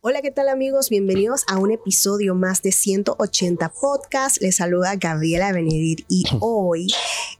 Hola, 0.00 0.22
¿qué 0.22 0.30
tal 0.30 0.48
amigos? 0.48 0.90
Bienvenidos 0.90 1.42
a 1.48 1.58
un 1.58 1.72
episodio 1.72 2.36
más 2.36 2.62
de 2.62 2.70
180 2.70 3.68
Podcast. 3.70 4.40
Les 4.40 4.54
saluda 4.54 4.94
Gabriela 4.94 5.50
Benedir 5.50 6.04
y 6.08 6.22
hoy 6.40 6.86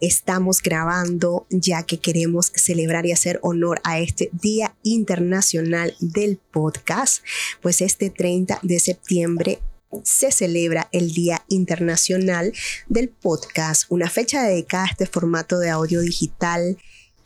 estamos 0.00 0.60
grabando 0.60 1.46
ya 1.50 1.84
que 1.84 1.98
queremos 1.98 2.50
celebrar 2.56 3.06
y 3.06 3.12
hacer 3.12 3.38
honor 3.42 3.80
a 3.84 4.00
este 4.00 4.30
Día 4.32 4.74
Internacional 4.82 5.94
del 6.00 6.36
Podcast. 6.36 7.24
Pues 7.62 7.80
este 7.80 8.10
30 8.10 8.58
de 8.62 8.80
septiembre 8.80 9.60
se 10.02 10.32
celebra 10.32 10.88
el 10.90 11.12
Día 11.12 11.44
Internacional 11.46 12.52
del 12.88 13.08
Podcast, 13.08 13.84
una 13.88 14.10
fecha 14.10 14.42
dedicada 14.42 14.86
a 14.86 14.90
este 14.90 15.06
formato 15.06 15.60
de 15.60 15.70
audio 15.70 16.00
digital 16.00 16.76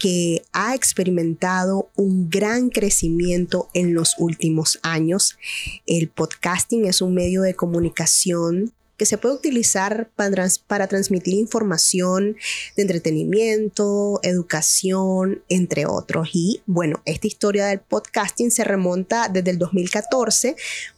que 0.02 0.42
ha 0.52 0.74
experimentado 0.74 1.88
un 1.94 2.28
gran 2.28 2.70
crecimiento 2.70 3.68
en 3.72 3.94
los 3.94 4.16
últimos 4.18 4.80
años. 4.82 5.38
El 5.86 6.08
podcasting 6.08 6.86
es 6.86 7.00
un 7.00 7.14
medio 7.14 7.42
de 7.42 7.54
comunicación 7.54 8.72
que 8.96 9.06
se 9.06 9.16
puede 9.16 9.36
utilizar 9.36 10.10
para, 10.16 10.88
transmitir 10.88 11.34
información 11.34 12.34
de 12.76 12.82
entretenimiento, 12.82 14.18
educación, 14.24 15.44
entre 15.48 15.86
otros. 15.86 16.30
Y 16.32 16.62
bueno, 16.66 17.00
esta 17.04 17.28
historia 17.28 17.66
del 17.66 17.78
podcasting 17.78 18.50
se 18.50 18.64
remonta 18.64 19.28
desde 19.28 19.52
el 19.52 19.58
2014, 19.58 20.56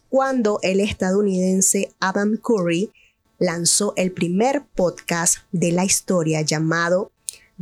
cuando 0.09 0.61
el 0.63 0.81
estadounidense 0.81 1.93
Adam 2.01 2.39
Curry 2.39 2.91
lanzó 3.39 3.93
el 3.99 4.13
primer 4.13 4.63
podcast 4.75 5.41
de 5.53 5.73
la 5.73 5.85
historia 5.85 6.41
llamado 6.41 7.11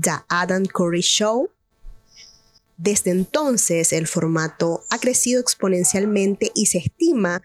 The 0.01 0.13
Adam 0.29 0.65
Curry 0.67 1.01
Show. 1.01 1.51
Desde 2.77 3.11
entonces 3.11 3.93
el 3.93 4.07
formato 4.07 4.85
ha 4.91 4.99
crecido 4.99 5.41
exponencialmente 5.41 6.51
y 6.55 6.67
se 6.67 6.79
estima 6.79 7.43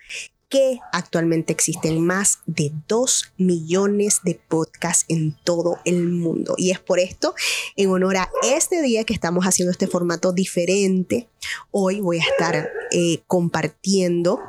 que 0.49 0.79
actualmente 0.93 1.51
existen 1.51 2.05
más 2.05 2.39
de 2.45 2.71
2 2.87 3.33
millones 3.37 4.21
de 4.23 4.39
podcasts 4.47 5.05
en 5.09 5.35
todo 5.43 5.79
el 5.83 6.07
mundo. 6.07 6.55
Y 6.57 6.71
es 6.71 6.79
por 6.79 6.99
esto, 6.99 7.35
en 7.75 7.89
honor 7.89 8.17
a 8.17 8.29
este 8.43 8.81
día 8.81 9.03
que 9.03 9.13
estamos 9.13 9.45
haciendo 9.45 9.71
este 9.71 9.87
formato 9.87 10.31
diferente, 10.31 11.27
hoy 11.71 11.99
voy 11.99 12.19
a 12.19 12.23
estar 12.23 12.69
eh, 12.91 13.21
compartiendo 13.27 14.39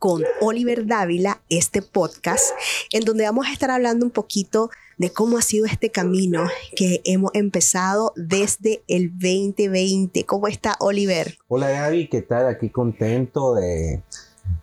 con 0.00 0.24
Oliver 0.40 0.86
Dávila 0.86 1.42
este 1.50 1.82
podcast 1.82 2.52
en 2.90 3.04
donde 3.04 3.24
vamos 3.24 3.46
a 3.46 3.52
estar 3.52 3.70
hablando 3.70 4.06
un 4.06 4.10
poquito 4.10 4.70
de 4.96 5.12
cómo 5.12 5.36
ha 5.36 5.42
sido 5.42 5.66
este 5.66 5.90
camino 5.90 6.48
que 6.74 7.02
hemos 7.04 7.30
empezado 7.34 8.14
desde 8.16 8.82
el 8.88 9.10
2020. 9.12 10.24
¿Cómo 10.24 10.48
está 10.48 10.76
Oliver? 10.80 11.36
Hola 11.48 11.68
Gaby, 11.70 12.08
¿qué 12.08 12.22
tal? 12.22 12.48
Aquí 12.48 12.70
contento 12.70 13.54
de 13.54 14.02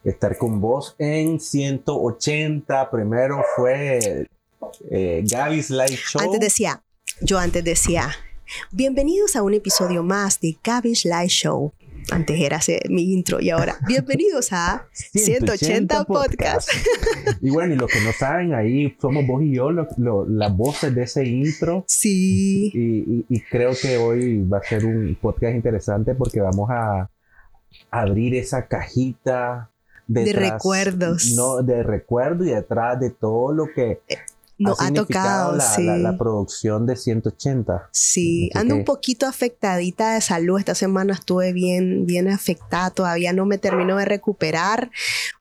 estar 0.03 0.39
con 0.39 0.59
vos 0.59 0.95
en 0.97 1.39
180. 1.39 2.89
Primero 2.89 3.43
fue 3.55 4.27
eh, 4.89 5.23
Gaby's 5.23 5.69
Live 5.69 5.97
Show. 5.97 6.21
Antes 6.23 6.39
decía, 6.39 6.81
yo 7.21 7.37
antes 7.37 7.63
decía, 7.63 8.09
bienvenidos 8.71 9.35
a 9.35 9.43
un 9.43 9.53
episodio 9.53 10.01
más 10.01 10.41
de 10.41 10.57
Gaby's 10.63 11.05
Live 11.05 11.29
Show. 11.29 11.73
Antes 12.11 12.39
era 12.39 12.59
mi 12.89 13.13
intro 13.13 13.41
y 13.41 13.49
ahora, 13.49 13.77
bienvenidos 13.87 14.53
a 14.53 14.87
180, 14.93 16.05
Podcast. 16.05 16.69
y 17.41 17.49
bueno, 17.49 17.73
y 17.73 17.77
los 17.77 17.91
que 17.91 17.99
no 18.01 18.13
saben, 18.13 18.53
ahí 18.53 18.95
somos 19.01 19.27
vos 19.27 19.43
y 19.43 19.53
yo 19.53 19.71
las 19.71 20.55
voces 20.55 20.95
de 20.95 21.03
ese 21.03 21.25
intro. 21.25 21.83
Sí. 21.87 22.71
Y, 23.27 23.39
creo 23.49 23.71
que 23.79 23.97
hoy 23.97 24.43
va 24.43 24.59
a 24.59 24.63
ser 24.63 24.85
un 24.85 25.17
podcast 25.21 25.55
interesante 25.55 26.15
porque 26.15 26.39
vamos 26.39 26.69
a 26.69 27.09
abrir 27.91 28.35
esa 28.35 28.67
cajita 28.67 29.69
de 30.07 30.31
recuerdos. 30.31 31.33
No, 31.35 31.61
de 31.61 31.83
recuerdo 31.83 32.45
y 32.45 32.51
detrás 32.51 32.99
de 32.99 33.09
todo 33.09 33.53
lo 33.53 33.67
que 33.73 33.99
eh, 34.07 34.17
no 34.57 34.75
ha, 34.79 34.91
tocado 34.91 35.57
la, 35.77 36.17
producción 36.17 36.85
de 36.85 36.95
180. 36.95 37.89
Sí, 37.91 38.49
ando 38.55 38.75
un 38.75 38.83
poquito 38.83 39.27
afectadita 39.27 40.13
de 40.15 40.21
salud. 40.21 40.57
Esta 40.57 40.73
semana 40.73 41.13
estuve 41.13 41.53
bien, 41.53 42.05
bien 42.05 42.27
afectada. 42.27 42.89
Todavía 42.89 43.33
no 43.33 43.45
me 43.45 43.57
termino 43.57 43.97
de 43.97 44.05
recuperar. 44.05 44.89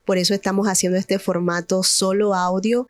Por 0.05 0.17
eso 0.17 0.33
estamos 0.33 0.67
haciendo 0.67 0.97
este 0.99 1.17
formato 1.17 1.81
solo 1.83 2.35
audio. 2.35 2.87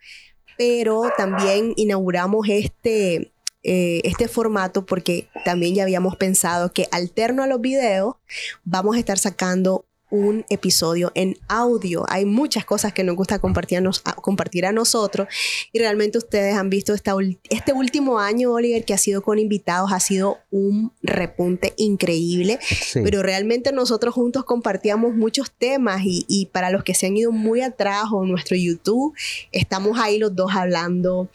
Pero 0.58 1.04
también 1.18 1.74
inauguramos 1.76 2.48
este, 2.50 3.32
eh, 3.64 4.02
este 4.04 4.28
formato 4.28 4.86
porque 4.86 5.30
también 5.46 5.76
ya 5.76 5.84
habíamos 5.84 6.16
pensado 6.16 6.74
que 6.74 6.88
alterno 6.92 7.44
a 7.44 7.48
los 7.48 7.62
videos 7.62 8.16
vamos 8.64 8.96
a 8.96 9.00
estar 9.00 9.20
sacando 9.20 9.86
un 10.10 10.46
episodio 10.50 11.12
en 11.16 11.38
audio. 11.48 12.06
Hay 12.08 12.26
muchas 12.26 12.64
cosas 12.66 12.94
que 12.94 13.04
nos 13.04 13.16
gusta 13.16 13.40
compartir 13.40 13.80
a, 13.80 14.14
compartir 14.16 14.66
a 14.66 14.72
nosotros 14.72 15.28
y 15.74 15.80
realmente 15.80 16.18
ustedes 16.18 16.56
han 16.56 16.70
visto 16.70 16.94
esta, 16.94 17.14
este 17.50 17.74
último 17.74 18.20
año, 18.20 18.54
Oliver, 18.54 18.86
que 18.86 18.94
ha 18.94 18.98
sido 18.98 19.22
con 19.22 19.40
invitados, 19.40 19.92
ha 19.92 20.00
sido 20.00 20.38
un 20.50 20.92
repunte 21.02 21.74
increíble, 21.78 22.60
pero 22.94 23.22
realmente 23.22 23.72
nosotros 23.74 24.14
juntos 24.14 24.46
compartíamos 24.46 25.14
muchos 25.14 25.52
temas 25.52 26.02
y, 26.06 26.26
y, 26.28 26.46
para 26.48 26.70
los 26.70 26.84
que 26.84 26.94
se 26.94 27.08
han 27.08 27.18
ido 27.18 27.32
muy 27.32 27.62
atrás 27.62 28.06
o 28.12 28.26
nuestro 28.26 28.56
YouTube, 28.56 29.14
estamos 29.52 30.00
ahí 30.00 30.18
los 30.18 30.36
dos 30.36 30.56
hablando 30.56 31.30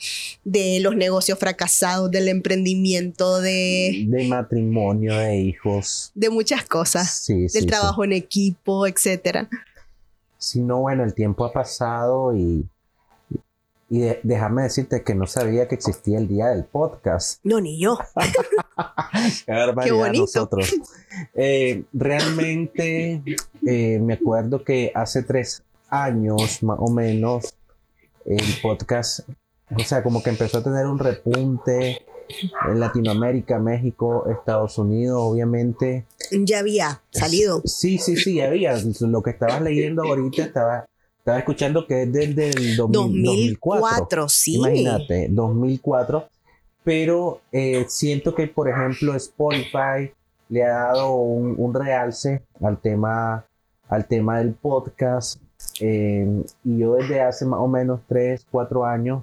de 0.44 0.80
los 0.80 0.96
negocios 0.96 1.38
fracasados, 1.38 2.10
del 2.10 2.28
emprendimiento, 2.28 3.40
de... 3.40 4.06
De 4.08 4.24
matrimonio, 4.24 5.16
de 5.16 5.36
hijos. 5.36 6.10
De 6.14 6.30
muchas 6.30 6.64
cosas. 6.64 7.26
del 7.26 7.66
trabajo 7.66 8.04
en 8.04 8.12
equipo 8.12 8.61
etcétera. 8.86 9.48
Si 10.38 10.60
no, 10.60 10.80
bueno, 10.80 11.04
el 11.04 11.14
tiempo 11.14 11.44
ha 11.44 11.52
pasado 11.52 12.34
y, 12.36 12.66
y 13.88 14.00
déjame 14.22 14.62
decirte 14.62 15.04
que 15.04 15.14
no 15.14 15.26
sabía 15.26 15.68
que 15.68 15.74
existía 15.74 16.18
el 16.18 16.26
día 16.26 16.48
del 16.48 16.64
podcast. 16.64 17.40
No, 17.44 17.60
ni 17.60 17.78
yo. 17.78 17.98
Qué 19.84 19.92
bonito. 19.92 20.22
Nosotros. 20.22 20.74
Eh, 21.34 21.84
realmente 21.92 23.22
eh, 23.66 23.98
me 24.00 24.14
acuerdo 24.14 24.64
que 24.64 24.90
hace 24.94 25.22
tres 25.22 25.62
años 25.88 26.62
más 26.62 26.78
o 26.80 26.90
menos 26.90 27.54
el 28.24 28.42
podcast, 28.62 29.20
o 29.76 29.84
sea, 29.84 30.02
como 30.02 30.22
que 30.22 30.30
empezó 30.30 30.58
a 30.58 30.62
tener 30.62 30.86
un 30.86 30.98
repunte 30.98 32.04
en 32.68 32.80
Latinoamérica, 32.80 33.58
México, 33.58 34.26
Estados 34.28 34.78
Unidos, 34.78 35.18
obviamente. 35.20 36.04
Ya 36.30 36.60
había 36.60 37.02
salido. 37.10 37.62
Sí, 37.64 37.98
sí, 37.98 38.16
sí, 38.16 38.40
había. 38.40 38.74
Lo 39.00 39.22
que 39.22 39.30
estabas 39.30 39.62
leyendo 39.62 40.02
ahorita 40.02 40.42
estaba, 40.42 40.86
estaba 41.18 41.38
escuchando 41.38 41.86
que 41.86 42.02
es 42.02 42.12
desde 42.12 42.50
el 42.50 42.76
2004. 42.76 44.28
sí. 44.28 44.56
Imagínate, 44.56 45.28
2004. 45.30 46.28
Pero 46.84 47.40
eh, 47.52 47.86
siento 47.88 48.34
que, 48.34 48.48
por 48.48 48.68
ejemplo, 48.68 49.14
Spotify 49.14 50.12
le 50.48 50.64
ha 50.64 50.86
dado 50.86 51.12
un, 51.12 51.72
realce 51.72 52.42
al 52.60 52.80
tema, 52.80 53.44
al 53.88 54.06
tema 54.06 54.38
del 54.38 54.52
podcast. 54.54 55.40
Eh, 55.80 56.42
y 56.64 56.78
yo 56.78 56.96
desde 56.96 57.20
hace 57.20 57.46
más 57.46 57.60
o 57.60 57.68
menos 57.68 58.00
3, 58.08 58.46
4 58.50 58.84
años 58.84 59.22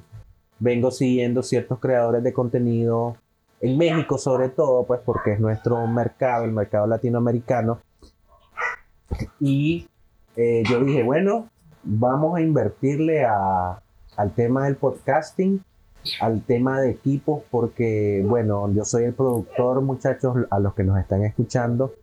vengo 0.59 0.92
siguiendo 0.92 1.44
ciertos 1.44 1.80
creadores 1.80 2.24
de 2.24 2.34
contenido 2.34 3.16
en 3.62 3.78
México 3.78 4.18
sobre 4.18 4.50
todo, 4.50 4.86
pues 4.86 5.02
porque 5.03 5.34
es 5.34 5.40
nuestro 5.40 5.86
mercado, 5.88 6.46
el 6.46 6.52
mercado 6.52 6.88
latinoamericano. 6.88 7.80
Y 9.40 9.88
eh, 10.36 10.64
yo 10.70 10.84
dije, 10.84 11.03
bueno, 11.03 11.50
vamos 11.84 12.38
a 12.38 12.42
invertirle 12.42 13.25
a, 13.25 13.81
al 14.16 14.31
tema 14.31 14.66
del 14.66 14.75
podcasting, 14.75 15.64
al 16.22 16.42
tema 16.44 16.80
de 16.80 16.91
equipos, 16.91 17.44
porque, 17.50 18.24
bueno, 18.26 18.72
yo 18.74 18.86
soy 18.86 19.06
el 19.06 19.14
productor, 19.14 19.81
muchachos, 19.81 20.38
a 20.50 20.59
los 20.59 20.74
que 20.74 20.84
nos 20.84 20.97
están 21.00 21.24
escuchando, 21.24 21.94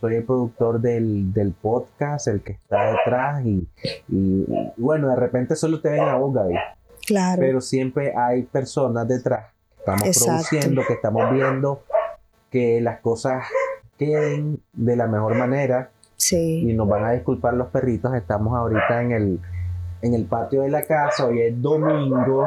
soy 0.00 0.16
el 0.16 0.24
productor 0.24 0.80
del, 0.80 1.32
del 1.32 1.52
podcast, 1.52 2.28
el 2.28 2.42
que 2.42 2.52
está 2.52 2.90
detrás, 2.90 3.46
y, 3.46 3.66
y, 4.08 4.46
bueno, 4.76 5.08
de 5.08 5.16
repente 5.16 5.56
solo 5.56 5.80
te 5.80 5.88
ven 5.90 6.02
a 6.02 6.16
vos, 6.16 6.34
Gaby. 6.34 6.54
Claro. 7.06 7.40
Pero 7.40 7.60
siempre 7.60 8.12
hay 8.16 8.42
personas 8.42 9.06
detrás 9.06 9.52
que 10.02 10.10
estamos 10.10 10.24
produciendo, 10.24 10.82
que 10.86 10.92
estamos 10.94 11.32
viendo 11.32 11.82
que 12.50 12.80
las 12.80 13.00
cosas 13.00 13.44
queden 13.98 14.60
de 14.72 14.96
la 14.96 15.06
mejor 15.06 15.36
manera. 15.36 15.90
Sí. 16.16 16.68
Y 16.68 16.74
nos 16.74 16.88
van 16.88 17.04
a 17.04 17.12
disculpar 17.12 17.54
los 17.54 17.68
perritos. 17.68 18.14
Estamos 18.14 18.56
ahorita 18.56 19.02
en 19.02 19.12
el, 19.12 19.40
en 20.02 20.14
el 20.14 20.24
patio 20.24 20.62
de 20.62 20.70
la 20.70 20.82
casa. 20.82 21.26
Hoy 21.26 21.42
es 21.42 21.60
domingo. 21.60 22.46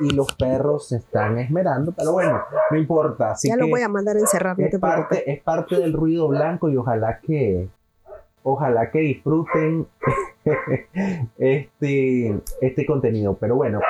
Y 0.00 0.10
los 0.10 0.34
perros 0.34 0.88
se 0.88 0.96
están 0.96 1.38
esmerando, 1.38 1.92
pero 1.92 2.12
bueno, 2.12 2.42
no 2.70 2.76
importa. 2.76 3.34
ya 3.42 3.56
lo 3.56 3.68
voy 3.68 3.82
a 3.82 3.88
mandar 3.88 4.16
a 4.16 4.18
encerrar, 4.18 4.60
es, 4.60 4.76
parte, 4.78 5.32
es 5.32 5.40
parte 5.40 5.76
del 5.76 5.92
ruido 5.92 6.26
blanco 6.28 6.68
y 6.68 6.76
ojalá 6.76 7.20
que, 7.20 7.68
ojalá 8.42 8.90
que 8.90 8.98
disfruten 8.98 9.86
este, 11.38 12.40
este 12.60 12.86
contenido. 12.86 13.36
Pero 13.40 13.56
bueno, 13.56 13.80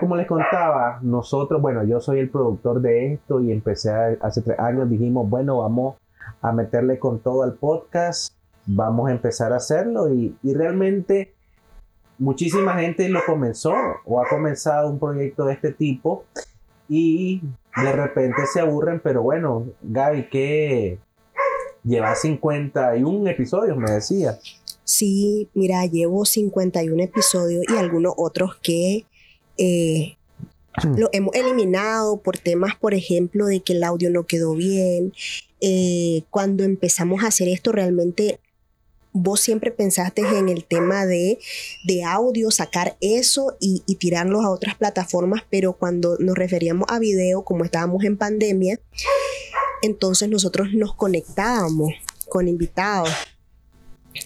como 0.00 0.16
les 0.16 0.26
contaba, 0.26 0.98
nosotros, 1.02 1.60
bueno, 1.60 1.84
yo 1.84 2.00
soy 2.00 2.18
el 2.20 2.30
productor 2.30 2.80
de 2.80 3.14
esto 3.14 3.40
y 3.40 3.52
empecé 3.52 3.90
hace 4.20 4.42
tres 4.42 4.58
años, 4.58 4.88
dijimos, 4.90 5.28
bueno, 5.28 5.58
vamos 5.58 5.96
a 6.42 6.52
meterle 6.52 6.98
con 6.98 7.20
todo 7.20 7.42
al 7.42 7.54
podcast. 7.54 8.34
vamos 8.66 9.08
a 9.08 9.12
empezar 9.12 9.52
a 9.52 9.56
hacerlo 9.56 10.12
y, 10.12 10.36
y 10.42 10.52
realmente 10.52 11.32
muchísima 12.18 12.74
gente 12.74 13.08
lo 13.08 13.20
comenzó 13.24 13.72
o 14.04 14.20
ha 14.20 14.28
comenzado 14.28 14.90
un 14.90 14.98
proyecto 14.98 15.46
de 15.46 15.54
este 15.54 15.72
tipo 15.72 16.24
y 16.88 17.42
de 17.76 17.92
repente 17.92 18.46
se 18.52 18.60
aburren, 18.60 19.00
pero 19.00 19.22
bueno, 19.22 19.66
Gaby, 19.82 20.28
que 20.28 20.98
lleva 21.84 22.14
51 22.14 23.30
episodios, 23.30 23.76
me 23.76 23.90
decía. 23.90 24.38
Sí, 24.88 25.50
mira, 25.52 25.84
llevo 25.84 26.24
51 26.24 27.02
episodios 27.02 27.62
y 27.68 27.76
algunos 27.76 28.14
otros 28.16 28.56
que 28.62 29.04
eh, 29.58 30.16
lo 30.96 31.10
hemos 31.12 31.34
eliminado 31.34 32.22
por 32.22 32.38
temas, 32.38 32.74
por 32.74 32.94
ejemplo, 32.94 33.44
de 33.44 33.60
que 33.60 33.74
el 33.74 33.84
audio 33.84 34.08
no 34.08 34.24
quedó 34.24 34.54
bien. 34.54 35.12
Eh, 35.60 36.22
cuando 36.30 36.64
empezamos 36.64 37.22
a 37.22 37.26
hacer 37.26 37.48
esto, 37.48 37.70
realmente 37.70 38.40
vos 39.12 39.42
siempre 39.42 39.72
pensaste 39.72 40.22
en 40.22 40.48
el 40.48 40.64
tema 40.64 41.04
de, 41.04 41.38
de 41.84 42.04
audio, 42.04 42.50
sacar 42.50 42.96
eso 43.02 43.58
y, 43.60 43.82
y, 43.84 43.96
tirarlos 43.96 44.42
a 44.42 44.50
otras 44.50 44.74
plataformas, 44.76 45.42
pero 45.50 45.74
cuando 45.74 46.16
nos 46.18 46.34
referíamos 46.34 46.86
a 46.88 46.98
video, 46.98 47.42
como 47.42 47.62
estábamos 47.62 48.04
en 48.04 48.16
pandemia, 48.16 48.80
entonces 49.82 50.30
nosotros 50.30 50.68
nos 50.72 50.94
conectábamos 50.94 51.92
con 52.30 52.48
invitados. 52.48 53.10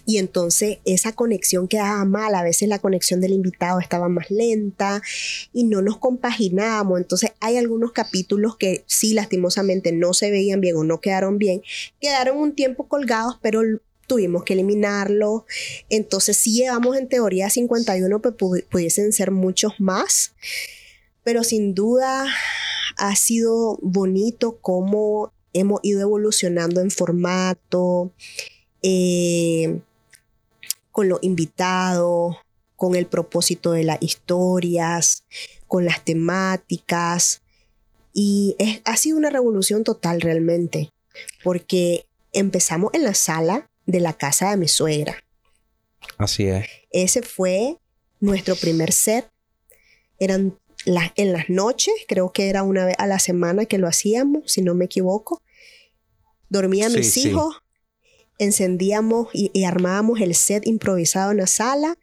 Y 0.06 0.18
entonces 0.18 0.78
esa 0.84 1.12
conexión 1.12 1.68
quedaba 1.68 2.04
mal, 2.04 2.34
a 2.34 2.42
veces 2.42 2.68
la 2.68 2.78
conexión 2.78 3.20
del 3.20 3.32
invitado 3.32 3.80
estaba 3.80 4.08
más 4.08 4.30
lenta 4.30 5.02
y 5.52 5.64
no 5.64 5.82
nos 5.82 5.98
compaginábamos. 5.98 7.00
Entonces 7.00 7.32
hay 7.40 7.56
algunos 7.56 7.92
capítulos 7.92 8.56
que 8.56 8.84
sí 8.86 9.14
lastimosamente 9.14 9.92
no 9.92 10.14
se 10.14 10.30
veían 10.30 10.60
bien 10.60 10.76
o 10.76 10.84
no 10.84 11.00
quedaron 11.00 11.38
bien, 11.38 11.62
quedaron 12.00 12.38
un 12.38 12.54
tiempo 12.54 12.88
colgados, 12.88 13.38
pero 13.42 13.62
tuvimos 14.06 14.44
que 14.44 14.54
eliminarlo. 14.54 15.46
Entonces 15.88 16.36
sí 16.36 16.54
llevamos 16.54 16.96
en 16.96 17.08
teoría 17.08 17.50
51, 17.50 18.20
pero 18.20 18.36
pudiesen 18.36 19.12
ser 19.12 19.30
muchos 19.30 19.74
más. 19.78 20.34
Pero 21.24 21.44
sin 21.44 21.74
duda 21.74 22.26
ha 22.96 23.16
sido 23.16 23.78
bonito 23.80 24.58
cómo 24.60 25.32
hemos 25.52 25.80
ido 25.82 26.00
evolucionando 26.00 26.80
en 26.80 26.90
formato, 26.90 28.12
eh, 28.82 29.80
con 30.90 31.08
los 31.08 31.18
invitados, 31.22 32.36
con 32.76 32.94
el 32.94 33.06
propósito 33.06 33.72
de 33.72 33.84
las 33.84 33.98
historias, 34.00 35.24
con 35.66 35.84
las 35.84 36.04
temáticas. 36.04 37.42
Y 38.12 38.56
ha 38.84 38.96
sido 38.96 39.16
una 39.16 39.30
revolución 39.30 39.84
total 39.84 40.20
realmente, 40.20 40.90
porque 41.42 42.04
empezamos 42.32 42.92
en 42.94 43.04
la 43.04 43.14
sala 43.14 43.70
de 43.86 44.00
la 44.00 44.12
casa 44.12 44.50
de 44.50 44.56
mi 44.56 44.68
suegra. 44.68 45.24
Así 46.18 46.46
es. 46.46 46.66
Ese 46.90 47.22
fue 47.22 47.78
nuestro 48.20 48.56
primer 48.56 48.92
set. 48.92 49.28
Eran 50.18 50.58
en 50.84 51.32
las 51.32 51.48
noches, 51.48 51.94
creo 52.08 52.32
que 52.32 52.48
era 52.48 52.62
una 52.62 52.84
vez 52.84 52.96
a 52.98 53.06
la 53.06 53.18
semana 53.18 53.66
que 53.66 53.78
lo 53.78 53.86
hacíamos, 53.86 54.50
si 54.52 54.62
no 54.62 54.74
me 54.74 54.86
equivoco. 54.86 55.42
Dormía 56.48 56.88
mis 56.88 57.16
hijos, 57.16 57.61
encendíamos 58.38 59.28
y, 59.32 59.64
armábamos 59.64 60.20
el 60.20 60.34
set 60.34 60.66
improvisado 60.66 61.30
en 61.30 61.38
la 61.38 61.46
sala. 61.46 61.98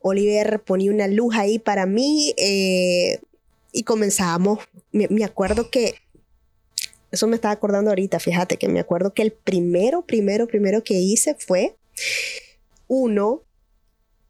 Oliver 0.00 0.60
ponía 0.60 0.92
una 0.92 1.08
luz 1.08 1.34
ahí 1.36 1.58
para 1.58 1.86
mí 1.86 2.34
eh, 2.36 3.20
y 3.72 3.82
comenzábamos. 3.82 4.60
me, 4.92 5.24
acuerdo 5.24 5.70
que 5.70 5.94
eso 7.10 7.26
me 7.26 7.36
estaba 7.36 7.52
acordando 7.52 7.90
ahorita, 7.90 8.18
fíjate 8.18 8.56
que 8.56 8.68
me 8.68 8.80
acuerdo 8.80 9.14
que 9.14 9.22
el 9.22 9.32
primero, 9.32 10.04
primero, 10.04 10.46
primero 10.46 10.82
que 10.84 10.94
hice 10.94 11.34
fue 11.38 11.76
uno 12.88 13.42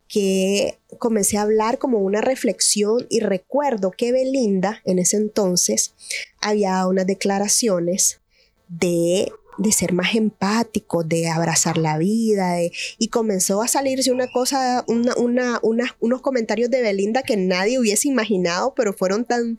que 0.09 0.79
comencé 0.99 1.37
a 1.37 1.43
hablar 1.43 1.79
como 1.79 1.99
una 1.99 2.21
reflexión 2.21 3.07
y 3.11 3.21
recuerdo 3.21 3.91
que 3.91 4.13
Belinda 4.13 4.83
en 4.85 4.99
ese 4.99 5.17
entonces 5.17 5.95
había 6.41 6.87
unas 6.87 7.07
declaraciones 7.07 8.21
de, 8.69 9.33
de 9.59 9.73
ser 9.73 9.93
más 9.93 10.15
empático, 10.15 11.03
de 11.03 11.29
abrazar 11.29 11.79
la 11.79 11.99
vida 11.99 12.57
y 12.99 13.09
comenzó 13.09 13.63
a 13.63 13.69
salirse 13.69 14.11
una 14.11 14.31
cosa, 14.31 14.85
una, 14.89 15.15
una, 15.63 15.97
unos 16.01 16.21
comentarios 16.21 16.71
de 16.71 16.83
Belinda 16.83 17.23
que 17.23 17.37
nadie 17.37 17.79
hubiese 17.79 18.09
imaginado, 18.09 18.75
pero 18.75 18.93
fueron 18.93 19.25
tan 19.25 19.59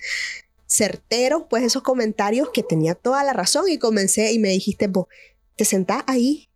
certeros, 0.67 1.43
pues 1.49 1.63
esos 1.63 1.81
comentarios 1.81 2.49
que 2.53 2.63
tenía 2.63 2.93
toda 2.93 3.23
la 3.23 3.33
razón 3.33 3.69
y 3.69 3.77
comencé 3.77 4.31
y 4.33 4.39
me 4.39 4.49
dijiste, 4.49 4.87
vos, 4.87 5.07
te 5.55 5.65
sentás 5.65 6.03
ahí 6.07 6.49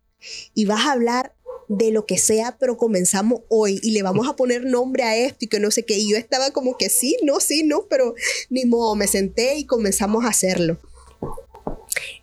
y 0.54 0.66
vas 0.66 0.86
a 0.86 0.92
hablar 0.92 1.34
de 1.68 1.90
lo 1.90 2.04
que 2.04 2.18
sea, 2.18 2.58
pero 2.58 2.76
comenzamos 2.76 3.40
hoy 3.48 3.80
y 3.82 3.92
le 3.92 4.02
vamos 4.02 4.28
a 4.28 4.36
poner 4.36 4.64
nombre 4.64 5.04
a 5.04 5.16
esto 5.16 5.44
y 5.46 5.48
que 5.48 5.58
no 5.58 5.70
sé 5.70 5.84
qué. 5.84 5.98
Y 5.98 6.10
yo 6.10 6.16
estaba 6.16 6.50
como 6.50 6.76
que 6.76 6.90
sí, 6.90 7.16
no, 7.22 7.40
sí, 7.40 7.62
no, 7.64 7.86
pero 7.88 8.14
ni 8.50 8.66
modo, 8.66 8.94
me 8.94 9.06
senté 9.06 9.56
y 9.56 9.64
comenzamos 9.64 10.24
a 10.24 10.28
hacerlo. 10.28 10.78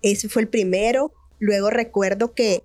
Ese 0.02 0.30
fue 0.30 0.44
el 0.44 0.48
primero. 0.48 1.14
Luego 1.40 1.70
recuerdo 1.70 2.34
que 2.34 2.64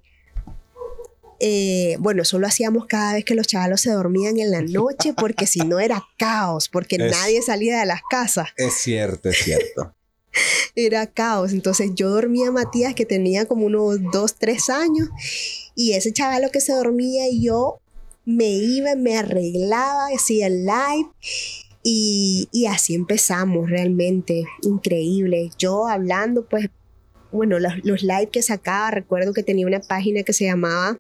eh, 1.40 1.96
bueno, 1.98 2.22
eso 2.22 2.38
lo 2.38 2.46
hacíamos 2.46 2.86
cada 2.86 3.14
vez 3.14 3.24
que 3.24 3.34
los 3.34 3.46
chavalos 3.46 3.80
se 3.80 3.90
dormían 3.90 4.38
en 4.38 4.50
la 4.50 4.62
noche, 4.62 5.12
porque 5.12 5.46
si 5.46 5.60
no 5.60 5.80
era 5.80 6.02
caos, 6.16 6.68
porque 6.68 6.96
nadie 6.96 7.42
salía 7.42 7.80
de 7.80 7.86
las 7.86 8.00
casas. 8.08 8.48
Es 8.56 8.74
cierto, 8.74 9.28
es 9.28 9.38
cierto. 9.38 9.94
era 10.74 11.06
caos. 11.06 11.52
Entonces 11.52 11.90
yo 11.94 12.10
dormía 12.10 12.48
a 12.48 12.52
Matías, 12.52 12.94
que 12.94 13.06
tenía 13.06 13.46
como 13.46 13.66
unos 13.66 13.98
dos, 14.12 14.34
tres 14.34 14.68
años, 14.68 15.08
y 15.74 15.92
ese 15.92 16.12
chavalo 16.12 16.50
que 16.50 16.60
se 16.60 16.72
dormía 16.72 17.28
y 17.28 17.42
yo 17.44 17.80
me 18.24 18.48
iba, 18.48 18.94
me 18.94 19.18
arreglaba, 19.18 20.08
hacía 20.14 20.46
el 20.46 20.64
live. 20.64 21.10
Y, 21.82 22.48
y 22.52 22.64
así 22.64 22.94
empezamos 22.94 23.68
realmente, 23.68 24.44
increíble. 24.62 25.50
Yo 25.58 25.86
hablando, 25.86 26.46
pues, 26.46 26.70
bueno, 27.34 27.58
los, 27.58 27.72
los 27.84 28.02
live 28.02 28.28
que 28.30 28.42
sacaba, 28.42 28.92
recuerdo 28.92 29.32
que 29.32 29.42
tenía 29.42 29.66
una 29.66 29.80
página 29.80 30.22
que 30.22 30.32
se 30.32 30.44
llamaba 30.44 30.98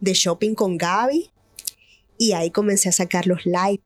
de 0.00 0.12
shopping 0.12 0.54
con 0.54 0.76
Gaby 0.76 1.30
y 2.18 2.32
ahí 2.32 2.50
comencé 2.50 2.90
a 2.90 2.92
sacar 2.92 3.26
los 3.26 3.46
live. 3.46 3.80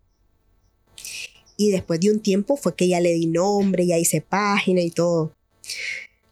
Y 1.56 1.70
después 1.70 2.00
de 2.00 2.10
un 2.10 2.20
tiempo 2.20 2.56
fue 2.56 2.74
que 2.74 2.88
ya 2.88 3.00
le 3.00 3.12
di 3.12 3.26
nombre, 3.26 3.86
ya 3.86 3.96
hice 3.96 4.20
página 4.20 4.80
y 4.80 4.90
todo. 4.90 5.34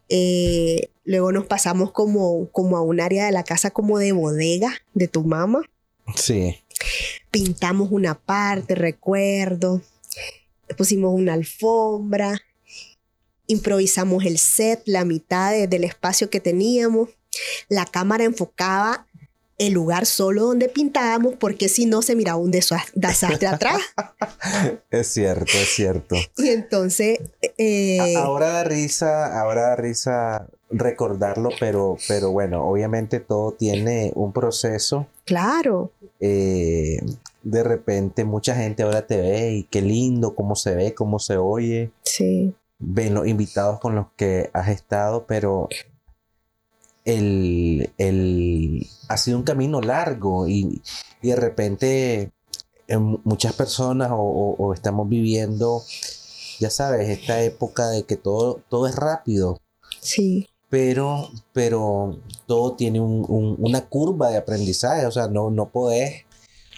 Eh, 0.09 0.91
luego 1.05 1.31
nos 1.31 1.47
pasamos 1.47 1.93
como, 1.93 2.49
como 2.51 2.77
a 2.77 2.83
un 2.83 3.01
área 3.01 3.27
de 3.27 3.33
la 3.33 3.45
casa 3.45 3.71
como 3.71 3.99
de 3.99 4.13
bodega 4.13 4.73
de 4.95 5.07
tu 5.07 5.23
mamá. 5.23 5.63
Sí. 6.17 6.57
Pintamos 7.31 7.93
una 7.93 8.19
parte, 8.19 8.75
recuerdo. 8.75 9.81
Pusimos 10.77 11.15
una 11.15 11.35
alfombra. 11.35 12.41
Improvisamos 13.49 14.25
el 14.25 14.39
set, 14.39 14.83
la 14.87 15.05
mitad 15.05 15.53
del 15.69 15.83
espacio 15.83 16.31
que 16.31 16.39
teníamos. 16.39 17.09
La 17.69 17.85
cámara 17.85 18.25
enfocaba 18.25 19.07
el 19.59 19.73
lugar 19.73 20.07
solo 20.07 20.45
donde 20.45 20.69
pintábamos 20.69 21.35
porque 21.35 21.69
si 21.69 21.85
no 21.85 22.01
se 22.01 22.15
miraba 22.15 22.39
un 22.39 22.53
desastre 22.53 23.47
atrás. 23.49 23.81
es 24.91 25.09
cierto, 25.09 25.53
es 25.53 25.69
cierto. 25.75 26.17
Y 26.37 26.49
entonces... 26.49 27.19
Eh, 27.59 28.15
ahora 28.17 28.51
da 28.51 28.65
risa, 28.65 29.41
ahora 29.41 29.63
da 29.63 29.77
risa 29.77 30.47
recordarlo, 30.71 31.51
pero, 31.59 31.97
pero 32.07 32.31
bueno, 32.31 32.65
obviamente 32.65 33.21
todo 33.21 33.53
tiene 33.53 34.13
un 34.15 34.33
proceso. 34.33 35.07
Claro. 35.25 35.91
Eh, 36.21 37.01
de 37.43 37.63
repente 37.63 38.25
mucha 38.25 38.55
gente 38.55 38.83
ahora 38.83 39.07
te 39.07 39.17
ve 39.17 39.53
y 39.53 39.63
qué 39.65 39.83
lindo, 39.83 40.35
cómo 40.35 40.55
se 40.55 40.75
ve, 40.75 40.95
cómo 40.95 41.19
se 41.19 41.37
oye. 41.37 41.91
Sí. 42.05 42.55
Ven 42.79 43.15
los 43.15 43.27
invitados 43.27 43.81
con 43.81 43.95
los 43.95 44.07
que 44.17 44.51
has 44.53 44.69
estado, 44.69 45.27
pero 45.27 45.69
el, 47.05 48.87
ha 49.09 49.17
sido 49.17 49.39
un 49.39 49.45
camino 49.45 49.81
largo 49.81 50.49
y, 50.49 50.83
de 51.23 51.37
repente 51.37 52.33
muchas 53.25 53.53
personas 53.55 54.11
o, 54.13 54.73
estamos 54.73 55.09
viviendo, 55.09 55.83
ya 56.59 56.71
sabes, 56.71 57.09
esta 57.09 57.43
época 57.43 57.89
de 57.89 58.05
que 58.05 58.17
todo, 58.17 58.61
todo 58.69 58.87
es 58.87 58.95
rápido. 58.95 59.61
Sí. 60.01 60.49
Pero, 60.71 61.31
pero 61.53 62.19
todo 62.47 62.75
tiene 62.75 63.01
una 63.01 63.87
curva 63.87 64.31
de 64.31 64.37
aprendizaje, 64.37 65.07
o 65.07 65.11
sea, 65.11 65.29
no, 65.29 65.51
no 65.51 65.71
podés 65.71 66.25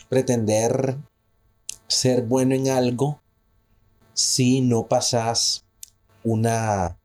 pretender 0.08 0.96
ser 1.88 2.22
bueno 2.22 2.54
en 2.54 2.68
algo 2.68 3.20
si 4.14 4.60
no 4.60 4.86
pasas 4.86 5.64
una, 6.24 6.96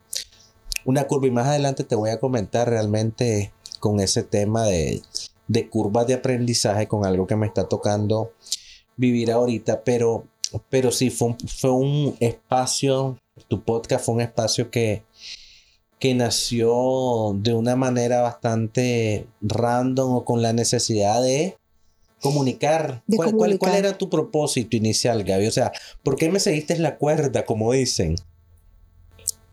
una 0.86 1.06
curva 1.08 1.28
y 1.28 1.32
más 1.32 1.48
adelante 1.48 1.84
te 1.84 1.96
voy 1.96 2.10
a 2.10 2.20
comentar 2.20 2.70
realmente 2.70 3.52
con 3.80 4.00
ese 4.00 4.24
tema 4.24 4.66
de, 4.66 5.02
de 5.48 5.70
curvas 5.70 6.08
de 6.08 6.16
aprendizaje 6.16 6.88
con 6.88 7.06
algo 7.06 7.28
que 7.28 7.36
me 7.36 7.48
está 7.48 7.68
tocando 7.68 8.32
vivir 8.98 9.32
ahorita, 9.32 9.84
pero, 9.84 10.26
pero 10.70 10.92
sí 10.92 11.10
fue 11.10 11.30
un, 11.30 11.38
fue 11.40 11.72
un 11.72 12.16
espacio, 12.20 13.18
tu 13.48 13.62
podcast 13.64 14.06
fue 14.06 14.16
un 14.16 14.22
espacio 14.22 14.72
que, 14.72 15.04
que 16.00 16.14
nació 16.16 17.34
de 17.36 17.54
una 17.54 17.76
manera 17.76 18.22
bastante 18.22 19.28
random 19.42 20.16
o 20.16 20.26
con 20.26 20.42
la 20.42 20.54
necesidad 20.54 21.22
de 21.22 21.58
comunicar. 22.22 23.04
De 23.08 23.18
¿Cuál, 23.18 23.34
cuál- 23.36 23.60
cuál 23.60 23.76
era 23.76 23.98
tu 23.98 24.10
propósito 24.10 24.76
inicial, 24.78 25.24
Gaby? 25.24 25.48
O 25.48 25.52
sea, 25.52 25.72
¿por 26.04 26.16
qué 26.16 26.30
me 26.30 26.40
seguiste 26.40 26.78
la 26.80 26.98
cuerda, 26.98 27.46
como 27.46 27.72
dicen? 27.74 28.16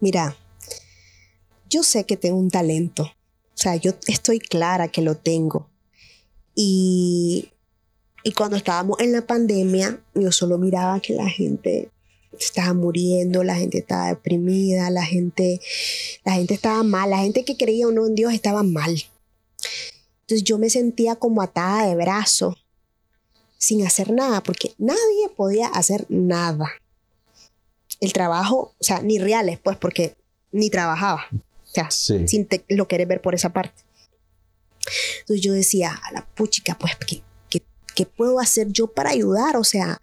Mira, 0.02 0.36
yo 1.70 1.84
sé 1.84 2.02
que 2.02 2.16
tengo 2.16 2.36
un 2.36 2.50
talento. 2.50 3.04
O 3.04 3.54
sea, 3.54 3.76
yo 3.76 3.92
estoy 4.08 4.40
clara 4.40 4.88
que 4.88 5.00
lo 5.00 5.16
tengo. 5.16 5.70
Y, 6.56 7.50
y 8.24 8.32
cuando 8.32 8.56
estábamos 8.56 8.98
en 8.98 9.12
la 9.12 9.24
pandemia, 9.28 10.02
yo 10.16 10.32
solo 10.32 10.58
miraba 10.58 10.98
que 10.98 11.14
la 11.14 11.28
gente 11.28 11.88
estaba 12.36 12.74
muriendo, 12.74 13.44
la 13.44 13.54
gente 13.54 13.78
estaba 13.78 14.08
deprimida, 14.08 14.90
la 14.90 15.04
gente, 15.04 15.60
la 16.24 16.32
gente 16.32 16.54
estaba 16.54 16.82
mal, 16.82 17.10
la 17.10 17.18
gente 17.18 17.44
que 17.44 17.56
creía 17.56 17.86
o 17.86 17.92
no 17.92 18.04
en 18.04 18.16
Dios 18.16 18.34
estaba 18.34 18.64
mal. 18.64 19.00
Entonces 20.22 20.42
yo 20.42 20.58
me 20.58 20.68
sentía 20.68 21.14
como 21.14 21.42
atada 21.42 21.86
de 21.86 21.94
brazo, 21.94 22.56
sin 23.56 23.86
hacer 23.86 24.10
nada, 24.10 24.42
porque 24.42 24.74
nadie 24.78 25.28
podía 25.36 25.68
hacer 25.68 26.06
nada 26.08 26.72
el 28.02 28.12
trabajo, 28.12 28.74
o 28.78 28.84
sea, 28.84 29.00
ni 29.00 29.18
reales, 29.18 29.58
pues, 29.58 29.76
porque 29.78 30.16
ni 30.50 30.68
trabajaba. 30.70 31.24
O 31.32 31.66
sea, 31.74 31.90
Sí. 31.90 32.26
sin 32.28 32.46
te- 32.46 32.64
lo 32.68 32.86
querer 32.88 33.06
ver 33.08 33.22
por 33.22 33.34
esa 33.34 33.52
parte. 33.52 33.82
Entonces 35.20 35.40
yo 35.44 35.52
decía, 35.52 35.92
a 36.04 36.12
la 36.12 36.26
puchica, 36.26 36.76
pues, 36.78 36.92
¿qué, 37.06 37.22
qué, 37.48 37.62
qué 37.94 38.04
puedo 38.04 38.40
hacer 38.40 38.68
yo 38.72 38.88
para 38.88 39.10
ayudar? 39.10 39.56
O 39.56 39.64
sea, 39.64 40.00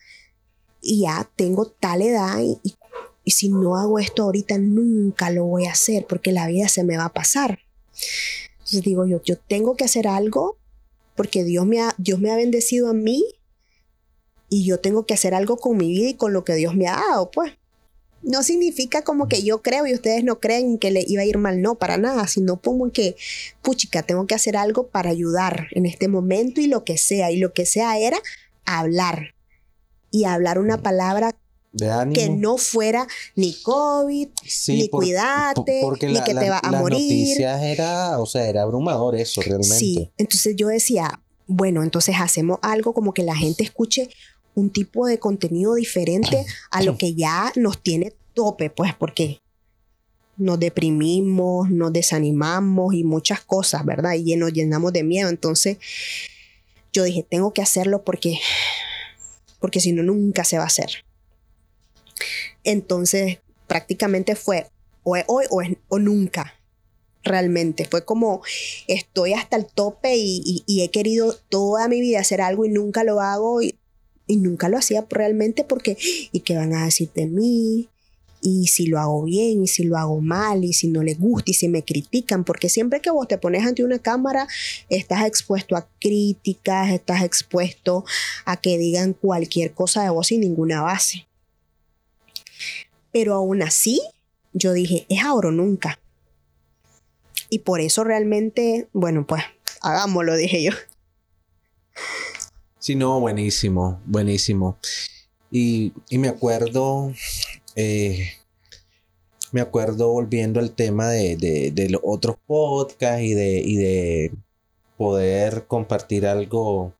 y 0.82 1.01
ya 1.01 1.29
tengo 1.36 1.68
tal 1.68 2.01
edad 2.01 2.39
y, 2.39 2.58
y- 2.63 2.75
y 3.25 3.32
si 3.32 3.50
no 3.50 3.75
hago 3.77 4.00
esto 4.00 4.24
ahorita, 4.24 4.58
nunca 4.58 5.29
lo 5.29 5.44
voy 5.46 5.65
a 5.68 5.74
hacer 5.74 6.06
porque 6.08 6.32
la 6.32 6.48
vida 6.48 6.68
se 6.70 6.84
me 6.84 6.98
va 6.98 7.06
a 7.06 7.13
pasar. 7.13 7.60
Entonces 8.53 8.82
digo 8.84 9.06
yo, 9.06 9.22
yo 9.24 9.38
tengo 9.38 9.75
que 9.75 9.84
hacer 9.84 10.08
algo 10.08 10.58
porque 11.15 11.44
Dios 11.44 11.65
me 11.65 11.82
ha, 11.82 11.94
Dios 11.98 12.20
me 12.20 12.32
ha 12.32 12.36
bendecido 12.38 12.89
a 12.89 12.94
mí 12.94 13.24
y 14.48 14.63
yo 14.65 14.79
tengo 14.79 15.06
que 15.06 15.13
hacer 15.13 15.34
algo 15.36 15.58
con 15.58 15.77
mi 15.77 15.89
vida 15.89 16.10
y 16.10 16.13
con 16.15 16.32
lo 16.34 16.44
que 16.46 16.56
Dios 16.56 16.75
me 16.75 16.88
ha 16.88 16.96
dado, 16.96 17.29
pues. 17.29 17.53
No 18.22 18.44
significa 18.44 19.02
como 19.04 19.28
que 19.28 19.44
yo 19.44 19.62
creo 19.62 19.88
y 19.88 19.94
ustedes 19.94 20.24
no 20.24 20.40
creen 20.40 20.78
que 20.78 20.92
le 20.92 21.04
iba 21.08 21.22
a 21.22 21.26
ir 21.26 21.38
mal, 21.38 21.62
no, 21.62 21.76
para 21.76 21.98
nada, 21.98 22.28
sino 22.28 22.58
como 22.62 22.92
que, 22.92 23.16
puchica, 23.62 24.04
tengo 24.04 24.28
que 24.28 24.36
hacer 24.36 24.58
algo 24.58 24.88
para 24.88 25.10
ayudar 25.10 25.68
en 25.72 25.86
este 25.86 26.08
momento 26.08 26.60
y 26.62 26.68
lo 26.68 26.84
que 26.84 26.98
sea. 26.98 27.32
Y 27.32 27.38
lo 27.38 27.54
que 27.54 27.66
sea 27.66 27.98
era 27.98 28.20
hablar. 28.66 29.34
Y 30.12 30.26
hablar 30.26 30.60
una 30.60 30.82
palabra 30.82 31.36
De 31.72 31.90
ánimo. 31.90 32.14
que 32.16 32.30
no 32.30 32.58
fuera 32.58 33.08
ni 33.36 33.54
COVID, 33.62 34.28
Sí, 34.46 34.74
ni 34.74 34.90
por- 34.90 35.04
cuidate, 35.04 35.80
por- 35.82 35.92
porque 35.92 36.08
ni 36.08 36.14
la- 36.16 36.24
que 36.24 36.34
te 36.36 36.50
va 36.50 36.58
a 36.58 36.72
las 36.72 36.82
morir. 36.82 37.00
noticias 37.00 37.62
era, 37.64 38.20
o 38.20 38.26
sea, 38.26 38.48
era 38.50 38.64
abrumador 38.64 39.16
eso 39.16 39.42
realmente. 39.42 39.76
Sí, 39.78 40.12
entonces 40.18 40.56
yo 40.56 40.68
decía, 40.68 41.22
bueno, 41.48 41.84
entonces 41.84 42.16
hacemos 42.20 42.60
algo 42.64 42.94
como 42.94 43.14
que 43.14 43.24
la 43.24 43.36
gente 43.36 43.64
escuche 43.64 44.10
un 44.60 44.70
tipo 44.70 45.08
de 45.08 45.20
contenido 45.20 45.75
diferente 45.75 46.46
a 46.72 46.82
lo 46.84 46.98
que 46.98 47.13
ya 47.16 47.51
nos 47.56 47.82
tiene 47.82 48.13
tope, 48.34 48.70
pues 48.70 48.94
porque 48.96 49.42
nos 50.38 50.60
deprimimos, 50.60 51.70
nos 51.70 51.92
desanimamos 51.92 52.94
y 52.94 53.04
muchas 53.04 53.42
cosas, 53.42 53.84
¿verdad? 53.86 54.13
Y 54.13 54.36
nos 54.36 54.54
llenamos 54.54 54.94
de 54.94 55.04
miedo. 55.04 55.30
Entonces 55.30 55.78
yo 56.94 57.04
dije, 57.04 57.25
tengo 57.30 57.51
que 57.54 57.62
hacerlo 57.62 58.04
porque, 58.04 58.39
porque 59.60 59.80
si 59.80 59.92
no, 59.92 60.01
nunca 60.04 60.44
se 60.46 60.58
va 60.58 60.63
a 60.63 60.68
hacer. 60.68 61.04
Entonces 62.63 63.39
prácticamente 63.68 64.36
fue 64.36 64.68
o 65.04 65.16
es 65.16 65.24
hoy 65.28 65.46
o, 65.50 65.62
es- 65.62 65.78
o 65.88 66.00
nunca. 66.00 66.54
Realmente 67.24 67.86
fue 67.86 68.06
como 68.06 68.42
estoy 68.88 69.34
hasta 69.34 69.58
el 69.58 69.66
tope 69.66 70.16
y, 70.16 70.42
y- 70.46 70.63
y 70.66 70.82
he 70.84 70.89
querido 70.92 71.36
toda 71.50 71.88
mi 71.88 72.00
vida 72.01 72.20
hacer 72.22 72.42
algo 72.42 72.66
y 72.66 72.70
nunca 72.70 73.04
lo 73.04 73.20
hago 73.22 73.62
y, 73.62 73.78
y 74.29 74.38
nunca 74.38 74.69
lo 74.69 74.77
hacía 74.77 75.05
realmente 75.09 75.63
porque 75.63 75.98
¿y 76.31 76.41
qué 76.41 76.55
van 76.55 76.74
a 76.74 76.86
decir 76.86 77.09
de 77.13 77.25
mí? 77.25 77.89
Y 78.41 78.67
si 78.67 78.86
lo 78.86 79.00
hago 79.00 79.24
bien, 79.24 79.63
y 79.63 79.67
si 79.67 79.83
lo 79.83 79.98
hago 79.98 80.21
mal, 80.21 80.63
y 80.63 80.71
si 80.71 80.88
no 80.88 81.03
les 81.03 81.19
gusta, 81.19 81.51
y 81.51 81.55
si 81.55 81.67
me 81.67 81.83
critican, 81.83 82.45
porque 82.45 82.69
siempre 82.69 83.01
que 83.01 83.09
vos 83.09 83.27
te 83.27 83.38
pones 83.38 83.65
ante 83.65 83.83
una 83.83 84.00
cámara, 84.00 84.48
estás 84.88 85.25
expuesto 85.25 85.75
a 85.75 85.89
críticas, 86.00 86.91
estás 86.91 87.24
expuesto 87.24 88.05
a 88.45 88.55
que 88.55 88.77
digan 88.77 89.12
cualquier 89.13 89.74
cosa 89.74 90.03
de 90.03 90.09
vos 90.12 90.27
sin 90.27 90.39
ninguna 90.39 90.81
base. 90.81 91.27
Pero 93.12 93.33
aún 93.33 93.62
así, 93.62 94.00
yo 94.53 94.71
dije, 94.71 95.05
es 95.09 95.21
ahora 95.21 95.50
o 95.50 95.51
nunca. 95.51 96.00
Y 97.50 97.59
por 97.59 97.81
eso 97.81 98.05
realmente, 98.05 98.88
bueno, 98.93 99.25
pues 99.27 99.43
hagámoslo, 99.81 100.38
dije 100.38 100.63
yo. 100.63 100.71
Sí, 102.89 102.96
no, 102.96 103.19
buenísimo, 103.19 104.01
buenísimo. 104.08 104.79
Y, 105.51 105.93
me 106.10 106.27
acuerdo, 106.27 107.13
eh, 107.75 108.31
me 109.51 109.62
acuerdo 109.62 110.12
volviendo 110.12 110.60
al 110.60 110.72
tema 110.72 111.08
de, 111.10 111.38
de- 111.72 111.89
los 111.91 112.01
otros 112.03 112.38
podcasts 112.48 113.22
y 113.22 113.36
de, 113.36 113.62
y 113.63 113.75
de 113.75 114.31
poder 114.98 115.67
compartir 115.67 116.25
algo, 116.25 116.96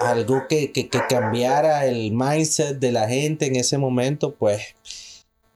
algo 0.00 0.42
que, 0.50 0.70
que, 0.70 0.90
que 0.90 1.00
cambiara 1.08 1.86
el 1.86 2.12
mindset 2.12 2.78
de 2.78 2.92
la 2.92 3.08
gente 3.08 3.46
en 3.46 3.56
ese 3.56 3.78
momento, 3.78 4.34
pues 4.34 4.74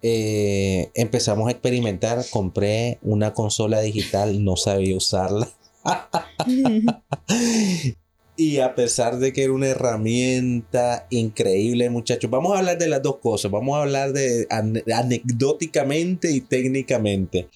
eh, 0.00 0.90
empezamos 0.94 1.48
a 1.48 1.50
experimentar. 1.50 2.24
Compré 2.30 2.98
una 3.02 3.34
consola 3.34 3.82
digital, 3.82 4.42
no 4.42 4.56
sabía 4.56 4.96
usarla. 4.96 5.50
Y 8.38 8.58
a 8.58 8.74
pesar 8.74 9.18
de 9.18 9.32
que 9.32 9.44
era 9.44 9.52
una 9.54 9.68
herramienta 9.68 11.06
increíble, 11.08 11.88
muchachos, 11.88 12.30
vamos 12.30 12.54
a 12.54 12.58
hablar 12.58 12.76
de 12.76 12.88
las 12.88 13.02
dos 13.02 13.16
cosas. 13.16 13.50
Vamos 13.50 13.78
a 13.78 13.82
hablar 13.82 14.12
de 14.12 14.46
ane- 14.50 14.84
anecdóticamente 14.92 16.30
y 16.30 16.42
técnicamente. 16.42 17.48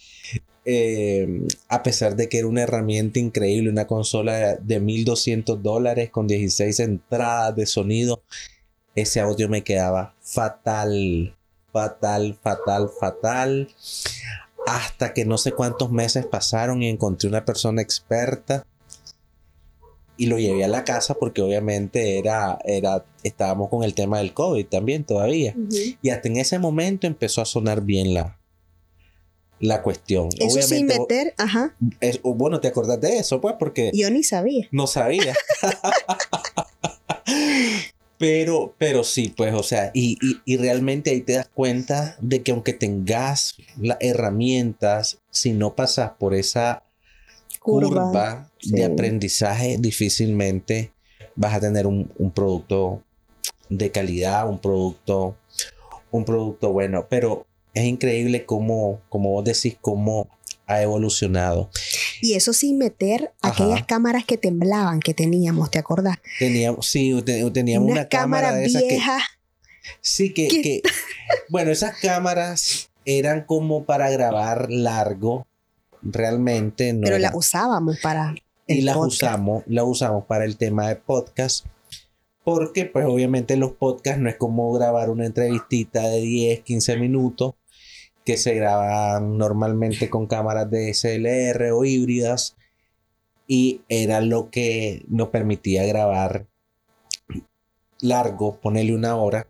Eh, 0.65 1.47
a 1.69 1.83
pesar 1.83 2.15
de 2.15 2.29
que 2.29 2.39
era 2.39 2.47
una 2.47 2.63
herramienta 2.63 3.19
increíble, 3.19 3.69
una 3.69 3.85
consola 3.85 4.55
de 4.55 4.79
1200 4.79 5.61
dólares 5.61 6.09
con 6.09 6.25
16 6.27 6.79
entradas 6.79 7.55
de 7.55 7.65
sonido, 7.67 8.23
ese 8.95 9.19
audio 9.19 9.49
me 9.49 9.63
quedaba 9.63 10.15
fatal, 10.21 11.35
fatal, 11.71 12.39
fatal, 12.41 12.89
fatal. 12.99 13.69
Hasta 14.65 15.13
que 15.13 15.25
no 15.25 15.37
sé 15.37 15.51
cuántos 15.51 15.91
meses 15.91 16.25
pasaron 16.25 16.81
y 16.81 16.89
encontré 16.89 17.29
una 17.29 17.45
persona 17.45 17.81
experta 17.81 18.65
y 20.17 20.27
lo 20.27 20.37
llevé 20.37 20.63
a 20.63 20.67
la 20.67 20.83
casa 20.83 21.15
porque 21.15 21.41
obviamente 21.41 22.19
era, 22.19 22.59
era, 22.65 23.03
estábamos 23.23 23.69
con 23.69 23.83
el 23.83 23.93
tema 23.95 24.19
del 24.19 24.33
COVID 24.33 24.65
también 24.67 25.03
todavía. 25.03 25.55
Y 26.01 26.09
hasta 26.09 26.27
en 26.27 26.37
ese 26.37 26.59
momento 26.59 27.07
empezó 27.07 27.41
a 27.41 27.45
sonar 27.45 27.81
bien 27.81 28.13
la, 28.13 28.37
la 29.59 29.81
cuestión. 29.81 30.29
Eso 30.39 30.61
sin 30.61 30.85
Obviamente, 30.85 30.99
meter, 30.99 31.33
ajá, 31.37 31.75
es- 31.99 32.21
bueno, 32.23 32.59
te 32.59 32.67
acordás 32.67 32.99
de 33.01 33.17
eso, 33.17 33.41
pues, 33.41 33.55
porque 33.57 33.91
yo 33.93 34.09
ni 34.11 34.23
sabía. 34.23 34.67
no 34.71 34.85
sabía. 34.87 35.33
pero, 38.17 38.75
pero 38.77 39.03
sí, 39.03 39.33
pues, 39.35 39.53
o 39.53 39.63
sea, 39.63 39.89
y, 39.93 40.17
y, 40.21 40.41
y 40.45 40.57
realmente 40.57 41.09
ahí 41.09 41.21
te 41.21 41.33
das 41.33 41.49
cuenta 41.51 42.17
de 42.21 42.43
que 42.43 42.51
aunque 42.51 42.73
tengas 42.73 43.55
las 43.79 43.97
herramientas, 43.99 45.19
si 45.31 45.53
no 45.53 45.75
pasas 45.75 46.11
por 46.19 46.35
esa 46.35 46.83
curva, 47.61 47.89
Curva, 48.11 48.51
de 48.63 48.83
aprendizaje, 48.85 49.77
difícilmente 49.79 50.91
vas 51.35 51.53
a 51.53 51.59
tener 51.61 51.85
un, 51.87 52.11
un 52.17 52.31
producto 52.31 53.03
de 53.69 53.91
calidad, 53.91 54.49
un 54.49 54.59
producto, 54.59 55.37
un 56.11 56.25
producto 56.25 56.73
bueno. 56.73 57.05
Pero 57.09 57.45
es 57.73 57.85
increíble 57.85 58.45
cómo, 58.45 58.99
como 59.09 59.29
vos 59.31 59.45
decís, 59.45 59.77
cómo 59.79 60.27
ha 60.65 60.81
evolucionado. 60.81 61.69
Y 62.21 62.33
eso 62.33 62.51
sin 62.53 62.77
meter 62.77 63.31
Ajá. 63.41 63.53
aquellas 63.53 63.85
cámaras 63.85 64.25
que 64.25 64.37
temblaban 64.37 64.99
que 64.99 65.13
teníamos, 65.13 65.69
¿te 65.71 65.79
acordás? 65.79 66.17
Teníamos, 66.39 66.87
sí, 66.87 67.13
te- 67.23 67.49
teníamos 67.51 67.85
una 67.89 68.01
Unas 68.01 68.07
cámara 68.07 68.53
de 68.53 68.65
esas 68.65 68.81
que, 68.83 68.87
viejas. 68.89 69.23
sí, 70.01 70.33
que, 70.33 70.47
que- 70.47 70.81
bueno, 71.49 71.71
esas 71.71 71.97
cámaras 71.99 72.89
eran 73.05 73.45
como 73.45 73.85
para 73.85 74.09
grabar 74.09 74.67
largo, 74.69 75.45
realmente 76.01 76.93
no 76.93 77.01
pero 77.03 77.15
era- 77.15 77.27
las 77.29 77.35
usábamos 77.35 77.97
para. 78.01 78.35
y 78.67 78.81
las 78.81 78.95
podcast. 78.95 79.13
usamos, 79.23 79.63
las 79.67 79.85
usamos 79.85 80.25
para 80.25 80.45
el 80.45 80.57
tema 80.57 80.87
de 80.87 80.95
podcast. 80.95 81.65
Porque 82.43 82.85
pues 82.85 83.05
obviamente 83.05 83.55
los 83.55 83.73
podcasts 83.73 84.19
no 84.19 84.27
es 84.29 84.35
como 84.37 84.71
grabar 84.73 85.09
una 85.11 85.25
entrevistita 85.27 86.07
de 86.09 86.21
10, 86.21 86.61
15 86.61 86.97
minutos 86.97 87.53
que 88.25 88.37
se 88.37 88.55
graban 88.55 89.37
normalmente 89.37 90.09
con 90.09 90.25
cámaras 90.27 90.69
de 90.71 90.89
SLR 90.93 91.71
o 91.71 91.85
híbridas 91.85 92.55
y 93.47 93.81
era 93.89 94.21
lo 94.21 94.49
que 94.49 95.03
nos 95.07 95.29
permitía 95.29 95.85
grabar 95.85 96.47
largo, 97.99 98.59
ponerle 98.59 98.95
una 98.95 99.15
hora, 99.17 99.47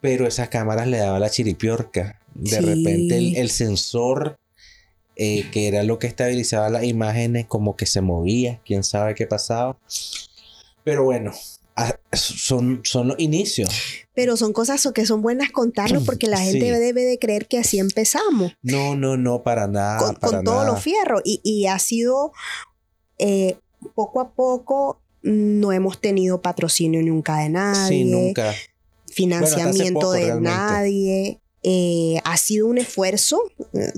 pero 0.00 0.26
esas 0.26 0.48
cámaras 0.48 0.86
le 0.86 0.98
daba 0.98 1.18
la 1.18 1.30
chiripiorca. 1.30 2.20
De 2.34 2.50
Sí. 2.50 2.64
repente 2.64 3.16
el, 3.16 3.36
el 3.36 3.50
sensor 3.50 4.38
eh, 5.16 5.48
que 5.52 5.68
era 5.68 5.82
lo 5.82 5.98
que 5.98 6.06
estabilizaba 6.06 6.70
las 6.70 6.84
imágenes, 6.84 7.46
como 7.46 7.76
que 7.76 7.86
se 7.86 8.00
movía, 8.00 8.60
quién 8.64 8.84
sabe 8.84 9.14
qué 9.14 9.26
pasaba. 9.26 9.76
Pero 10.84 11.04
bueno, 11.04 11.32
son, 12.12 12.80
son 12.84 13.08
los 13.08 13.18
inicios. 13.18 13.70
Pero 14.14 14.36
son 14.36 14.52
cosas 14.52 14.86
que 14.94 15.06
son 15.06 15.22
buenas 15.22 15.50
contarlo 15.50 16.00
porque 16.06 16.26
la 16.26 16.38
gente 16.38 16.70
debe 16.78 17.02
de 17.02 17.18
creer 17.18 17.46
que 17.46 17.58
así 17.58 17.78
empezamos. 17.78 18.52
No, 18.62 18.96
no, 18.96 19.16
no, 19.16 19.42
para 19.42 19.66
nada. 19.66 19.98
Con, 19.98 20.14
con 20.16 20.44
todos 20.44 20.66
los 20.66 20.80
fierros. 20.80 21.22
Y, 21.24 21.40
y, 21.42 21.66
ha 21.66 21.78
sido 21.78 22.32
eh, 23.18 23.56
poco 23.94 24.20
a 24.20 24.32
poco, 24.32 25.00
no 25.22 25.72
hemos 25.72 26.00
tenido 26.00 26.40
patrocinio 26.42 27.02
nunca 27.02 27.38
de 27.38 27.48
nadie. 27.48 27.88
Sí, 27.88 28.04
nunca. 28.04 28.54
Financiamiento 29.06 30.12
de 30.12 30.40
nadie. 30.40 31.40
Eh, 31.66 32.20
ha 32.24 32.36
sido 32.36 32.66
un 32.66 32.76
esfuerzo 32.76 33.42
eh, 33.72 33.92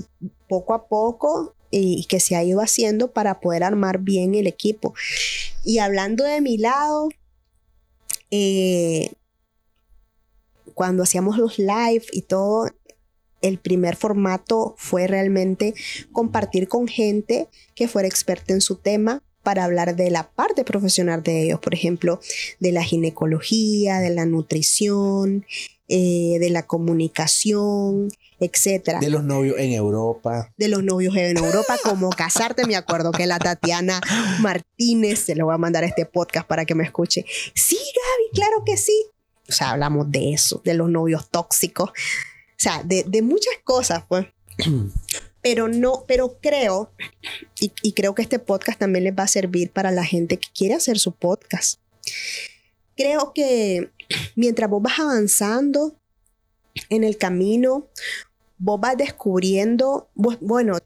poco 0.47 0.73
a 0.73 0.87
poco 0.87 1.53
y 1.69 2.05
que 2.05 2.21
se 2.21 2.37
ha 2.37 2.43
ido 2.43 2.61
haciendo 2.61 3.11
para 3.11 3.41
poder 3.41 3.63
armar 3.63 3.99
bien 3.99 4.35
el 4.35 4.47
equipo. 4.47 4.93
Y 5.65 5.79
hablando 5.79 6.23
de 6.23 6.39
mi 6.39 6.57
lado, 6.57 7.09
eh, 8.31 9.11
cuando 10.73 11.03
hacíamos 11.03 11.37
los 11.37 11.59
live 11.59 12.05
y 12.13 12.21
todo, 12.21 12.69
el 13.41 13.59
primer 13.59 13.97
formato 13.97 14.75
fue 14.77 15.07
realmente 15.07 15.73
compartir 16.11 16.67
con 16.67 16.87
gente 16.87 17.49
que 17.75 17.87
fuera 17.87 18.07
experta 18.07 18.53
en 18.53 18.61
su 18.61 18.77
tema 18.77 19.23
para 19.43 19.63
hablar 19.63 19.95
de 19.95 20.09
la 20.09 20.29
parte 20.31 20.63
profesional 20.63 21.23
de 21.23 21.43
ellos, 21.43 21.59
por 21.59 21.73
ejemplo, 21.73 22.19
de 22.59 22.71
la 22.71 22.83
ginecología, 22.83 23.99
de 23.99 24.09
la 24.09 24.25
nutrición, 24.25 25.45
eh, 25.89 26.37
de 26.39 26.49
la 26.49 26.65
comunicación, 26.65 28.09
etcétera. 28.39 28.99
De 28.99 29.09
los 29.09 29.23
novios 29.23 29.57
en 29.57 29.71
Europa. 29.71 30.53
De 30.57 30.67
los 30.67 30.83
novios 30.83 31.15
en 31.15 31.37
Europa, 31.37 31.77
como 31.83 32.09
casarte. 32.09 32.65
Me 32.65 32.75
acuerdo 32.75 33.11
que 33.11 33.25
la 33.25 33.39
Tatiana 33.39 34.01
Martínez, 34.41 35.19
se 35.19 35.35
lo 35.35 35.45
voy 35.45 35.55
a 35.55 35.57
mandar 35.57 35.83
a 35.83 35.87
este 35.87 36.05
podcast 36.05 36.47
para 36.47 36.65
que 36.65 36.75
me 36.75 36.83
escuche. 36.83 37.25
Sí, 37.55 37.77
Gaby, 37.77 38.31
claro 38.33 38.63
que 38.65 38.77
sí. 38.77 38.97
O 39.49 39.51
sea, 39.51 39.71
hablamos 39.71 40.11
de 40.11 40.33
eso, 40.33 40.61
de 40.65 40.73
los 40.73 40.89
novios 40.89 41.29
tóxicos. 41.29 41.89
O 41.89 41.93
sea, 42.57 42.83
de, 42.83 43.03
de 43.07 43.21
muchas 43.21 43.55
cosas, 43.63 44.03
pues. 44.07 44.27
pero 45.41 45.69
no, 45.69 46.03
pero 46.07 46.37
creo, 46.41 46.91
y, 47.59 47.71
y, 47.81 47.93
creo 47.93 48.13
que 48.13 48.23
este 48.23 48.39
podcast 48.39 48.79
también 48.79 49.05
les 49.05 49.13
va 49.13 49.23
a 49.23 49.27
servir 49.27 49.71
para 49.71 49.91
la 49.91 50.03
gente 50.03 50.37
que 50.37 50.49
quiere 50.53 50.73
hacer 50.73 50.99
su 50.99 51.13
podcast. 51.13 51.79
Creo 52.97 53.31
que 53.33 53.91
mientras 54.35 54.69
vos 54.69 54.81
vas 54.81 54.99
avanzando 54.99 55.95
en 56.89 57.03
el 57.03 57.17
camino, 57.17 57.87
vos 58.57 58.79
vas 58.79 58.97
descubriendo, 58.97 60.09
bueno, 60.15 60.77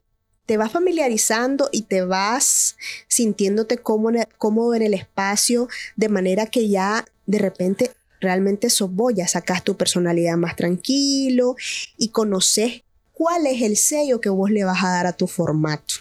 te 0.45 0.57
vas 0.57 0.71
familiarizando 0.71 1.69
y 1.71 1.83
te 1.83 2.03
vas 2.03 2.75
sintiéndote 3.07 3.77
cómodo, 3.77 4.73
en 4.73 4.81
el 4.81 4.93
espacio, 4.93 5.69
de 5.95 6.09
manera 6.09 6.45
que 6.45 6.67
ya 6.67 7.05
de 7.25 7.39
repente 7.39 7.91
realmente 8.19 8.69
sos 8.69 8.93
vos, 8.93 9.13
sacas 9.27 9.63
tu 9.63 9.77
personalidad 9.77 10.37
más 10.37 10.55
tranquilo 10.55 11.55
y 11.97 12.09
conoces 12.09 12.83
cuál 13.13 13.47
es 13.47 13.61
el 13.61 13.77
sello 13.77 14.19
que 14.19 14.29
vos 14.29 14.51
le 14.51 14.63
vas 14.63 14.83
a 14.83 14.89
dar 14.89 15.07
a 15.07 15.13
tu 15.13 15.27
formato. 15.27 15.95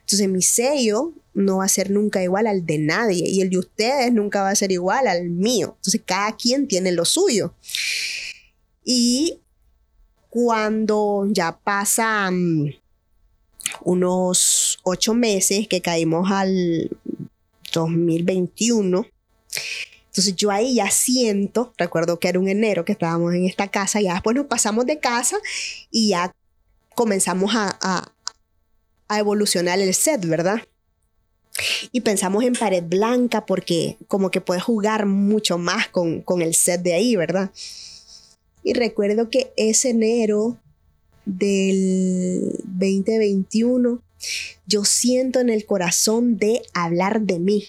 Entonces 0.00 0.28
mi 0.28 0.42
sello 0.42 1.12
no 1.34 1.58
va 1.58 1.64
a 1.64 1.68
ser 1.68 1.90
nunca 1.90 2.22
igual 2.22 2.46
al 2.46 2.66
de 2.66 2.78
nadie 2.78 3.28
y 3.28 3.40
el 3.40 3.50
de 3.50 3.58
ustedes 3.58 4.12
nunca 4.12 4.42
va 4.42 4.50
a 4.50 4.54
ser 4.54 4.72
igual 4.72 5.06
al 5.06 5.30
mío. 5.30 5.74
Entonces 5.76 6.02
cada 6.04 6.36
quien 6.36 6.68
tiene 6.68 6.92
lo 6.92 7.04
suyo. 7.04 7.54
Y 8.84 9.40
cuando 10.28 11.26
ya 11.30 11.58
pasan 11.58 12.74
unos 13.82 14.78
ocho 14.82 15.14
meses 15.14 15.68
que 15.68 15.80
caímos 15.80 16.30
al 16.30 16.90
2021, 17.72 19.06
entonces 20.06 20.36
yo 20.36 20.50
ahí 20.50 20.74
ya 20.74 20.90
siento, 20.90 21.72
recuerdo 21.78 22.18
que 22.18 22.28
era 22.28 22.38
un 22.38 22.48
enero 22.48 22.84
que 22.84 22.92
estábamos 22.92 23.34
en 23.34 23.46
esta 23.46 23.68
casa, 23.68 24.00
ya 24.00 24.14
después 24.14 24.36
nos 24.36 24.46
pasamos 24.46 24.84
de 24.84 24.98
casa 24.98 25.38
y 25.90 26.08
ya 26.08 26.34
comenzamos 26.94 27.54
a, 27.54 27.78
a, 27.80 28.12
a 29.08 29.18
evolucionar 29.18 29.80
el 29.80 29.94
set, 29.94 30.26
¿verdad? 30.26 30.60
Y 31.92 32.00
pensamos 32.00 32.44
en 32.44 32.54
pared 32.54 32.82
blanca 32.82 33.44
porque 33.46 33.96
como 34.08 34.30
que 34.30 34.40
puedes 34.40 34.62
jugar 34.62 35.06
mucho 35.06 35.58
más 35.58 35.88
con, 35.88 36.22
con 36.22 36.42
el 36.42 36.54
set 36.54 36.82
de 36.82 36.94
ahí, 36.94 37.16
¿verdad? 37.16 37.50
Y 38.62 38.74
recuerdo 38.74 39.28
que 39.28 39.52
ese 39.56 39.90
enero 39.90 40.58
del 41.24 42.60
2021, 42.64 44.02
yo 44.66 44.84
siento 44.84 45.40
en 45.40 45.50
el 45.50 45.66
corazón 45.66 46.36
de 46.36 46.62
hablar 46.74 47.22
de 47.22 47.38
mí. 47.38 47.68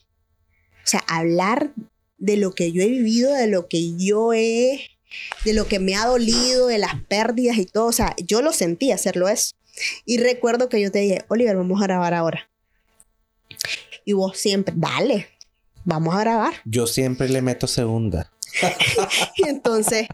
O 0.84 0.88
sea, 0.88 1.04
hablar 1.08 1.74
de 2.18 2.38
lo 2.38 2.54
que 2.54 2.72
yo 2.72 2.82
he 2.84 2.88
vivido, 2.88 3.34
de 3.34 3.48
lo 3.48 3.68
que 3.68 3.96
yo 3.98 4.34
he, 4.34 4.82
de 5.46 5.54
lo 5.54 5.68
que 5.68 5.80
me 5.80 5.96
ha 5.96 6.06
dolido, 6.06 6.68
de 6.68 6.78
las 6.78 7.02
pérdidas 7.08 7.58
y 7.58 7.66
todo. 7.66 7.86
O 7.86 7.94
sea, 7.94 8.16
yo 8.24 8.42
lo 8.42 8.54
sentí 8.54 8.92
hacerlo 8.92 9.28
eso. 9.28 9.56
Y 10.06 10.18
recuerdo 10.18 10.70
que 10.70 10.80
yo 10.80 10.92
te 10.92 11.00
dije, 11.00 11.26
Oliver, 11.30 11.56
vamos 11.56 11.82
a 11.82 11.86
grabar 11.86 12.14
ahora. 12.14 12.50
Y 14.06 14.14
vos 14.14 14.38
siempre, 14.38 14.74
dale, 14.78 15.28
vamos 15.86 16.16
a 16.16 16.20
grabar. 16.20 16.54
Yo 16.66 16.88
siempre 16.88 17.30
le 17.30 17.42
meto 17.42 17.68
segunda. 17.68 18.32
y 19.38 19.48
entonces, 19.48 20.08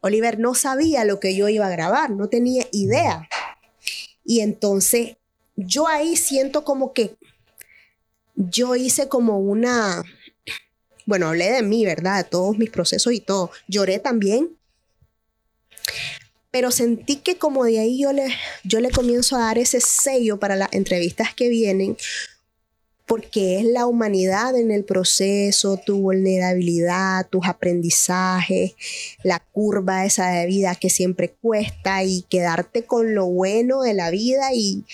Oliver 0.00 0.38
no 0.38 0.54
sabía 0.54 1.04
lo 1.04 1.20
que 1.20 1.36
yo 1.36 1.48
iba 1.48 1.66
a 1.66 1.70
grabar, 1.70 2.10
no 2.10 2.28
tenía 2.28 2.66
idea. 2.72 3.28
Y 4.24 4.40
entonces, 4.40 5.16
yo 5.56 5.86
ahí 5.88 6.16
siento 6.16 6.64
como 6.64 6.92
que 6.92 7.16
yo 8.34 8.76
hice 8.76 9.08
como 9.08 9.38
una, 9.38 10.02
bueno, 11.06 11.28
hablé 11.28 11.50
de 11.50 11.62
mí, 11.62 11.84
¿verdad? 11.84 12.18
De 12.18 12.30
todos 12.30 12.56
mis 12.58 12.70
procesos 12.70 13.12
y 13.12 13.20
todo. 13.20 13.50
Lloré 13.68 13.98
también. 13.98 14.56
Pero 16.50 16.70
sentí 16.70 17.16
que 17.16 17.38
como 17.38 17.64
de 17.64 17.78
ahí 17.78 18.00
yo 18.00 18.12
le, 18.12 18.28
yo 18.62 18.80
le 18.80 18.90
comienzo 18.90 19.36
a 19.36 19.40
dar 19.40 19.58
ese 19.58 19.80
sello 19.80 20.38
para 20.38 20.54
las 20.54 20.70
entrevistas 20.72 21.34
que 21.34 21.48
vienen, 21.48 21.96
porque 23.12 23.58
es 23.58 23.66
la 23.66 23.84
humanidad 23.84 24.56
en 24.56 24.70
el 24.70 24.84
proceso, 24.84 25.76
tu 25.76 25.98
vulnerabilidad, 25.98 27.28
tus 27.28 27.46
aprendizajes, 27.46 28.72
la 29.22 29.38
curva 29.38 30.06
esa 30.06 30.30
de 30.30 30.46
vida 30.46 30.74
que 30.76 30.88
siempre 30.88 31.28
cuesta 31.28 32.02
y 32.04 32.22
quedarte 32.22 32.86
con 32.86 33.14
lo 33.14 33.26
bueno 33.26 33.82
de 33.82 33.92
la 33.92 34.08
vida 34.08 34.54
y, 34.54 34.86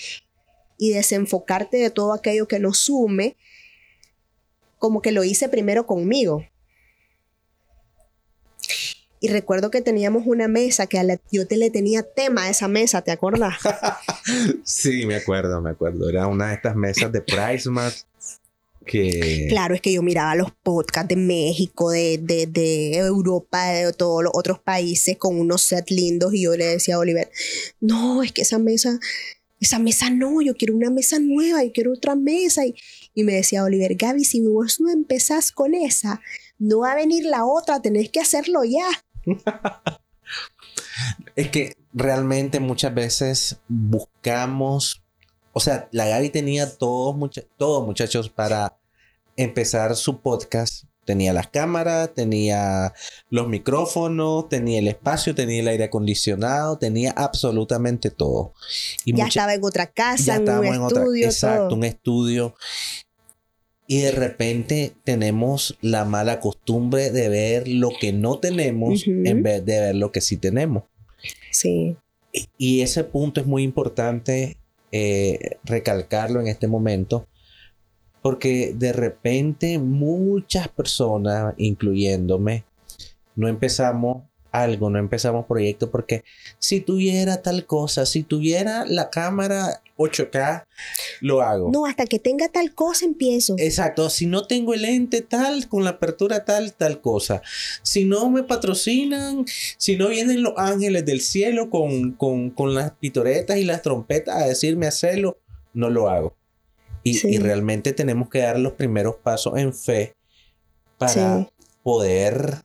y 0.77 0.89
desenfocarte 0.89 1.77
de 1.77 1.91
todo 1.91 2.11
aquello 2.11 2.45
que 2.45 2.59
nos 2.59 2.79
sume, 2.79 3.37
como 4.79 5.01
que 5.01 5.13
lo 5.13 5.23
hice 5.23 5.47
primero 5.47 5.87
conmigo. 5.87 6.43
Y 9.21 9.29
recuerdo 9.29 9.71
que 9.71 9.81
teníamos 9.81 10.23
una 10.25 10.49
mesa 10.49 10.87
que 10.87 10.99
a 10.99 11.03
la, 11.03 11.21
yo 11.31 11.47
te 11.47 11.55
le 11.55 11.69
tenía 11.69 12.03
tema 12.03 12.43
a 12.43 12.49
esa 12.49 12.67
mesa, 12.67 13.01
¿te 13.01 13.11
acuerdas? 13.11 13.55
sí, 14.65 15.05
me 15.05 15.15
acuerdo, 15.15 15.61
me 15.61 15.69
acuerdo. 15.69 16.09
Era 16.09 16.27
una 16.27 16.49
de 16.49 16.55
estas 16.55 16.75
mesas 16.75 17.13
de 17.13 17.21
PriceMart 17.21 18.08
que... 18.89 19.45
Claro, 19.49 19.75
es 19.75 19.81
que 19.81 19.93
yo 19.93 20.01
miraba 20.01 20.33
los 20.35 20.51
podcasts 20.51 21.07
de 21.09 21.15
México, 21.15 21.91
de, 21.91 22.17
de, 22.17 22.47
de 22.47 22.97
Europa, 22.97 23.65
de 23.67 23.93
todos 23.93 24.23
los 24.23 24.31
otros 24.33 24.59
países 24.59 25.17
con 25.17 25.39
unos 25.39 25.61
sets 25.61 25.91
lindos 25.91 26.33
y 26.33 26.43
yo 26.43 26.55
le 26.55 26.65
decía 26.65 26.95
a 26.95 26.99
Oliver, 26.99 27.29
no, 27.79 28.23
es 28.23 28.31
que 28.31 28.41
esa 28.41 28.57
mesa, 28.57 28.99
esa 29.59 29.77
mesa 29.77 30.09
no, 30.09 30.41
yo 30.41 30.55
quiero 30.55 30.75
una 30.75 30.89
mesa 30.89 31.19
nueva, 31.19 31.63
yo 31.63 31.71
quiero 31.71 31.93
otra 31.93 32.15
mesa. 32.15 32.65
Y, 32.65 32.73
y 33.13 33.23
me 33.23 33.33
decía 33.33 33.63
Oliver, 33.63 33.93
Gaby, 33.95 34.23
si 34.25 34.41
vos 34.41 34.79
no 34.79 34.89
empezás 34.89 35.51
con 35.51 35.75
esa, 35.75 36.21
no 36.57 36.79
va 36.79 36.93
a 36.93 36.95
venir 36.95 37.25
la 37.25 37.45
otra, 37.45 37.81
tenés 37.81 38.09
que 38.09 38.21
hacerlo 38.21 38.63
ya. 38.63 38.89
es 41.35 41.49
que 41.49 41.77
realmente 41.93 42.59
muchas 42.59 42.93
veces 42.93 43.59
buscamos, 43.67 45.03
o 45.53 45.59
sea, 45.59 45.87
la 45.91 46.07
Gaby 46.07 46.29
tenía 46.29 46.75
todos, 46.75 47.15
todos 47.57 47.85
muchachos 47.85 48.29
para 48.29 48.78
empezar 49.43 49.95
su 49.95 50.21
podcast. 50.21 50.83
Tenía 51.05 51.33
las 51.33 51.47
cámaras, 51.47 52.13
tenía 52.13 52.93
los 53.31 53.47
micrófonos, 53.47 54.47
tenía 54.47 54.77
el 54.77 54.87
espacio, 54.87 55.33
tenía 55.33 55.61
el 55.61 55.67
aire 55.67 55.85
acondicionado, 55.85 56.77
tenía 56.77 57.11
absolutamente 57.11 58.11
todo. 58.11 58.53
Y 59.05 59.15
ya 59.15 59.25
estaba 59.25 59.55
en 59.55 59.63
otra 59.63 59.87
casa, 59.87 60.35
en 60.35 60.47
un 60.47 60.85
estudio. 60.85 61.25
exacto, 61.25 61.73
un 61.73 61.83
estudio. 61.83 62.53
Y 63.87 64.01
de 64.01 64.11
repente 64.11 64.93
tenemos 65.03 65.77
la 65.81 66.05
mala 66.05 66.39
costumbre 66.39 67.09
de 67.09 67.27
ver 67.27 67.67
lo 67.67 67.89
que 67.99 68.13
no 68.13 68.37
tenemos 68.37 69.07
en 69.07 69.41
vez 69.41 69.65
de 69.65 69.79
ver 69.79 69.95
lo 69.95 70.11
que 70.11 70.21
sí 70.21 70.37
tenemos. 70.37 70.83
Sí. 71.49 71.95
Y 72.59 72.81
ese 72.81 73.03
punto 73.03 73.41
es 73.41 73.47
muy 73.47 73.63
importante 73.63 74.57
eh, 74.91 75.57
recalcarlo 75.63 76.39
en 76.39 76.47
este 76.47 76.67
momento, 76.67 77.25
porque 78.21 78.73
de 78.75 78.93
repente 78.93 79.79
muchas 79.79 80.67
personas, 80.67 81.53
incluyéndome, 81.57 82.63
no 83.35 83.47
empezamos 83.47 84.23
algo, 84.51 84.89
no 84.89 84.99
empezamos 84.99 85.45
proyectos 85.45 85.89
porque 85.89 86.23
si 86.57 86.81
tuviera 86.81 87.41
tal 87.41 87.65
cosa, 87.65 88.05
si 88.05 88.23
tuviera 88.23 88.85
la 88.85 89.09
cámara 89.09 89.81
8K, 89.97 90.65
lo 91.21 91.41
hago. 91.41 91.71
No, 91.71 91.85
hasta 91.85 92.05
que 92.05 92.19
tenga 92.19 92.47
tal 92.49 92.73
cosa 92.73 93.05
empiezo. 93.05 93.55
Exacto, 93.57 94.09
si 94.09 94.25
no 94.25 94.47
tengo 94.47 94.73
el 94.73 94.83
lente 94.83 95.21
tal, 95.21 95.67
con 95.67 95.83
la 95.83 95.91
apertura 95.91 96.45
tal, 96.45 96.73
tal 96.73 97.01
cosa. 97.01 97.41
Si 97.83 98.05
no 98.05 98.29
me 98.29 98.43
patrocinan, 98.43 99.45
si 99.77 99.97
no 99.97 100.07
vienen 100.07 100.41
los 100.41 100.53
ángeles 100.57 101.05
del 101.05 101.21
cielo 101.21 101.69
con, 101.69 102.13
con, 102.13 102.73
las 102.73 102.91
pitoretas 102.91 103.57
y 103.57 103.65
las 103.65 103.81
trompetas 103.81 104.35
a 104.35 104.47
decirme 104.47 104.87
hacerlo, 104.87 105.37
no 105.73 105.89
lo 105.89 106.09
hago. 106.09 106.38
Y, 107.03 107.27
y 107.27 107.37
realmente 107.37 107.93
tenemos 107.93 108.29
que 108.29 108.39
dar 108.39 108.59
los 108.59 108.73
primeros 108.73 109.15
pasos 109.15 109.57
en 109.57 109.73
fe 109.73 110.15
para 110.97 111.49
poder 111.83 112.63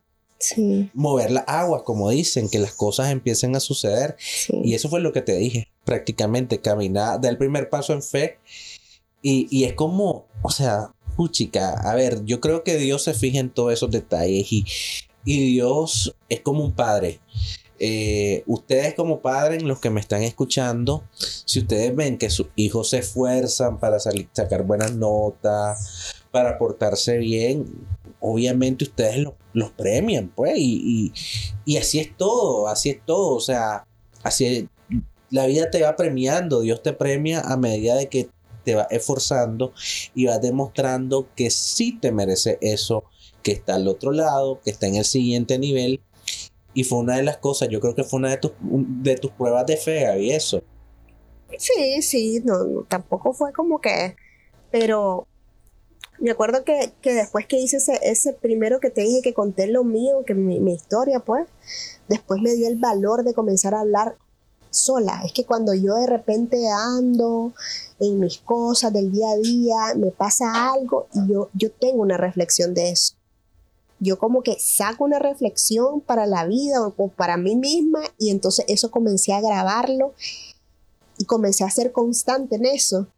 mover 0.92 1.30
las 1.30 1.44
aguas, 1.46 1.82
como 1.82 2.10
dicen, 2.10 2.48
que 2.48 2.58
las 2.58 2.72
cosas 2.72 3.10
empiecen 3.10 3.56
a 3.56 3.60
suceder. 3.60 4.16
Y 4.62 4.74
eso 4.74 4.88
fue 4.88 5.00
lo 5.00 5.12
que 5.12 5.22
te 5.22 5.36
dije, 5.36 5.68
prácticamente, 5.84 6.60
caminar, 6.60 7.20
dar 7.20 7.32
el 7.32 7.38
primer 7.38 7.70
paso 7.70 7.92
en 7.92 8.02
fe. 8.02 8.38
Y, 9.22 9.64
es 9.64 9.72
como, 9.72 10.26
o 10.42 10.50
sea, 10.50 10.92
puchica, 11.16 11.72
a 11.90 11.94
ver, 11.94 12.24
yo 12.24 12.40
creo 12.40 12.62
que 12.62 12.76
Dios 12.76 13.04
se 13.04 13.14
fija 13.14 13.38
en 13.38 13.50
todos 13.50 13.72
esos 13.72 13.90
detalles 13.90 14.52
y, 14.52 14.64
Dios 15.24 16.14
es 16.28 16.40
como 16.40 16.62
un 16.62 16.72
padre. 16.72 17.20
Eh, 17.86 18.44
ustedes 18.46 18.94
como 18.94 19.20
padres, 19.20 19.62
los 19.62 19.78
que 19.78 19.90
me 19.90 20.00
están 20.00 20.22
escuchando, 20.22 21.04
si 21.12 21.58
ustedes 21.58 21.94
ven 21.94 22.16
que 22.16 22.30
sus 22.30 22.46
hijos 22.56 22.88
se 22.88 23.00
esfuerzan 23.00 23.78
para 23.78 23.98
sacar 24.00 24.62
buenas 24.62 24.96
notas, 24.96 26.14
para 26.30 26.56
portarse 26.56 27.18
bien, 27.18 27.66
obviamente 28.20 28.84
ustedes 28.84 29.26
los, 29.52 29.70
premian, 29.72 30.32
pues, 30.34 30.54
y, 30.56 31.12
así 31.78 31.98
es 31.98 32.16
todo, 32.16 32.68
así 32.68 32.88
es 32.88 33.04
todo, 33.04 33.36
o 33.36 33.40
sea, 33.40 33.86
así 34.22 34.66
la 35.28 35.44
vida 35.44 35.70
te 35.70 35.82
va 35.82 35.94
premiando, 35.94 36.62
Dios 36.62 36.82
te 36.82 36.94
premia 36.94 37.42
a 37.42 37.58
medida 37.58 37.96
de 37.96 38.08
que 38.08 38.30
te 38.64 38.76
va 38.76 38.86
esforzando 38.88 39.74
y 40.14 40.24
va 40.24 40.38
demostrando 40.38 41.28
que 41.36 41.50
sí 41.50 41.98
te 42.00 42.12
merece 42.12 42.56
eso, 42.62 43.04
que 43.42 43.52
está 43.52 43.74
al 43.74 43.88
otro 43.88 44.10
lado, 44.10 44.62
que 44.64 44.70
está 44.70 44.86
en 44.86 44.94
el 44.94 45.04
siguiente 45.04 45.58
nivel. 45.58 46.00
Y 46.74 46.84
fue 46.84 46.98
una 46.98 47.16
de 47.16 47.22
las 47.22 47.38
cosas, 47.38 47.68
yo 47.68 47.80
creo 47.80 47.94
que 47.94 48.04
fue 48.04 48.18
una 48.18 48.30
de 48.30 48.36
tus, 48.38 48.52
de 48.60 49.16
tus 49.16 49.30
pruebas 49.30 49.66
de 49.66 49.76
fe, 49.76 50.20
y 50.20 50.32
eso. 50.32 50.62
Sí, 51.56 52.02
sí, 52.02 52.42
no, 52.44 52.84
tampoco 52.88 53.32
fue 53.32 53.52
como 53.52 53.80
que, 53.80 54.16
pero 54.70 55.28
me 56.18 56.30
acuerdo 56.30 56.64
que, 56.64 56.92
después 57.02 57.46
que 57.46 57.58
hice 57.58 57.78
ese, 58.02 58.32
primero 58.32 58.80
que 58.80 58.90
te 58.90 59.02
dije 59.02 59.22
que 59.22 59.34
conté 59.34 59.66
lo 59.66 59.84
mío, 59.84 60.24
que 60.26 60.34
mi, 60.34 60.72
historia, 60.72 61.20
pues, 61.20 61.46
después 62.08 62.40
me 62.40 62.54
dio 62.54 62.68
el 62.68 62.76
valor 62.76 63.24
de 63.24 63.34
comenzar 63.34 63.74
a 63.74 63.80
hablar 63.80 64.16
sola. 64.70 65.22
Es 65.24 65.32
que 65.32 65.44
cuando 65.44 65.74
yo 65.74 65.94
de 65.94 66.06
repente 66.06 66.68
ando 66.68 67.52
en 68.00 68.20
mis 68.20 68.38
cosas 68.38 68.92
del 68.92 69.12
día 69.12 69.30
a 69.30 69.36
día, 69.36 69.76
me 69.96 70.10
pasa 70.10 70.72
algo 70.72 71.08
y 71.14 71.32
yo, 71.32 71.50
yo 71.54 71.70
tengo 71.70 72.02
una 72.02 72.16
reflexión 72.16 72.74
de 72.74 72.90
eso. 72.90 73.14
Yo 74.04 74.18
como 74.18 74.42
que 74.42 74.58
saco 74.60 75.04
una 75.04 75.18
reflexión 75.18 76.02
para 76.02 76.26
la 76.26 76.46
vida 76.46 76.82
o 76.82 77.08
para 77.08 77.38
mí 77.38 77.56
misma 77.56 78.00
y 78.18 78.28
entonces 78.28 78.66
eso 78.68 78.90
comencé 78.90 79.32
a 79.32 79.40
grabarlo 79.40 80.12
y 81.16 81.24
comencé 81.24 81.64
a 81.64 81.70
ser 81.70 81.90
constante 81.90 82.56
en 82.56 82.66
eso. 82.66 83.08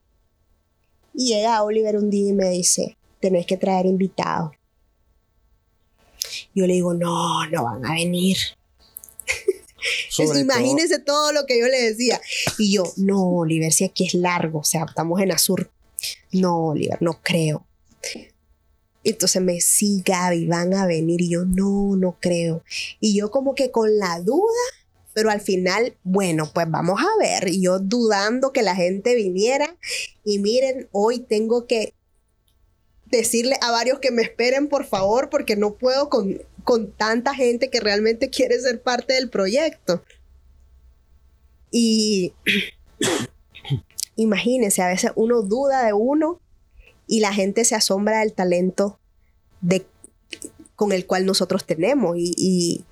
Y 1.12 1.34
llega 1.34 1.64
Oliver 1.64 1.96
un 1.96 2.08
día 2.08 2.30
y 2.30 2.34
me 2.34 2.50
dice, 2.50 2.96
tenés 3.18 3.46
que 3.46 3.56
traer 3.56 3.86
invitados. 3.86 4.52
Yo 6.54 6.68
le 6.68 6.74
digo, 6.74 6.94
no, 6.94 7.44
no 7.48 7.64
van 7.64 7.84
a 7.84 7.94
venir. 7.94 8.36
Imagínense 10.38 11.00
todo. 11.00 11.32
lo 11.32 11.46
que 11.46 11.58
yo 11.58 11.66
le 11.66 11.82
decía. 11.82 12.20
Y 12.58 12.72
yo, 12.72 12.84
no, 12.96 13.24
Oliver, 13.38 13.72
si 13.72 13.82
aquí 13.82 14.06
es 14.06 14.14
largo, 14.14 14.60
o 14.60 14.64
sea, 14.64 14.84
estamos 14.84 15.20
en 15.20 15.32
Azur. 15.32 15.68
No, 16.30 16.68
Oliver, 16.68 16.98
no 17.02 17.20
creo. 17.22 17.66
Entonces 19.06 19.40
me 19.40 19.60
sí, 19.60 20.02
Gaby, 20.04 20.46
van 20.46 20.74
a 20.74 20.84
venir. 20.84 21.20
Y 21.20 21.30
yo, 21.30 21.44
no, 21.44 21.94
no 21.96 22.18
creo. 22.20 22.64
Y 22.98 23.16
yo 23.16 23.30
como 23.30 23.54
que 23.54 23.70
con 23.70 23.98
la 23.98 24.20
duda, 24.20 24.42
pero 25.14 25.30
al 25.30 25.40
final, 25.40 25.96
bueno, 26.02 26.50
pues 26.52 26.66
vamos 26.68 27.00
a 27.00 27.18
ver. 27.20 27.48
Y 27.48 27.62
yo 27.62 27.78
dudando 27.78 28.52
que 28.52 28.62
la 28.62 28.74
gente 28.74 29.14
viniera. 29.14 29.76
Y 30.24 30.40
miren, 30.40 30.88
hoy 30.90 31.20
tengo 31.20 31.68
que 31.68 31.94
decirle 33.06 33.56
a 33.62 33.70
varios 33.70 34.00
que 34.00 34.10
me 34.10 34.22
esperen, 34.22 34.68
por 34.68 34.84
favor, 34.84 35.30
porque 35.30 35.54
no 35.54 35.76
puedo 35.76 36.10
con, 36.10 36.42
con 36.64 36.90
tanta 36.90 37.32
gente 37.32 37.70
que 37.70 37.78
realmente 37.78 38.28
quiere 38.28 38.60
ser 38.60 38.82
parte 38.82 39.14
del 39.14 39.30
proyecto. 39.30 40.02
Y 41.70 42.32
imagínense, 44.16 44.82
a 44.82 44.88
veces 44.88 45.12
uno 45.14 45.42
duda 45.42 45.84
de 45.84 45.92
uno 45.92 46.40
y 47.06 47.20
la 47.20 47.32
gente 47.32 47.64
se 47.64 47.74
asombra 47.74 48.20
del 48.20 48.32
talento 48.32 48.98
con 50.74 50.92
el 50.92 51.06
cual 51.06 51.26
nosotros 51.26 51.64
tenemos. 51.64 52.16
y 52.18 52.84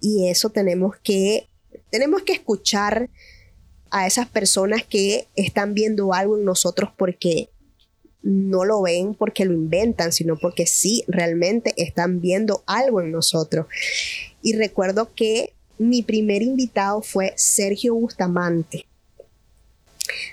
eso 0.00 0.50
tenemos 0.50 0.96
que 1.02 1.48
tenemos 1.90 2.22
que 2.22 2.32
escuchar 2.32 3.10
a 3.90 4.06
esas 4.06 4.28
personas 4.28 4.84
que 4.84 5.28
están 5.36 5.74
viendo 5.74 6.12
algo 6.12 6.36
en 6.36 6.44
nosotros 6.44 6.90
porque 6.96 7.50
no 8.22 8.64
lo 8.64 8.82
ven 8.82 9.14
porque 9.14 9.44
lo 9.44 9.54
inventan, 9.54 10.12
sino 10.12 10.36
porque 10.36 10.66
sí, 10.66 11.04
realmente 11.06 11.72
están 11.76 12.20
viendo 12.20 12.64
algo 12.66 13.00
en 13.00 13.12
nosotros. 13.12 13.66
Y 14.42 14.54
recuerdo 14.54 15.14
que 15.14 15.54
mi 15.78 16.02
primer 16.02 16.42
invitado 16.42 17.02
fue 17.02 17.34
Sergio 17.36 17.94
Bustamante. 17.94 18.86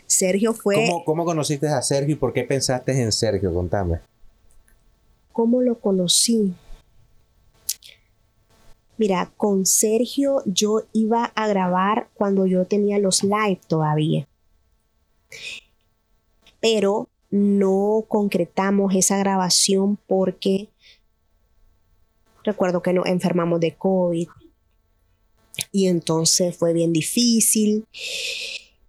Sergio 0.06 0.54
fue... 0.54 0.76
¿Cómo, 0.76 1.06
¿Cómo, 1.06 1.26
conociste 1.26 1.68
a 1.68 1.82
Sergio 1.82 2.14
y 2.14 2.18
por 2.18 2.34
qué 2.34 2.44
pensaste 2.44 3.02
en 3.02 3.12
Sergio? 3.12 3.54
Contame. 3.54 4.00
¿Cómo 5.32 5.62
lo 5.62 5.80
conocí? 5.80 6.54
Mira, 8.98 9.32
con 9.36 9.66
Sergio 9.66 10.44
yo 10.46 10.84
iba 10.94 11.26
a 11.36 11.48
grabar 11.48 12.10
cuando 12.14 12.46
yo 12.46 12.66
tenía 12.66 13.00
los 13.00 13.24
live 13.24 13.60
todavía. 13.68 14.28
Pero 16.60 17.10
no 17.32 18.06
concretamos 18.08 18.94
esa 18.96 19.18
grabación 19.18 19.98
porque 20.08 20.70
recuerdo 22.44 22.84
que 22.84 22.94
nos 22.94 23.08
enfermamos 23.08 23.60
de 23.60 23.76
COVID 23.76 24.28
y 25.72 25.88
entonces 25.88 26.56
fue 26.56 26.74
bien 26.74 26.94
difícil 26.94 27.88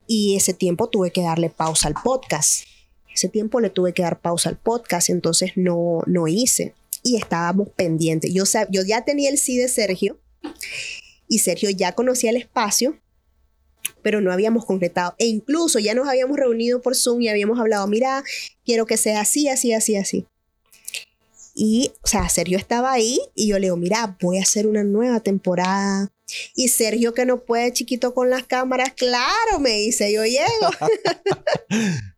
y 0.07 0.37
ese 0.37 0.55
tiempo 0.55 0.89
tuve 0.89 1.11
que 1.11 1.23
darle 1.23 1.51
pausa 1.51 1.89
al 1.89 1.95
podcast. 1.95 2.65
Ese 3.13 3.29
tiempo 3.29 3.61
le 3.61 3.71
tuve 3.71 3.93
que 3.93 4.03
dar 4.03 4.21
pausa 4.21 4.49
al 4.49 4.59
podcast, 4.59 5.09
entonces 5.09 5.53
no, 5.57 6.01
no 6.07 6.27
hice 6.27 6.75
y 7.05 7.17
estábamos 7.17 7.69
pendientes. 7.71 8.33
Yo, 8.33 8.45
yo 8.71 8.83
ya 8.83 9.05
tenía 9.05 9.31
el 9.31 9.39
sí 9.39 9.57
de 9.57 9.69
Sergio 9.69 10.19
y 11.29 11.39
Sergio 11.39 11.71
ya 11.71 11.93
conocía 11.93 12.31
el 12.31 12.37
espacio, 12.37 12.99
pero 14.03 14.21
no 14.21 14.33
habíamos 14.33 14.65
concretado. 14.65 15.15
E 15.19 15.27
incluso 15.27 15.79
ya 15.79 15.95
nos 15.95 16.09
habíamos 16.09 16.37
reunido 16.37 16.83
por 16.83 16.97
Zoom 16.97 17.23
y 17.23 17.29
habíamos 17.29 17.61
hablado, 17.61 17.87
mira, 17.87 18.25
quiero 18.65 18.87
que 18.87 18.97
sea 18.97 19.21
así, 19.21 19.49
así, 19.49 19.73
así, 19.73 19.97
así. 19.97 20.27
Y, 21.55 21.93
o 22.03 22.07
sea, 22.07 22.29
Sergio 22.29 22.59
estaba 22.59 22.91
ahí 22.91 23.21
y 23.35 23.49
yo 23.49 23.59
le 23.59 23.67
digo, 23.67 23.77
mira, 23.77 24.17
voy 24.21 24.39
a 24.39 24.43
hacer 24.43 24.67
una 24.67 24.83
nueva 24.83 25.21
temporada. 25.21 26.11
Y 26.55 26.69
Sergio, 26.69 27.15
que 27.15 27.27
no 27.27 27.45
puede 27.45 27.73
chiquito 27.73 28.15
con 28.15 28.31
las 28.31 28.45
cámaras, 28.45 28.93
claro, 28.95 29.59
me 29.61 29.71
dice, 29.71 30.13
yo 30.13 30.25
llego. 30.25 30.45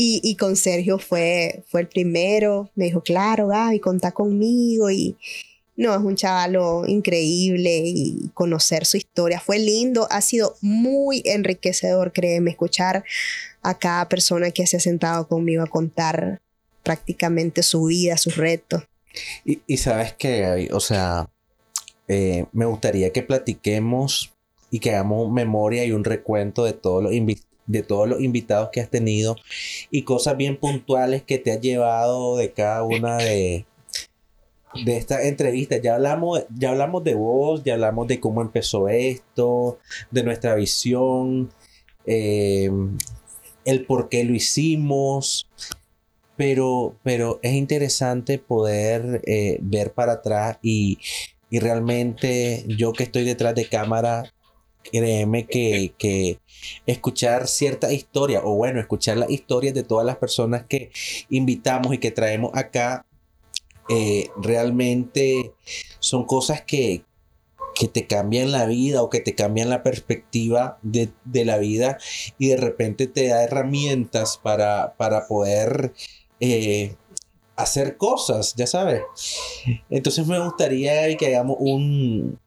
Y, 0.00 0.36
con 0.36 0.54
Sergio 0.54 1.00
fue, 1.00 1.64
fue 1.66 1.80
el 1.80 1.88
primero. 1.88 2.70
Me 2.76 2.84
dijo, 2.84 3.02
claro, 3.02 3.48
Gaby, 3.48 3.80
contá 3.80 4.12
conmigo. 4.12 4.92
Y 4.92 5.16
no, 5.74 5.92
es 5.92 6.00
un 6.00 6.14
chavalo 6.14 6.84
increíble 6.86 7.82
y 7.84 8.30
conocer 8.32 8.86
su 8.86 8.96
historia 8.96 9.40
fue 9.40 9.58
lindo. 9.58 10.06
Ha 10.10 10.20
sido 10.20 10.56
muy 10.60 11.22
enriquecedor, 11.24 12.12
créeme, 12.12 12.52
escuchar 12.52 13.02
a 13.62 13.76
cada 13.76 14.08
persona 14.08 14.52
que 14.52 14.68
se 14.68 14.76
ha 14.76 14.80
sentado 14.80 15.26
conmigo 15.26 15.64
a 15.64 15.66
contar 15.66 16.40
prácticamente 16.84 17.64
su 17.64 17.84
vida, 17.84 18.16
sus 18.18 18.36
retos. 18.36 18.84
Y, 19.44 19.76
sabes 19.78 20.12
que, 20.12 20.68
o 20.72 20.80
sea, 20.80 21.28
eh, 22.08 22.46
me 22.52 22.64
gustaría 22.66 23.12
que 23.12 23.22
platiquemos 23.22 24.32
y 24.70 24.80
que 24.80 24.90
hagamos 24.90 25.30
memoria 25.30 25.84
y 25.84 25.92
un 25.92 26.04
recuento 26.04 26.64
de 26.64 26.72
todos 26.72 27.02
los 27.02 27.12
invitados 27.12 27.48
de 27.68 27.82
todos 27.82 28.08
los 28.08 28.22
invitados 28.22 28.70
que 28.72 28.80
has 28.80 28.88
tenido 28.88 29.36
y 29.90 30.02
cosas 30.02 30.36
bien 30.38 30.56
puntuales 30.56 31.22
que 31.22 31.38
te 31.38 31.52
has 31.52 31.60
llevado 31.60 32.38
de 32.38 32.50
cada 32.52 32.82
una 32.82 33.18
de, 33.18 33.66
de 34.84 34.96
estas 34.96 35.24
entrevistas. 35.24 35.80
Ya 35.82 35.94
hablamos, 35.94 36.44
ya 36.56 36.70
hablamos 36.70 37.04
de 37.04 37.14
vos, 37.14 37.62
ya 37.64 37.74
hablamos 37.74 38.08
de 38.08 38.20
cómo 38.20 38.42
empezó 38.42 38.88
esto, 38.88 39.78
de 40.10 40.22
nuestra 40.22 40.54
visión, 40.54 41.50
eh, 42.06 42.70
el 43.64 43.84
por 43.84 44.08
qué 44.08 44.24
lo 44.24 44.34
hicimos. 44.34 45.48
Pero, 46.36 46.94
pero 47.02 47.40
es 47.42 47.54
interesante 47.54 48.38
poder 48.38 49.22
eh, 49.26 49.58
ver 49.60 49.92
para 49.92 50.12
atrás 50.12 50.58
y 50.62 50.98
y 51.50 51.58
realmente 51.58 52.64
yo 52.68 52.92
que 52.92 53.04
estoy 53.04 53.24
detrás 53.24 53.54
de 53.54 53.68
cámara, 53.68 54.32
créeme 54.90 55.46
que, 55.46 55.92
que 55.98 56.38
escuchar 56.86 57.48
cierta 57.48 57.92
historia, 57.92 58.40
o 58.44 58.54
bueno, 58.54 58.80
escuchar 58.80 59.16
las 59.16 59.30
historias 59.30 59.74
de 59.74 59.82
todas 59.82 60.06
las 60.06 60.16
personas 60.16 60.64
que 60.64 60.90
invitamos 61.30 61.94
y 61.94 61.98
que 61.98 62.10
traemos 62.10 62.52
acá, 62.54 63.06
eh, 63.88 64.28
realmente 64.36 65.54
son 65.98 66.24
cosas 66.24 66.62
que, 66.62 67.04
que 67.74 67.88
te 67.88 68.06
cambian 68.06 68.52
la 68.52 68.66
vida 68.66 69.02
o 69.02 69.08
que 69.08 69.20
te 69.20 69.34
cambian 69.34 69.70
la 69.70 69.82
perspectiva 69.82 70.78
de, 70.82 71.10
la 71.44 71.58
vida 71.58 71.98
y 72.38 72.48
de 72.48 72.56
repente 72.56 73.06
te 73.06 73.28
da 73.28 73.44
herramientas 73.44 74.38
para, 74.42 74.94
para 74.98 75.26
poder 75.26 75.94
eh, 76.40 76.96
hacer 77.58 77.96
cosas, 77.96 78.54
ya 78.56 78.66
sabes. 78.66 79.02
Entonces 79.90 80.26
me 80.26 80.38
gustaría 80.38 81.14
que 81.16 81.26
hagamos 81.26 81.56
un, 81.58 82.38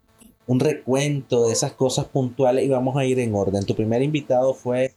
un 0.48 0.60
recuento 0.60 1.48
de 1.48 1.54
esas 1.54 1.74
cosas 1.74 2.06
puntuales 2.06 2.66
y 2.66 2.70
vamos 2.70 2.96
a 2.96 3.04
ir 3.04 3.20
en 3.20 3.36
orden. 3.36 3.66
Tu 3.66 3.76
primer 3.76 4.02
invitado 4.02 4.54
fue 4.54 4.96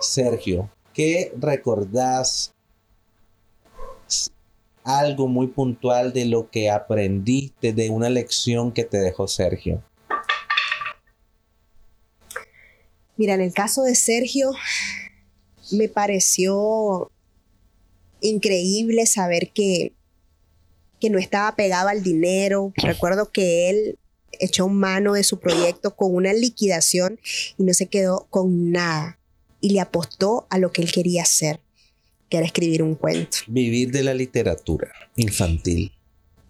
Sergio. 0.00 0.70
¿Qué 0.92 1.32
recordás 1.38 2.52
algo 4.84 5.28
muy 5.28 5.46
puntual 5.46 6.12
de 6.12 6.26
lo 6.26 6.50
que 6.50 6.70
aprendiste, 6.70 7.72
de 7.72 7.88
una 7.88 8.10
lección 8.10 8.70
que 8.70 8.84
te 8.84 8.98
dejó 8.98 9.26
Sergio? 9.26 9.82
Mira, 13.16 13.32
en 13.32 13.40
el 13.40 13.54
caso 13.54 13.82
de 13.82 13.94
Sergio, 13.94 14.50
me 15.72 15.88
pareció 15.88 17.10
increíble 18.28 19.06
saber 19.06 19.50
que, 19.52 19.92
que 21.00 21.10
no 21.10 21.18
estaba 21.18 21.54
pegado 21.56 21.88
al 21.88 22.02
dinero. 22.02 22.72
Recuerdo 22.76 23.30
que 23.30 23.70
él 23.70 23.98
echó 24.40 24.68
mano 24.68 25.14
de 25.14 25.24
su 25.24 25.38
proyecto 25.38 25.94
con 25.94 26.14
una 26.14 26.32
liquidación 26.32 27.20
y 27.56 27.62
no 27.64 27.74
se 27.74 27.86
quedó 27.86 28.26
con 28.30 28.72
nada. 28.72 29.18
Y 29.60 29.70
le 29.70 29.80
apostó 29.80 30.46
a 30.50 30.58
lo 30.58 30.72
que 30.72 30.82
él 30.82 30.92
quería 30.92 31.22
hacer 31.22 31.60
que 32.28 32.38
era 32.38 32.46
escribir 32.46 32.82
un 32.82 32.94
cuento. 32.94 33.38
Vivir 33.46 33.90
de 33.90 34.02
la 34.02 34.14
literatura 34.14 34.92
infantil. 35.16 35.92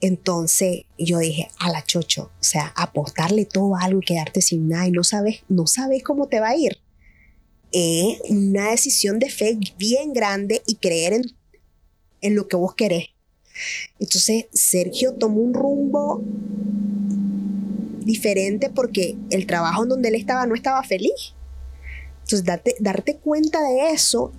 Entonces 0.00 0.82
yo 0.98 1.18
dije, 1.18 1.48
a 1.58 1.70
la 1.70 1.84
chocho, 1.84 2.30
o 2.38 2.44
sea, 2.44 2.72
apostarle 2.76 3.46
todo 3.46 3.74
a 3.74 3.84
algo 3.84 4.00
y 4.00 4.04
quedarte 4.04 4.42
sin 4.42 4.68
nada 4.68 4.86
y 4.86 4.90
no 4.90 5.02
sabes, 5.02 5.40
no 5.48 5.66
sabes 5.66 6.02
cómo 6.02 6.28
te 6.28 6.40
va 6.40 6.50
a 6.50 6.56
ir. 6.56 6.78
Es 7.72 8.18
una 8.28 8.70
decisión 8.70 9.18
de 9.18 9.30
fe 9.30 9.58
bien 9.78 10.12
grande 10.12 10.62
y 10.66 10.76
creer 10.76 11.14
en, 11.14 11.22
en 12.24 12.34
lo 12.34 12.48
que 12.48 12.56
vos 12.56 12.74
querés. 12.74 13.08
Entonces 14.00 14.46
Sergio 14.52 15.12
tomó 15.14 15.40
un 15.40 15.54
rumbo 15.54 16.22
diferente 18.00 18.70
porque 18.70 19.16
el 19.30 19.46
trabajo 19.46 19.84
en 19.84 19.90
donde 19.90 20.08
él 20.08 20.16
estaba 20.16 20.46
no 20.46 20.54
estaba 20.54 20.82
feliz. 20.82 21.34
Entonces 22.22 22.44
darte, 22.44 22.74
darte 22.80 23.16
cuenta 23.16 23.62
de 23.62 23.90
eso 23.90 24.32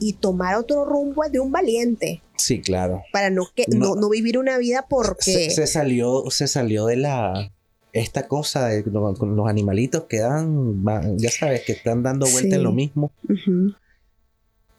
y 0.00 0.14
tomar 0.14 0.56
otro 0.56 0.84
rumbo 0.84 1.22
de 1.30 1.40
un 1.40 1.52
valiente. 1.52 2.20
Sí, 2.36 2.60
claro. 2.60 3.02
Para 3.12 3.30
no, 3.30 3.46
que, 3.54 3.64
no, 3.68 3.94
no, 3.94 4.10
vivir 4.10 4.38
una 4.38 4.58
vida 4.58 4.86
porque... 4.88 5.50
Se, 5.50 5.66
salió, 5.66 6.24
se 6.30 6.48
salió 6.48 6.86
de 6.86 6.96
la... 6.96 7.52
Esta 7.92 8.26
cosa 8.26 8.66
de 8.66 8.82
los, 8.90 9.20
los 9.20 9.48
animalitos 9.48 10.04
que 10.08 10.18
dan, 10.18 10.84
ya 11.16 11.30
sabes, 11.30 11.62
que 11.62 11.70
están 11.70 12.02
dando 12.02 12.26
vuelta 12.26 12.56
en 12.56 12.64
lo 12.64 12.72
mismo. 12.72 13.12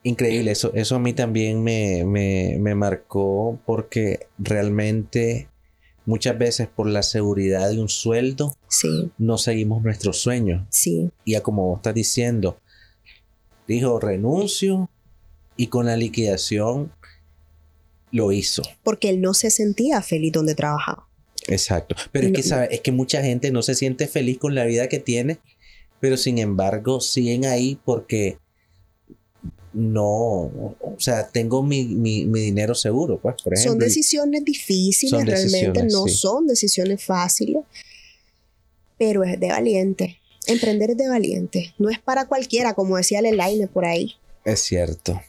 Increíble, 0.06 0.52
eso, 0.52 0.70
eso 0.74 0.94
a 0.94 0.98
mí 1.00 1.14
también 1.14 1.64
me, 1.64 2.04
me, 2.04 2.58
me 2.60 2.76
marcó 2.76 3.58
porque 3.66 4.28
realmente 4.38 5.48
muchas 6.04 6.38
veces 6.38 6.68
por 6.68 6.86
la 6.86 7.02
seguridad 7.02 7.68
de 7.70 7.80
un 7.80 7.88
sueldo, 7.88 8.56
sí. 8.68 9.10
no 9.18 9.36
seguimos 9.36 9.82
nuestros 9.82 10.18
sueños. 10.18 10.64
Sí. 10.70 11.10
Y 11.24 11.34
a 11.34 11.42
como 11.42 11.66
vos 11.66 11.78
estás 11.78 11.94
diciendo, 11.94 12.56
dijo 13.66 13.98
renuncio 13.98 14.88
y 15.56 15.66
con 15.66 15.86
la 15.86 15.96
liquidación 15.96 16.92
lo 18.12 18.30
hizo. 18.30 18.62
Porque 18.84 19.08
él 19.08 19.20
no 19.20 19.34
se 19.34 19.50
sentía 19.50 20.00
feliz 20.02 20.30
donde 20.30 20.54
trabajaba. 20.54 21.08
Exacto. 21.48 21.96
Pero 22.12 22.28
es 22.28 22.32
que, 22.32 22.42
¿sabe? 22.44 22.68
Es 22.70 22.80
que 22.80 22.92
mucha 22.92 23.24
gente 23.24 23.50
no 23.50 23.62
se 23.62 23.74
siente 23.74 24.06
feliz 24.06 24.38
con 24.38 24.54
la 24.54 24.66
vida 24.66 24.88
que 24.88 25.00
tiene, 25.00 25.40
pero 25.98 26.16
sin 26.16 26.38
embargo 26.38 27.00
siguen 27.00 27.44
ahí 27.44 27.80
porque 27.84 28.38
no, 29.76 30.06
o 30.06 30.96
sea, 30.96 31.28
tengo 31.28 31.62
mi, 31.62 31.84
dinero 31.84 32.74
seguro, 32.74 33.18
pues, 33.20 33.36
por 33.42 33.52
ejemplo. 33.52 33.72
Son 33.72 33.78
decisiones 33.78 34.42
difíciles, 34.42 35.22
realmente 35.26 35.84
no 35.84 36.08
son 36.08 36.46
decisiones 36.46 37.04
fáciles, 37.04 37.62
pero 38.96 39.22
es 39.22 39.38
de 39.38 39.48
valiente. 39.48 40.18
Emprender 40.46 40.92
es 40.92 40.96
de 40.96 41.08
valiente, 41.08 41.74
no 41.78 41.90
es 41.90 41.98
para 41.98 42.26
cualquiera, 42.26 42.72
como 42.72 42.96
decía 42.96 43.20
Lelaine 43.20 43.68
por 43.68 43.84
ahí. 43.84 44.14
Es 44.46 44.60
cierto. 44.60 45.20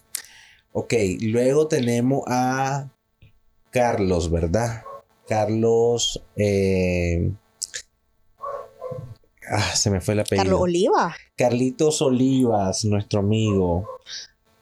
Ok, 0.71 0.93
luego 1.19 1.67
tenemos 1.67 2.23
a 2.27 2.89
Carlos, 3.69 4.31
¿verdad? 4.31 4.83
Carlos. 5.27 6.23
Eh, 6.37 7.31
ah, 9.49 9.75
se 9.75 9.89
me 9.89 9.99
fue 9.99 10.13
el 10.13 10.21
apellido. 10.21 10.43
Carlos 10.43 10.61
Oliva. 10.61 11.15
Carlitos 11.35 12.01
Olivas, 12.01 12.85
nuestro 12.85 13.19
amigo. 13.19 13.85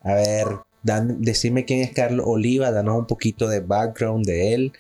A 0.06 0.14
ver, 0.14 0.48
dan, 0.84 1.22
decime 1.22 1.66
quién 1.66 1.82
es 1.82 1.92
Carlos 1.92 2.26
Oliva, 2.26 2.72
danos 2.72 2.98
un 2.98 3.08
poquito 3.08 3.50
de 3.50 3.60
background 3.60 4.26
de 4.26 4.54
él. 4.54 4.74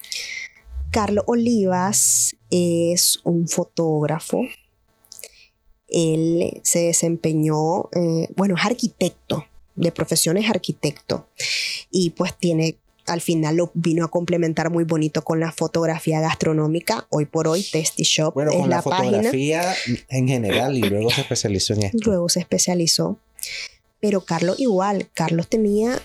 Carlos 0.91 1.25
Olivas 1.27 2.37
es 2.49 3.19
un 3.25 3.49
fotógrafo. 3.49 4.43
Él 5.89 6.61
se 6.63 6.79
desempeñó, 6.79 7.89
eh, 7.91 8.29
bueno, 8.37 8.55
es 8.55 8.65
arquitecto 8.65 9.45
de 9.75 9.91
profesión 9.91 10.37
es 10.37 10.49
arquitecto 10.49 11.27
y 11.91 12.11
pues 12.11 12.35
tiene 12.37 12.77
al 13.05 13.21
final 13.21 13.57
lo 13.57 13.71
vino 13.75 14.03
a 14.03 14.07
complementar 14.09 14.71
muy 14.71 14.83
bonito 14.83 15.23
con 15.23 15.39
la 15.39 15.51
fotografía 15.51 16.21
gastronómica. 16.21 17.05
Hoy 17.11 17.27
por 17.27 17.47
hoy, 17.47 17.61
Testy 17.61 18.01
Shop 18.01 18.33
bueno, 18.33 18.51
con 18.51 18.67
la, 18.67 18.81
fotografía 18.81 19.75
en 20.09 20.27
general 20.27 20.75
y 20.75 20.81
luego 20.81 21.11
se 21.11 21.21
especializó 21.21 21.75
en 21.75 21.83
esto. 21.83 21.99
Luego 22.03 22.29
se 22.29 22.39
especializó. 22.39 23.19
Pero 23.99 24.25
Carlos 24.25 24.59
igual, 24.59 25.09
Carlos 25.13 25.47
tenía 25.47 26.01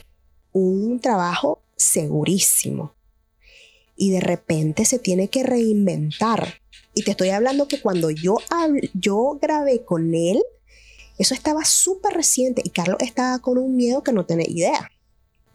un 0.53 1.01
trabajo 1.01 1.63
segurísimo 1.77 2.95
y 3.97 4.11
de 4.11 4.21
repente 4.21 4.85
se 4.85 4.99
tiene 4.99 5.29
que 5.29 5.43
reinventar. 5.43 6.61
Y 6.95 7.03
te 7.03 7.13
estoy 7.13 7.29
hablando 7.31 7.69
que 7.69 7.81
cuando 7.81 8.11
yo, 8.11 8.39
yo 8.95 9.39
grabé 9.41 9.85
con 9.85 10.15
él, 10.15 10.43
eso 11.19 11.35
estaba 11.35 11.65
súper 11.65 12.15
reciente 12.15 12.63
y 12.65 12.71
Carlos 12.71 12.97
estaba 13.01 13.39
con 13.41 13.59
un 13.59 13.77
miedo 13.77 14.03
que 14.03 14.13
no 14.13 14.25
tenía 14.25 14.49
idea. 14.49 14.91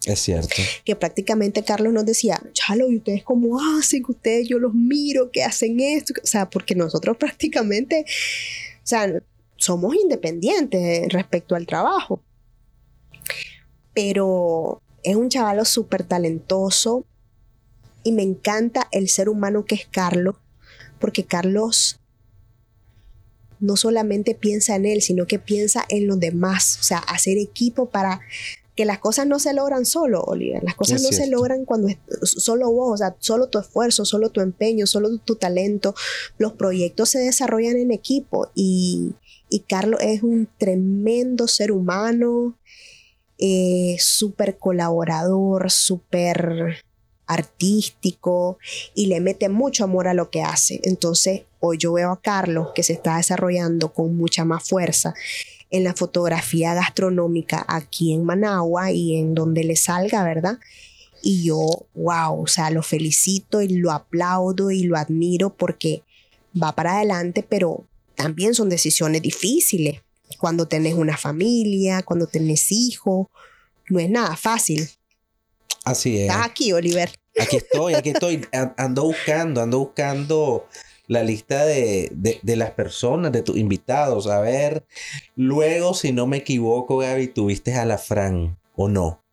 Es 0.05 0.19
cierto. 0.19 0.55
Que 0.83 0.95
prácticamente 0.95 1.63
Carlos 1.63 1.91
nos 1.91 2.05
decía, 2.05 2.39
chalo, 2.53 2.89
¿y 2.91 2.97
ustedes 2.97 3.23
cómo 3.23 3.59
hacen? 3.59 4.03
Que 4.03 4.11
ustedes 4.11 4.47
yo 4.47 4.59
los 4.59 4.73
miro, 4.73 5.31
que 5.31 5.43
hacen 5.43 5.79
esto. 5.79 6.13
O 6.23 6.27
sea, 6.27 6.49
porque 6.49 6.75
nosotros 6.75 7.17
prácticamente, 7.19 8.05
o 8.07 8.87
sea, 8.87 9.11
somos 9.57 9.95
independientes 9.95 11.11
respecto 11.11 11.55
al 11.55 11.65
trabajo. 11.65 12.21
Pero 13.93 14.81
es 15.03 15.15
un 15.15 15.29
chavalo 15.29 15.65
súper 15.65 16.03
talentoso 16.03 17.05
y 18.03 18.11
me 18.11 18.23
encanta 18.23 18.87
el 18.91 19.09
ser 19.09 19.29
humano 19.29 19.65
que 19.65 19.75
es 19.75 19.87
Carlos, 19.89 20.35
porque 20.99 21.25
Carlos 21.25 21.99
no 23.59 23.77
solamente 23.77 24.35
piensa 24.35 24.75
en 24.75 24.85
él, 24.85 25.01
sino 25.01 25.27
que 25.27 25.39
piensa 25.39 25.85
en 25.89 26.07
los 26.07 26.19
demás, 26.19 26.77
o 26.79 26.83
sea, 26.83 26.97
hacer 26.99 27.37
equipo 27.37 27.89
para 27.89 28.21
que 28.75 28.85
las 28.85 28.99
cosas 28.99 29.25
no 29.25 29.39
se 29.39 29.53
logran 29.53 29.85
solo, 29.85 30.21
Oliver. 30.21 30.61
Las 30.63 30.75
cosas 30.75 31.01
no 31.01 31.09
se 31.11 31.27
logran 31.27 31.63
cuando 31.63 31.87
es 31.87 31.97
solo 32.21 32.69
vos, 32.71 32.93
o 32.93 32.97
sea, 32.97 33.15
solo 33.19 33.47
tu 33.47 33.57
esfuerzo, 33.57 34.03
solo 34.03 34.29
tu 34.29 34.41
empeño, 34.41 34.85
solo 34.85 35.17
tu, 35.17 35.35
talento. 35.35 35.95
Los 36.37 36.53
proyectos 36.53 37.09
se 37.09 37.19
desarrollan 37.19 37.77
en 37.77 37.91
equipo 37.91 38.51
y, 38.53 39.13
y 39.49 39.60
Carlos 39.60 39.99
es 40.01 40.23
un 40.23 40.47
tremendo 40.58 41.47
ser 41.47 41.71
humano, 41.71 42.55
eh, 43.38 43.97
súper 43.99 44.58
colaborador, 44.58 45.69
súper 45.71 46.84
artístico 47.27 48.58
y 48.93 49.08
le 49.08 49.19
mete 49.19 49.49
mucho 49.49 49.84
amor 49.84 50.08
a 50.08 50.13
lo 50.13 50.29
que 50.29 50.41
hace. 50.41 50.79
Entonces, 50.84 51.43
hoy 51.60 51.77
yo 51.77 51.93
veo 51.93 52.12
a 52.12 52.21
Carlos 52.21 52.69
que 52.75 52.84
se 52.84 52.93
está 52.93 53.17
desarrollando 53.17 53.93
con 53.93 54.15
mucha 54.15 54.45
más 54.45 54.67
fuerza 54.67 55.13
en 55.71 55.84
la 55.84 55.93
fotografía 55.93 56.73
gastronómica 56.73 57.65
aquí 57.67 58.13
en 58.13 58.23
Managua 58.23 58.91
y 58.91 59.17
en 59.17 59.34
donde 59.34 59.63
le 59.63 59.75
salga, 59.75 60.23
¿verdad? 60.23 60.60
Y 61.21 61.43
yo, 61.43 61.60
wow, 61.95 62.43
o 62.43 62.47
sea, 62.47 62.69
lo 62.69 62.84
felicito 62.84 63.62
y 63.62 63.69
lo 63.69 63.91
aplaudo 63.91 64.69
y 64.69 64.84
lo 64.84 64.95
admiro 64.95 65.49
porque 65.49 66.03
va 66.62 66.73
para 66.73 66.97
adelante, 66.97 67.43
pero 67.47 67.84
también 68.15 68.54
son 68.54 68.69
decisiones 68.69 69.21
difíciles. 69.21 70.01
Cuando 70.39 70.67
tenés 70.67 70.95
una 70.95 71.17
familia, 71.17 72.01
cuando 72.04 72.28
tenés 72.28 72.71
hijos, 72.71 73.28
no 73.89 73.99
es 73.99 74.10
nada 74.10 74.36
fácil. 74.36 74.89
Así 75.84 76.17
es. 76.17 76.23
Estás 76.23 76.45
aquí, 76.45 76.73
Oliver. 76.73 77.12
Aquí 77.39 77.58
estoy, 77.58 77.93
aquí 77.93 78.10
estoy. 78.10 78.45
Ando 78.78 79.04
buscando, 79.04 79.62
ando 79.62 79.80
buscando 79.80 80.67
la 81.08 81.23
lista 81.23 81.65
de, 81.65 82.10
las 82.43 82.71
personas, 82.71 83.32
de 83.32 83.41
tus 83.41 83.58
invitados. 83.58 84.28
A 84.28 84.39
ver, 84.39 84.86
luego, 85.36 85.93
si 85.93 86.12
no 86.12 86.28
me 86.28 86.38
equivoco, 86.38 86.97
Gaby, 86.97 87.28
tuviste 87.28 87.75
a 87.75 87.86
la 87.86 87.97
Fran, 87.97 88.58
¿o 88.75 88.88
no? 88.88 89.23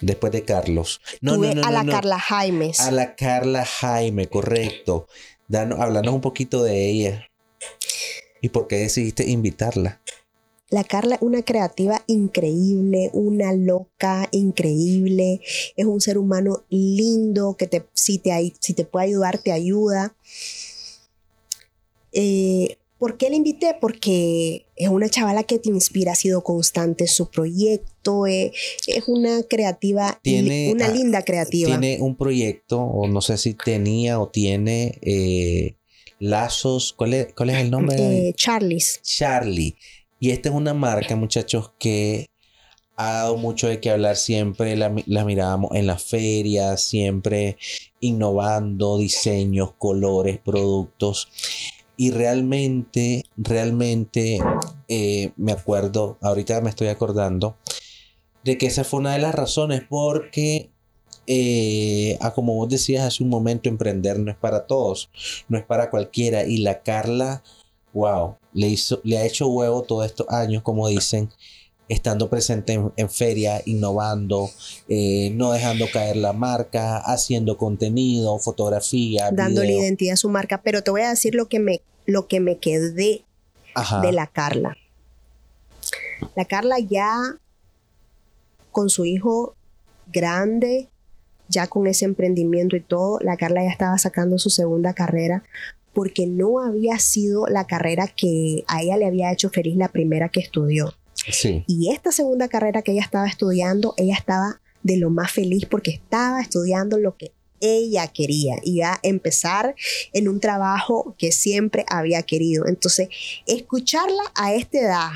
Después 0.00 0.32
de 0.32 0.42
Carlos. 0.42 1.00
No, 1.20 1.36
no, 1.36 1.54
no, 1.54 1.64
a 1.64 1.70
la 1.70 1.84
Carla 1.84 2.18
Jaime. 2.18 2.72
A 2.78 2.90
la 2.90 3.14
Carla 3.14 3.64
Jaime, 3.64 4.26
correcto. 4.26 5.06
Danos, 5.48 5.78
un 6.08 6.20
poquito 6.20 6.62
de 6.62 6.90
ella. 6.90 7.28
¿Y 8.42 8.50
por 8.50 8.66
qué 8.66 8.76
decidiste 8.76 9.30
invitarla? 9.30 10.02
La 10.68 10.84
Carla 10.84 11.14
es 11.14 11.22
una 11.22 11.42
creativa 11.42 12.02
increíble, 12.06 13.10
una 13.12 13.52
loca 13.52 14.28
increíble, 14.32 15.40
es 15.76 15.86
un 15.86 16.00
ser 16.00 16.18
humano 16.18 16.64
lindo 16.68 17.56
que 17.56 17.66
te, 17.66 17.84
si, 17.92 18.18
te, 18.18 18.52
si 18.58 18.74
te 18.74 18.84
puede 18.84 19.06
ayudar, 19.06 19.38
te 19.38 19.52
ayuda. 19.52 20.16
Eh, 22.12 22.78
¿Por 22.98 23.16
qué 23.16 23.30
la 23.30 23.36
invité? 23.36 23.76
Porque 23.80 24.66
es 24.74 24.88
una 24.88 25.08
chavala 25.08 25.42
que 25.44 25.58
te 25.58 25.68
inspira, 25.68 26.12
ha 26.12 26.16
sido 26.16 26.42
constante 26.42 27.04
en 27.04 27.08
su 27.08 27.30
proyecto, 27.30 28.26
eh, 28.26 28.52
es 28.86 29.08
una 29.08 29.42
creativa, 29.42 30.20
tiene, 30.22 30.72
una 30.72 30.88
linda 30.88 31.22
creativa. 31.22 31.68
Tiene 31.68 31.98
un 32.00 32.16
proyecto, 32.16 32.80
o 32.80 33.06
no 33.06 33.20
sé 33.20 33.38
si 33.38 33.54
tenía 33.54 34.18
o 34.18 34.28
tiene 34.28 34.98
eh, 35.02 35.74
lazos, 36.22 36.92
¿cuál 36.92 37.14
es, 37.14 37.32
¿cuál 37.34 37.50
es, 37.50 37.58
el 37.58 37.70
nombre? 37.70 38.32
Charlie's. 38.36 39.00
Charlie. 39.02 39.76
Y 40.20 40.30
esta 40.30 40.50
es 40.50 40.54
una 40.54 40.72
marca, 40.72 41.16
muchachos, 41.16 41.72
que 41.78 42.30
ha 42.96 43.12
dado 43.12 43.36
mucho 43.36 43.66
de 43.66 43.80
qué 43.80 43.90
hablar 43.90 44.16
siempre, 44.16 44.76
la, 44.76 44.94
la 45.06 45.24
mirábamos 45.24 45.72
en 45.74 45.88
las 45.88 46.04
ferias, 46.04 46.80
siempre 46.80 47.56
innovando 47.98 48.98
diseños, 48.98 49.72
colores, 49.76 50.38
productos. 50.38 51.28
Y 51.96 52.12
realmente, 52.12 53.24
realmente 53.36 54.38
eh, 54.86 55.32
me 55.36 55.52
acuerdo, 55.52 56.18
ahorita 56.20 56.60
me 56.60 56.70
estoy 56.70 56.88
acordando, 56.88 57.56
de 58.44 58.58
que 58.58 58.66
esa 58.66 58.84
fue 58.84 59.00
una 59.00 59.14
de 59.14 59.18
las 59.18 59.34
razones 59.34 59.82
porque, 59.88 60.70
eh, 61.26 62.18
como 62.34 62.54
vos 62.54 62.68
decías 62.68 63.04
hace 63.04 63.22
un 63.22 63.28
momento, 63.28 63.68
emprender 63.68 64.18
no 64.18 64.30
es 64.30 64.36
para 64.36 64.66
todos, 64.66 65.10
no 65.48 65.58
es 65.58 65.64
para 65.64 65.90
cualquiera. 65.90 66.44
Y 66.44 66.58
la 66.58 66.82
Carla, 66.82 67.42
wow, 67.92 68.36
le, 68.52 68.68
hizo, 68.68 69.00
le 69.04 69.18
ha 69.18 69.24
hecho 69.24 69.48
huevo 69.48 69.82
todos 69.82 70.06
estos 70.06 70.28
años, 70.28 70.62
como 70.62 70.88
dicen, 70.88 71.30
estando 71.88 72.30
presente 72.30 72.80
en, 72.96 73.10
feria, 73.10 73.62
innovando, 73.66 74.50
eh, 74.88 75.30
no 75.34 75.52
dejando 75.52 75.86
caer 75.92 76.16
la 76.16 76.32
marca, 76.32 76.98
haciendo 76.98 77.56
contenido, 77.56 78.38
fotografía. 78.38 79.30
Dándole 79.32 79.72
identidad 79.74 80.14
a 80.14 80.16
su 80.16 80.28
marca. 80.28 80.62
Pero 80.62 80.82
te 80.82 80.90
voy 80.90 81.02
a 81.02 81.10
decir 81.10 81.34
lo 81.34 81.48
que 81.48 81.60
me, 81.60 81.82
lo 82.06 82.28
que 82.28 82.40
me 82.40 82.58
quedé 82.58 83.24
de 84.02 84.12
la 84.12 84.26
Carla. 84.26 84.76
La 86.36 86.44
Carla 86.44 86.78
ya 86.78 87.38
con 88.70 88.88
su 88.88 89.04
hijo 89.04 89.54
grande, 90.10 90.88
ya 91.48 91.66
con 91.66 91.86
ese 91.86 92.04
emprendimiento 92.04 92.76
y 92.76 92.80
todo, 92.80 93.18
la 93.20 93.36
Carla 93.36 93.62
ya 93.62 93.70
estaba 93.70 93.98
sacando 93.98 94.38
su 94.38 94.50
segunda 94.50 94.94
carrera 94.94 95.44
porque 95.92 96.26
no 96.26 96.60
había 96.60 96.98
sido 96.98 97.46
la 97.46 97.66
carrera 97.66 98.08
que 98.08 98.64
a 98.66 98.82
ella 98.82 98.96
le 98.96 99.06
había 99.06 99.32
hecho 99.32 99.50
feliz 99.50 99.76
la 99.76 99.88
primera 99.88 100.28
que 100.28 100.40
estudió. 100.40 100.94
Y 101.66 101.92
esta 101.92 102.10
segunda 102.10 102.48
carrera 102.48 102.82
que 102.82 102.92
ella 102.92 103.02
estaba 103.02 103.28
estudiando, 103.28 103.94
ella 103.96 104.14
estaba 104.14 104.60
de 104.82 104.96
lo 104.96 105.10
más 105.10 105.30
feliz 105.30 105.66
porque 105.66 105.92
estaba 105.92 106.40
estudiando 106.40 106.98
lo 106.98 107.16
que 107.16 107.32
ella 107.60 108.08
quería, 108.08 108.56
iba 108.64 108.94
a 108.94 109.00
empezar 109.04 109.76
en 110.12 110.28
un 110.28 110.40
trabajo 110.40 111.14
que 111.16 111.30
siempre 111.30 111.84
había 111.88 112.22
querido. 112.24 112.66
Entonces, 112.66 113.08
escucharla 113.46 114.22
a 114.34 114.52
esta 114.52 114.80
edad 114.80 115.10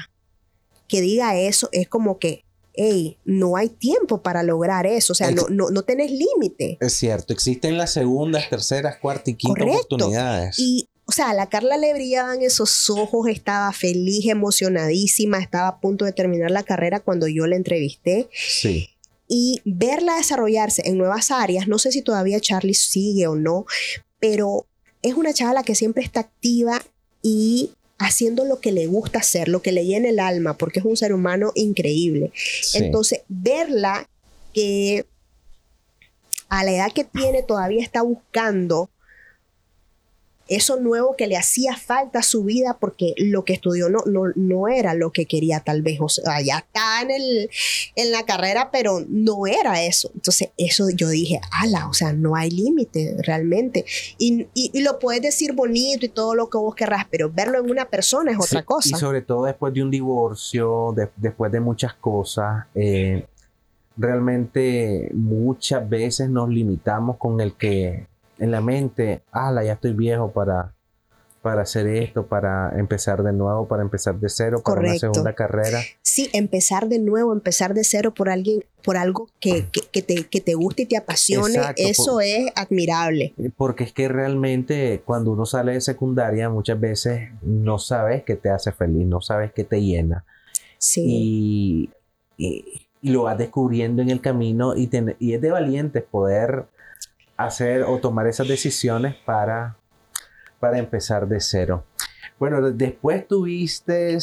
que 0.86 1.00
diga 1.00 1.36
eso 1.36 1.68
es 1.72 1.88
como 1.88 2.18
que, 2.18 2.44
hey, 2.76 3.18
no 3.24 3.56
hay 3.56 3.68
tiempo 3.68 4.22
para 4.22 4.42
lograr 4.42 4.86
eso, 4.86 5.12
o 5.12 5.16
sea, 5.16 5.30
no, 5.30 5.46
no, 5.48 5.70
no 5.70 5.82
tenés 5.82 6.10
límite. 6.10 6.78
Es 6.80 6.94
cierto, 6.94 7.32
existen 7.32 7.78
las 7.78 7.92
segundas, 7.92 8.48
terceras, 8.48 8.98
cuartas 8.98 9.28
y 9.28 9.34
quintas 9.34 9.66
oportunidades. 9.66 10.58
Y 10.58 10.88
o 11.08 11.12
sea, 11.12 11.30
a 11.30 11.34
la 11.34 11.48
Carla 11.48 11.76
le 11.76 11.94
brillaban 11.94 12.42
esos 12.42 12.90
ojos, 12.90 13.28
estaba 13.28 13.72
feliz, 13.72 14.26
emocionadísima, 14.26 15.38
estaba 15.38 15.68
a 15.68 15.80
punto 15.80 16.04
de 16.04 16.12
terminar 16.12 16.50
la 16.50 16.64
carrera 16.64 16.98
cuando 16.98 17.28
yo 17.28 17.46
la 17.46 17.54
entrevisté. 17.54 18.28
Sí. 18.32 18.90
Y 19.28 19.62
verla 19.64 20.16
desarrollarse 20.16 20.82
en 20.84 20.98
nuevas 20.98 21.30
áreas, 21.30 21.68
no 21.68 21.78
sé 21.78 21.92
si 21.92 22.02
todavía 22.02 22.40
Charlie 22.40 22.74
sigue 22.74 23.28
o 23.28 23.36
no, 23.36 23.66
pero 24.18 24.66
es 25.02 25.14
una 25.14 25.32
chavala 25.32 25.62
que 25.62 25.76
siempre 25.76 26.02
está 26.02 26.20
activa 26.20 26.82
y 27.22 27.70
haciendo 27.98 28.44
lo 28.44 28.60
que 28.60 28.72
le 28.72 28.86
gusta 28.86 29.20
hacer, 29.20 29.48
lo 29.48 29.62
que 29.62 29.72
le 29.72 29.84
llena 29.84 30.08
el 30.08 30.20
alma, 30.20 30.56
porque 30.56 30.80
es 30.80 30.84
un 30.84 30.96
ser 30.96 31.12
humano 31.12 31.52
increíble. 31.54 32.32
Entonces, 32.74 33.22
verla 33.28 34.08
que 34.52 35.06
a 36.48 36.64
la 36.64 36.72
edad 36.72 36.92
que 36.92 37.04
tiene 37.04 37.42
todavía 37.42 37.82
está 37.82 38.02
buscando 38.02 38.90
eso 40.48 40.78
nuevo 40.78 41.16
que 41.16 41.26
le 41.26 41.36
hacía 41.36 41.76
falta 41.76 42.20
a 42.20 42.22
su 42.22 42.44
vida 42.44 42.76
porque 42.78 43.14
lo 43.16 43.44
que 43.44 43.54
estudió 43.54 43.88
no, 43.88 44.00
no, 44.06 44.32
no 44.34 44.68
era 44.68 44.94
lo 44.94 45.10
que 45.10 45.26
quería 45.26 45.60
tal 45.60 45.82
vez. 45.82 45.98
O 46.00 46.08
sea, 46.08 46.40
ya 46.40 46.58
está 46.58 47.02
en, 47.02 47.10
el, 47.10 47.50
en 47.96 48.12
la 48.12 48.24
carrera, 48.24 48.70
pero 48.70 49.04
no 49.08 49.46
era 49.46 49.82
eso. 49.82 50.10
Entonces, 50.14 50.50
eso 50.56 50.88
yo 50.90 51.08
dije, 51.08 51.40
ala, 51.50 51.88
o 51.88 51.92
sea, 51.92 52.12
no 52.12 52.36
hay 52.36 52.50
límite 52.50 53.16
realmente. 53.20 53.84
Y, 54.18 54.46
y, 54.54 54.80
lo 54.82 54.98
puedes 54.98 55.22
decir 55.22 55.52
bonito 55.52 56.06
y 56.06 56.08
todo 56.08 56.34
lo 56.34 56.48
que 56.48 56.58
vos 56.58 56.74
querrás, 56.74 57.06
pero 57.10 57.30
verlo 57.30 57.58
en 57.58 57.70
una 57.70 57.86
persona 57.86 58.30
es 58.30 58.38
otra 58.38 58.62
cosa. 58.62 58.96
Y 58.96 59.00
sobre 59.00 59.22
todo 59.22 59.44
después 59.44 59.74
de 59.74 59.82
un 59.82 59.90
divorcio, 59.90 60.94
después 61.16 61.50
de 61.50 61.60
muchas 61.60 61.94
cosas. 61.94 62.66
Eh, 62.74 63.26
realmente 63.96 65.10
muchas 65.14 65.88
veces 65.88 66.28
nos 66.28 66.48
limitamos 66.48 67.16
con 67.16 67.40
el 67.40 67.54
que 67.54 68.06
en 68.38 68.50
la 68.50 68.60
mente, 68.60 69.22
ala, 69.32 69.64
ya 69.64 69.74
estoy 69.74 69.92
viejo 69.92 70.30
para, 70.30 70.74
para 71.46 71.62
hacer 71.62 71.86
esto, 71.86 72.26
para 72.26 72.76
empezar 72.76 73.22
de 73.22 73.32
nuevo, 73.32 73.68
para 73.68 73.82
empezar 73.82 74.18
de 74.18 74.28
cero, 74.28 74.60
para 74.64 74.80
una 74.80 74.98
segunda 74.98 75.32
carrera. 75.32 75.80
Sí, 76.02 76.28
empezar 76.32 76.88
de 76.88 76.98
nuevo, 76.98 77.32
empezar 77.32 77.72
de 77.72 77.84
cero 77.84 78.12
por 78.12 78.28
alguien, 78.28 78.64
por 78.82 78.96
algo 78.96 79.28
que, 79.38 79.66
que, 79.92 80.02
te, 80.02 80.24
que 80.24 80.40
te, 80.40 80.54
guste 80.54 80.82
y 80.82 80.86
te 80.86 80.96
apasione, 80.96 81.60
eso 81.76 82.20
es 82.20 82.50
admirable. 82.56 83.32
Porque 83.56 83.84
es 83.84 83.92
que 83.92 84.08
realmente 84.08 85.02
cuando 85.04 85.30
uno 85.30 85.46
sale 85.46 85.74
de 85.74 85.80
secundaria, 85.80 86.50
muchas 86.50 86.80
veces 86.80 87.30
no 87.42 87.78
sabes 87.78 88.24
qué 88.24 88.34
te 88.34 88.50
hace 88.50 88.72
feliz, 88.72 89.06
no 89.06 89.20
sabes 89.20 89.52
qué 89.52 89.62
te 89.62 89.80
llena. 89.80 90.24
Sí. 90.78 91.90
Y, 92.38 92.72
lo 93.02 93.22
vas 93.22 93.38
descubriendo 93.38 94.02
en 94.02 94.10
el 94.10 94.20
camino 94.20 94.76
y, 94.76 94.90
y 95.20 95.34
es 95.34 95.40
de 95.40 95.50
valientes 95.52 96.02
poder 96.02 96.66
hacer 97.36 97.82
o 97.82 97.98
tomar 97.98 98.26
esas 98.26 98.48
decisiones 98.48 99.14
para, 99.24 99.76
para 100.60 100.78
empezar 100.78 101.26
de 101.28 101.40
cero. 101.40 101.84
Bueno, 102.38 102.70
después 102.70 103.26
tuviste 103.26 104.18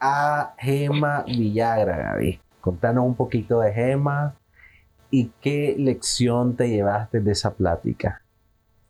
a 0.00 0.54
Gema 0.58 1.24
Villagra, 1.24 1.96
Gaby. 1.96 2.40
Contanos 2.60 3.04
un 3.04 3.14
poquito 3.14 3.60
de 3.60 3.72
Gema 3.72 4.36
y 5.10 5.30
qué 5.40 5.74
lección 5.78 6.56
te 6.56 6.68
llevaste 6.68 7.20
de 7.20 7.32
esa 7.32 7.54
plática. 7.54 8.22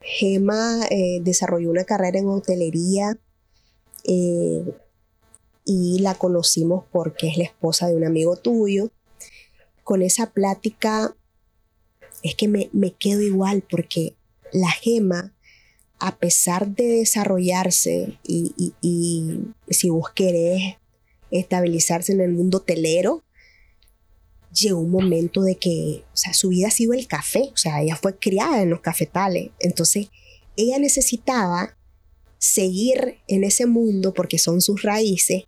Gema 0.01 0.85
eh, 0.89 1.19
desarrolló 1.21 1.71
una 1.71 1.83
carrera 1.83 2.19
en 2.19 2.27
hotelería 2.27 3.17
eh, 4.05 4.63
y 5.65 5.99
la 5.99 6.15
conocimos 6.15 6.85
porque 6.91 7.27
es 7.27 7.37
la 7.37 7.43
esposa 7.43 7.87
de 7.87 7.95
un 7.95 8.05
amigo 8.05 8.35
tuyo. 8.37 8.89
Con 9.83 10.01
esa 10.01 10.27
plática 10.27 11.15
es 12.23 12.35
que 12.35 12.47
me, 12.47 12.69
quedo 12.99 13.21
igual 13.21 13.63
porque 13.69 14.15
la 14.51 14.71
gema, 14.71 15.33
a 15.99 16.17
pesar 16.17 16.67
de 16.67 16.85
desarrollarse 16.85 18.17
y, 18.23 18.73
si 19.69 19.89
vos 19.89 20.09
querés 20.13 20.77
estabilizarse 21.31 22.11
en 22.11 22.21
el 22.21 22.31
mundo 22.31 22.61
telero, 22.61 23.23
llegó 24.53 24.79
un 24.79 24.91
momento 24.91 25.41
de 25.41 25.55
que, 25.55 26.03
o 26.13 26.17
sea, 26.17 26.33
su 26.33 26.49
vida 26.49 26.67
ha 26.67 26.71
sido 26.71 26.93
el 26.93 27.07
café, 27.07 27.51
o 27.53 27.57
sea, 27.57 27.81
ella 27.81 27.95
fue 27.95 28.17
criada 28.17 28.61
en 28.61 28.69
los 28.69 28.81
cafetales, 28.81 29.51
entonces 29.59 30.09
ella 30.55 30.79
necesitaba 30.79 31.77
seguir 32.39 33.19
en 33.27 33.43
ese 33.43 33.65
mundo 33.65 34.13
porque 34.13 34.39
son 34.39 34.61
sus 34.61 34.81
raíces 34.81 35.43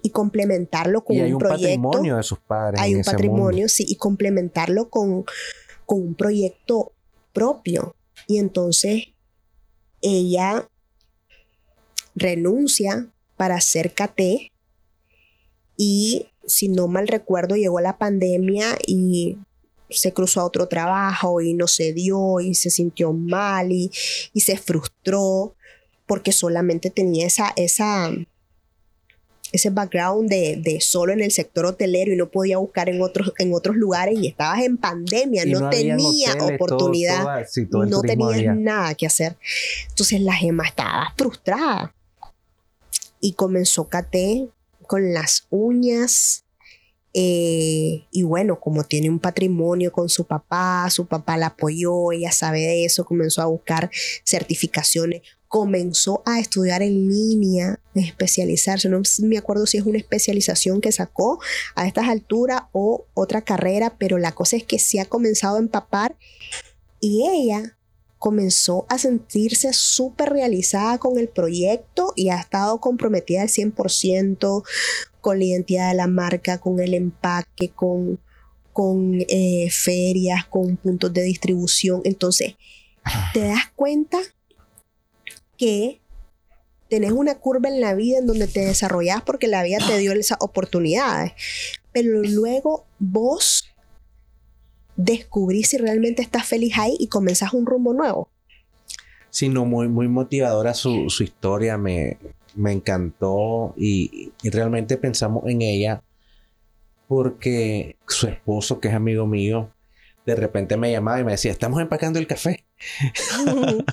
y 0.00 0.10
complementarlo 0.10 1.04
con 1.04 1.16
y 1.16 1.20
hay 1.20 1.32
un, 1.32 1.38
patrimonio 1.38 2.16
de 2.16 2.22
sus 2.22 2.38
padres. 2.38 2.80
Hay 2.80 2.94
un 2.94 3.02
patrimonio, 3.02 3.68
sí, 3.68 3.84
y 3.88 3.96
complementarlo 3.96 4.88
con, 4.90 5.24
con 5.86 6.00
un 6.00 6.14
proyecto 6.14 6.92
propio. 7.32 7.94
Y 8.26 8.38
entonces 8.38 9.08
ella 10.00 10.68
renuncia 12.14 13.10
para 13.36 13.56
hacer 13.56 13.94
KT 13.94 14.52
y 15.76 16.26
si 16.46 16.68
no 16.68 16.86
mal 16.86 17.08
recuerdo 17.08 17.56
llegó 17.56 17.80
la 17.80 17.98
pandemia 17.98 18.78
y 18.86 19.38
se 19.90 20.12
cruzó 20.12 20.40
a 20.40 20.44
otro 20.44 20.68
trabajo 20.68 21.40
y 21.40 21.54
no 21.54 21.66
se 21.66 21.92
dio 21.92 22.40
y 22.40 22.54
se 22.54 22.70
sintió 22.70 23.12
mal 23.12 23.72
y, 23.72 23.90
y 24.32 24.40
se 24.40 24.56
frustró 24.56 25.54
porque 26.06 26.32
solamente 26.32 26.90
tenía 26.90 27.26
esa, 27.26 27.52
esa, 27.56 28.10
ese 29.54 29.70
background 29.70 30.28
de, 30.28 30.56
de, 30.56 30.80
solo 30.80 31.12
en 31.12 31.20
el 31.20 31.30
sector 31.30 31.64
hotelero 31.64 32.12
y 32.12 32.16
no 32.16 32.28
podía 32.28 32.58
buscar 32.58 32.88
en 32.88 33.00
otros, 33.00 33.32
en 33.38 33.54
otros 33.54 33.76
lugares 33.76 34.18
y 34.18 34.26
estabas 34.26 34.62
en 34.62 34.76
pandemia, 34.76 35.44
no, 35.46 35.70
tenía 35.70 36.34
oportunidad, 36.40 37.24
no 37.70 38.00
tenía 38.02 38.52
nada 38.52 38.94
que 38.94 39.06
hacer. 39.06 39.36
Entonces 39.88 40.20
la 40.20 40.34
gema 40.34 40.66
estaba 40.66 41.14
frustrada 41.16 41.94
y 43.20 43.34
comenzó 43.34 43.88
Kate 43.88 44.48
con 44.88 45.14
las 45.14 45.46
uñas 45.50 46.44
eh, 47.16 48.06
y 48.10 48.24
bueno, 48.24 48.58
como 48.58 48.82
tiene 48.82 49.08
un 49.08 49.20
patrimonio 49.20 49.92
con 49.92 50.08
su 50.08 50.24
papá, 50.24 50.90
su 50.90 51.06
papá 51.06 51.36
la 51.36 51.46
apoyó, 51.46 52.10
ella 52.10 52.32
sabe 52.32 52.58
de 52.58 52.84
eso, 52.84 53.04
comenzó 53.04 53.40
a 53.40 53.46
buscar 53.46 53.88
certificaciones, 54.24 55.22
comenzó 55.54 56.20
a 56.26 56.40
estudiar 56.40 56.82
en 56.82 57.08
línea, 57.08 57.78
especializarse. 57.94 58.88
No 58.88 59.00
me 59.22 59.38
acuerdo 59.38 59.66
si 59.66 59.78
es 59.78 59.86
una 59.86 59.98
especialización 59.98 60.80
que 60.80 60.90
sacó 60.90 61.38
a 61.76 61.86
estas 61.86 62.08
alturas 62.08 62.62
o 62.72 63.06
otra 63.14 63.42
carrera, 63.42 63.94
pero 63.96 64.18
la 64.18 64.32
cosa 64.32 64.56
es 64.56 64.64
que 64.64 64.80
sí 64.80 64.98
ha 64.98 65.04
comenzado 65.04 65.54
a 65.54 65.60
empapar 65.60 66.16
y 66.98 67.28
ella 67.28 67.78
comenzó 68.18 68.84
a 68.88 68.98
sentirse 68.98 69.72
súper 69.72 70.30
realizada 70.30 70.98
con 70.98 71.20
el 71.20 71.28
proyecto 71.28 72.14
y 72.16 72.30
ha 72.30 72.40
estado 72.40 72.80
comprometida 72.80 73.42
al 73.42 73.48
100% 73.48 74.64
con 75.20 75.38
la 75.38 75.44
identidad 75.44 75.90
de 75.90 75.94
la 75.94 76.08
marca, 76.08 76.58
con 76.58 76.80
el 76.80 76.94
empaque, 76.94 77.68
con, 77.68 78.18
con 78.72 79.24
eh, 79.28 79.68
ferias, 79.70 80.46
con 80.46 80.76
puntos 80.78 81.14
de 81.14 81.22
distribución. 81.22 82.00
Entonces, 82.02 82.56
te 83.32 83.42
das 83.42 83.70
cuenta 83.76 84.18
que 85.56 86.00
tenés 86.88 87.12
una 87.12 87.36
curva 87.36 87.68
en 87.68 87.80
la 87.80 87.94
vida 87.94 88.18
en 88.18 88.26
donde 88.26 88.46
te 88.46 88.64
desarrollás 88.64 89.22
porque 89.22 89.48
la 89.48 89.62
vida 89.62 89.78
te 89.86 89.98
dio 89.98 90.12
esas 90.12 90.38
oportunidades. 90.40 91.32
Pero 91.92 92.22
luego 92.22 92.86
vos 92.98 93.70
descubrís 94.96 95.70
si 95.70 95.78
realmente 95.78 96.22
estás 96.22 96.46
feliz 96.46 96.74
ahí 96.78 96.96
y 96.98 97.08
comenzás 97.08 97.52
un 97.52 97.66
rumbo 97.66 97.92
nuevo. 97.92 98.28
Sí, 99.30 99.48
no, 99.48 99.64
muy, 99.64 99.88
muy 99.88 100.06
motivadora 100.08 100.74
su, 100.74 101.10
su 101.10 101.24
historia. 101.24 101.76
Me, 101.76 102.18
me 102.54 102.72
encantó 102.72 103.74
y, 103.76 104.32
realmente 104.42 104.96
pensamos 104.96 105.44
en 105.46 105.62
ella 105.62 106.02
porque 107.08 107.96
su 108.08 108.28
esposo, 108.28 108.80
que 108.80 108.88
es 108.88 108.94
amigo 108.94 109.26
mío, 109.26 109.70
de 110.24 110.36
repente 110.36 110.76
me 110.76 110.90
llamaba 110.90 111.20
y 111.20 111.24
me 111.24 111.32
decía, 111.32 111.52
estamos 111.52 111.80
empacando 111.80 112.18
el 112.18 112.26
café. 112.26 112.64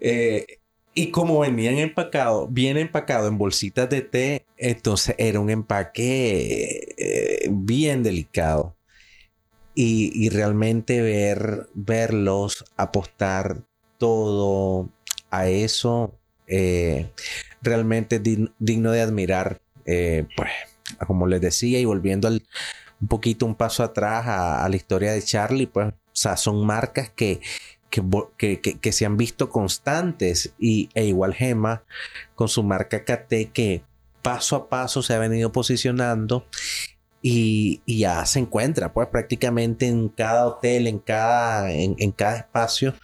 Eh, 0.00 0.57
y 0.98 1.12
como 1.12 1.38
venían 1.38 1.78
empacados, 1.78 2.52
bien 2.52 2.76
empacado 2.76 3.28
en 3.28 3.38
bolsitas 3.38 3.88
de 3.88 4.00
té, 4.02 4.46
entonces 4.56 5.14
era 5.16 5.38
un 5.38 5.48
empaque 5.48 6.92
eh, 6.98 7.48
bien 7.52 8.02
delicado. 8.02 8.74
Y, 9.76 10.28
realmente 10.30 11.00
ver, 11.00 11.68
verlos 11.72 12.64
apostar 12.76 13.62
todo 13.96 14.88
a 15.30 15.46
eso, 15.48 16.18
eh, 16.48 17.12
realmente 17.62 18.20
digno 18.58 18.90
de 18.90 19.00
admirar. 19.00 19.60
Eh, 19.86 20.26
pues, 20.36 20.50
como 21.06 21.28
les 21.28 21.40
decía, 21.40 21.78
y 21.78 21.84
volviendo 21.84 22.26
al, 22.26 22.44
un 23.00 23.06
poquito 23.06 23.46
un 23.46 23.54
paso 23.54 23.84
atrás 23.84 24.24
a, 24.26 24.68
la 24.68 24.74
historia 24.74 25.12
de 25.12 25.22
Charlie, 25.22 25.68
pues, 25.68 25.94
son 26.12 26.66
marcas 26.66 27.08
que, 27.10 27.40
que, 27.90 28.60
que, 28.60 28.92
se 28.92 29.06
han 29.06 29.16
visto 29.16 29.50
constantes 29.50 30.52
y, 30.58 30.90
e 30.94 31.06
igual 31.06 31.34
Gema 31.34 31.84
con 32.34 32.48
su 32.48 32.62
marca 32.62 33.04
KT 33.04 33.52
que 33.52 33.82
paso 34.22 34.56
a 34.56 34.68
paso 34.68 35.02
se 35.02 35.14
ha 35.14 35.18
venido 35.18 35.52
posicionando 35.52 36.46
y, 37.22 37.80
ya 37.86 38.24
se 38.26 38.40
encuentra 38.40 38.92
pues 38.92 39.08
prácticamente 39.08 39.86
en 39.86 40.08
cada 40.08 40.46
hotel, 40.46 40.86
en 40.86 40.98
cada, 40.98 41.72
en, 41.72 42.12
cada 42.12 42.38
espacio. 42.38 42.94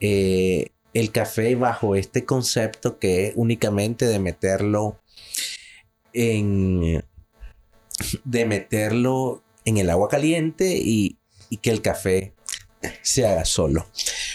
Eh, 0.00 0.70
el 0.92 1.12
café 1.12 1.54
bajo 1.54 1.94
este 1.96 2.24
concepto 2.24 2.98
que 2.98 3.28
es 3.28 3.32
únicamente 3.36 4.06
de 4.06 4.18
meterlo 4.18 4.98
en 6.12 7.02
de 8.24 8.44
meterlo 8.44 9.42
en 9.64 9.78
el 9.78 9.90
agua 9.90 10.08
caliente 10.08 10.78
y, 10.78 11.18
que 11.62 11.70
el 11.70 11.80
café 11.80 12.34
se 13.02 13.26
haga 13.26 13.44
solo. 13.44 13.86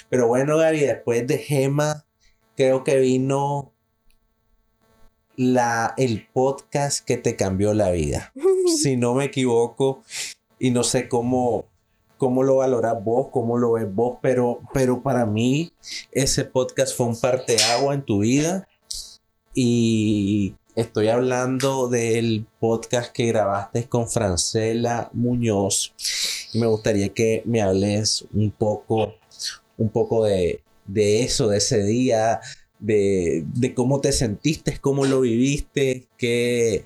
Pero 0.10 0.28
bueno, 0.28 0.58
Gaby, 0.58 0.80
después 0.82 1.26
de 1.28 1.38
Gema, 1.38 2.06
creo 2.56 2.84
que 2.84 2.98
vino 3.00 3.72
la, 5.36 5.94
el 5.98 6.28
podcast 6.32 7.06
que 7.06 7.18
te 7.18 7.36
cambió 7.36 7.74
la 7.74 7.92
vida. 7.92 8.34
si 8.82 8.98
no 8.98 9.14
me 9.14 9.26
equivoco, 9.26 10.04
y 10.62 10.70
no 10.70 10.84
sé 10.84 11.10
cómo, 11.10 11.66
cómo 12.18 12.44
lo 12.44 12.58
valoras 12.58 13.04
vos, 13.04 13.30
cómo 13.32 13.58
lo 13.58 13.72
ves 13.74 13.94
vos, 13.94 14.20
pero, 14.22 14.62
pero 14.74 15.02
para 15.02 15.26
mí 15.26 15.74
ese 16.12 16.46
podcast 16.46 16.96
fue 16.96 17.08
un 17.08 17.20
parteagua 17.20 17.96
en 17.96 18.04
tu 18.04 18.20
vida 18.20 18.68
y 19.56 20.54
estoy 20.76 21.08
hablando 21.08 21.88
del 21.88 22.46
podcast 22.60 23.12
que 23.12 23.26
grabaste 23.26 23.90
con 23.90 24.08
Francela 24.08 25.10
Muñoz 25.14 25.96
me 26.54 26.68
gustaría 26.68 27.10
que 27.10 27.44
me 27.46 27.62
hables 27.62 28.26
un 28.34 28.52
poco, 28.52 29.16
un 29.78 29.90
poco 29.90 30.26
de, 30.26 30.62
eso, 30.94 31.48
de 31.48 31.58
ese 31.58 31.84
día, 31.84 32.40
de, 32.80 33.46
cómo 33.76 34.02
te 34.02 34.12
sentiste, 34.12 34.78
cómo 34.80 35.06
lo 35.06 35.22
viviste, 35.22 36.08
qué, 36.18 36.86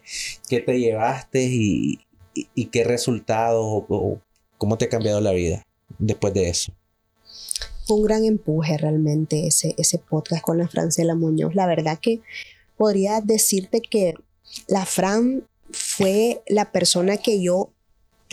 qué 0.49 0.59
te 0.59 0.79
llevaste 0.79 1.43
y, 1.43 1.99
qué 2.71 2.83
resultados 2.83 3.83
¿Cómo 4.57 4.77
te 4.77 4.85
ha 4.85 4.89
cambiado 4.89 5.21
la 5.21 5.31
vida 5.31 5.65
después 5.99 6.33
de 6.33 6.49
eso? 6.49 6.73
un 7.87 8.03
gran 8.03 8.25
empuje 8.25 8.77
realmente 8.77 9.47
ese, 9.47 9.75
ese 9.77 9.99
podcast 9.99 10.41
con 10.41 10.57
la 10.57 10.67
Francela 10.67 11.15
Muñoz. 11.15 11.53
La 11.55 11.67
verdad 11.67 11.99
que 12.01 12.21
podría 12.77 13.21
decirte 13.21 13.81
que 13.81 14.15
la 14.67 14.85
Fran 14.85 15.47
fue 15.71 16.41
la 16.47 16.71
persona 16.71 17.17
que 17.17 17.41
yo 17.41 17.71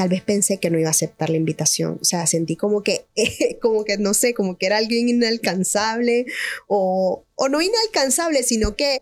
tal 0.02 0.08
vez 0.08 0.22
pensé 0.22 0.58
que 0.58 0.68
no 0.68 0.80
iba 0.80 0.88
a 0.88 0.90
aceptar 0.90 1.30
la 1.30 1.36
invitación. 1.36 1.98
O 2.00 2.04
sea, 2.04 2.26
sentí 2.26 2.56
como 2.56 2.82
que, 2.82 3.06
como 3.62 3.84
que, 3.84 3.98
no 3.98 4.14
sé, 4.14 4.34
como 4.34 4.58
que 4.58 4.66
era 4.66 4.78
alguien 4.78 5.08
inalcanzable 5.08 6.26
o, 6.66 7.24
no 7.48 7.60
inalcanzable, 7.60 8.42
sino 8.42 8.74
que 8.74 9.00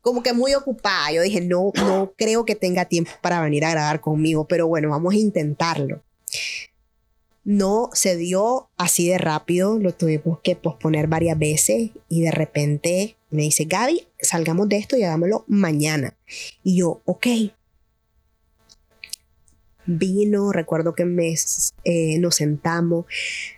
como 0.00 0.24
que 0.24 0.32
muy 0.32 0.52
ocupada. 0.54 1.12
Yo 1.12 1.22
dije, 1.22 1.40
no, 1.40 1.70
no 1.76 2.12
creo 2.18 2.44
que 2.44 2.56
tenga 2.56 2.86
tiempo 2.86 3.12
para 3.20 3.40
venir 3.40 3.64
a 3.64 3.70
grabar 3.70 4.00
conmigo, 4.00 4.48
pero 4.48 4.66
bueno, 4.66 4.90
vamos 4.90 5.14
a 5.14 5.18
intentarlo. 5.18 6.02
No 7.44 7.90
se 7.92 8.16
dio 8.16 8.68
así 8.76 9.08
de 9.08 9.18
rápido, 9.18 9.78
lo 9.78 9.94
tuvimos 9.94 10.40
que 10.42 10.56
posponer 10.56 11.06
varias 11.06 11.38
veces 11.38 11.90
y 12.08 12.22
de 12.22 12.32
repente 12.32 13.16
me 13.30 13.42
dice, 13.42 13.66
Gaby, 13.66 14.08
salgamos 14.20 14.68
de 14.68 14.78
esto 14.78 14.96
y 14.96 15.04
hagámoslo 15.04 15.44
mañana. 15.46 16.16
Y 16.64 16.78
yo, 16.78 17.00
ok. 17.04 17.26
Vino, 19.86 20.52
recuerdo 20.52 20.94
que 20.94 21.04
me, 21.04 21.34
eh, 21.84 22.18
nos 22.18 22.36
sentamos. 22.36 23.06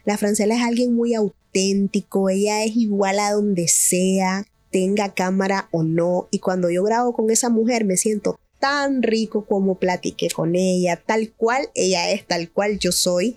La 0.05 0.19
francela 0.19 0.55
es 0.55 0.63
alguien 0.63 0.95
muy 0.95 1.15
auténtico, 1.15 2.29
ella 2.29 2.65
es 2.65 2.77
igual 2.77 3.19
a 3.19 3.33
donde 3.33 3.69
sea, 3.69 4.47
tenga 4.71 5.15
cámara 5.15 5.69
o 5.71 5.83
no. 5.83 6.29
Y 6.31 6.39
cuando 6.39 6.71
yo 6.71 6.83
grabo 6.85 7.13
con 7.15 7.31
esa 7.31 7.49
mujer 7.49 7.85
me 7.85 7.97
siento 7.97 8.39
tan 8.59 9.03
rico 9.03 9.45
como 9.45 9.77
platiqué 9.77 10.29
con 10.31 10.57
ella, 10.57 10.97
tal 10.97 11.33
cual 11.33 11.71
ella 11.75 12.11
es, 12.11 12.27
tal 12.27 12.51
cual 12.51 12.79
yo 12.79 12.93
soy. 12.93 13.37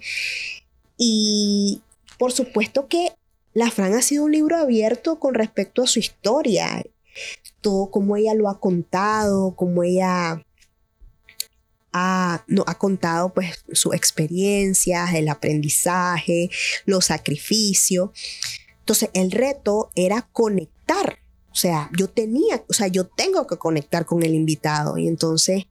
Y 0.98 1.82
por 2.18 2.32
supuesto 2.32 2.88
que 2.88 3.14
La 3.54 3.72
Fran 3.72 3.94
ha 3.94 4.02
sido 4.02 4.26
un 4.26 4.32
libro 4.32 4.58
abierto 4.58 5.20
con 5.20 5.34
respecto 5.34 5.84
a 5.84 5.88
su 5.88 6.00
historia, 6.00 6.84
todo 7.62 7.92
como 7.92 8.16
ella 8.18 8.34
lo 8.34 8.50
ha 8.50 8.60
contado, 8.60 9.56
como 9.56 9.84
ella 9.84 10.44
ha, 11.94 12.44
no, 12.48 12.64
ha 12.68 12.78
contado 12.78 13.34
pues 13.34 13.64
sus 13.72 13.94
experiencias, 13.94 15.14
el 15.14 15.30
aprendizaje, 15.30 16.50
los 16.86 17.06
sacrificios. 17.06 18.12
Entonces 18.80 19.10
el 19.14 19.32
reto 19.32 19.92
era 19.96 20.28
conectar 20.32 21.22
o 21.52 21.56
sea, 21.56 21.90
yo 21.98 22.08
tenía, 22.08 22.64
o 22.70 22.74
sea, 22.74 22.88
yo 22.88 23.06
tengo 23.06 23.46
que 23.46 23.58
conectar 23.58 24.06
con 24.06 24.24
el 24.24 24.34
invitado 24.34 24.98
y 24.98 25.08
entonces 25.08 25.66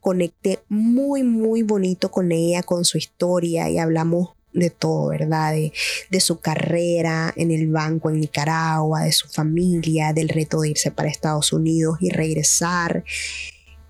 conecté 0.00 0.60
muy, 0.68 1.22
muy 1.22 1.62
bonito 1.62 2.10
con 2.10 2.32
ella, 2.32 2.62
con 2.62 2.84
su 2.84 2.98
historia 2.98 3.70
y 3.70 3.78
hablamos 3.78 4.30
de 4.52 4.70
todo, 4.70 5.08
¿verdad? 5.08 5.52
De, 5.52 5.72
de, 6.10 6.20
su 6.20 6.40
carrera 6.40 7.32
en 7.36 7.50
el 7.50 7.68
banco 7.68 8.10
en 8.10 8.20
Nicaragua, 8.20 9.02
de 9.02 9.12
su 9.12 9.28
familia, 9.28 10.12
del 10.12 10.28
reto 10.28 10.60
de 10.60 10.70
irse 10.70 10.90
para 10.90 11.08
Estados 11.08 11.52
Unidos 11.52 11.98
y 12.00 12.10
regresar, 12.10 13.04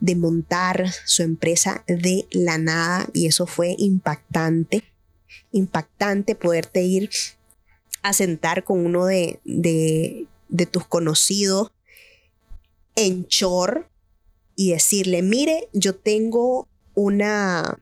de 0.01 0.17
montar 0.17 0.87
su 1.05 1.23
empresa 1.23 1.85
de 1.87 2.27
la 2.31 2.59
nada 2.59 3.09
y 3.13 3.27
eso 3.27 3.47
fue 3.47 3.75
impactante 3.79 4.85
impactante 5.53 6.35
poderte 6.35 6.83
ir 6.83 7.11
a 8.03 8.13
sentar 8.13 8.65
con 8.65 8.85
uno 8.85 9.07
de, 9.07 9.41
de, 9.45 10.27
de 10.49 10.67
tus 10.67 10.87
conocidos 10.87 11.73
en 12.95 13.27
Chor 13.27 13.91
y 14.55 14.71
decirle, 14.71 15.23
mire, 15.23 15.69
yo 15.73 15.95
tengo 15.95 16.69
una... 16.95 17.79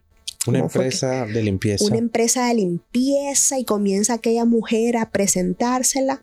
Una 0.46 0.58
¿cómo 0.58 0.68
fue 0.68 0.84
empresa 0.84 1.24
de 1.24 1.42
limpieza. 1.42 1.84
una 1.86 1.96
empresa 1.96 2.48
de 2.48 2.54
limpieza 2.54 3.58
y 3.58 3.64
comienza 3.64 4.14
aquella 4.14 4.44
mujer 4.44 4.98
a 4.98 5.10
presentársela. 5.10 6.22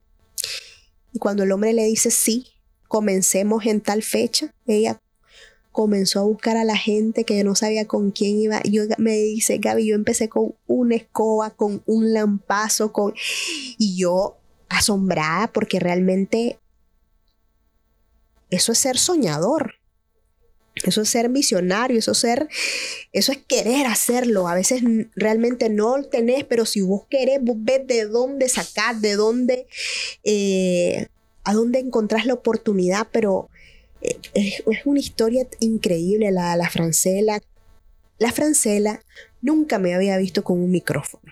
Y 1.12 1.18
cuando 1.18 1.42
el 1.42 1.52
hombre 1.52 1.74
le 1.74 1.86
dice 1.86 2.12
sí, 2.12 2.48
comencemos 2.88 3.66
en 3.66 3.82
tal 3.82 4.04
fecha, 4.04 4.54
ella 4.68 5.01
comenzó 5.72 6.20
a 6.20 6.24
buscar 6.24 6.58
a 6.58 6.66
la 6.66 6.76
gente 6.76 7.24
que 7.24 7.38
yo 7.38 7.44
no 7.44 7.56
sabía 7.56 7.88
con 7.88 8.12
quién 8.12 8.38
iba. 8.40 8.62
Yo 8.64 8.84
me 8.98 9.16
dice, 9.18 9.58
Gaby, 9.58 9.88
yo 9.88 9.96
empecé 9.96 10.30
con 10.30 10.56
una 10.68 10.96
escoba, 10.96 11.52
con 11.52 11.82
un 11.86 12.14
lampazo, 12.14 12.92
con... 12.92 13.14
Y 13.78 13.98
yo 13.98 14.38
asombrada 14.70 15.52
porque 15.52 15.80
realmente 15.80 16.60
eso 18.50 18.72
es 18.72 18.78
ser 18.78 18.98
soñador. 18.98 19.76
Eso 20.76 21.02
es 21.02 21.10
ser 21.10 21.30
visionario, 21.30 22.00
eso 22.00 22.14
es 22.14 22.18
ser, 22.18 22.48
eso 23.12 23.32
es 23.32 23.40
querer 23.40 23.88
hacerlo. 23.88 24.48
A 24.48 24.56
veces 24.56 24.82
realmente 25.16 25.70
no 25.70 25.98
lo 25.98 26.06
tenés, 26.06 26.46
pero 26.46 26.66
si 26.66 26.82
vos 26.82 27.04
querés, 27.10 27.40
vos 27.42 27.58
ves 27.60 27.86
de 27.88 28.06
dónde 28.06 28.48
sacar, 28.48 28.96
de 28.98 29.16
dónde, 29.16 29.68
eh, 30.24 31.08
a 31.44 31.54
dónde 31.54 31.80
encontrás 31.80 32.26
la 32.26 32.36
oportunidad, 32.36 33.08
pero 33.12 33.50
es, 34.02 34.64
es 34.66 34.86
una 34.86 35.00
historia 35.00 35.48
increíble 35.60 36.32
la, 36.32 36.56
la 36.56 36.70
Francela. 36.70 37.40
La 38.18 38.32
Francela 38.32 39.04
nunca 39.42 39.80
me 39.80 39.94
había 39.94 40.18
visto 40.18 40.44
con 40.44 40.60
un 40.60 40.72
micrófono. 40.72 41.32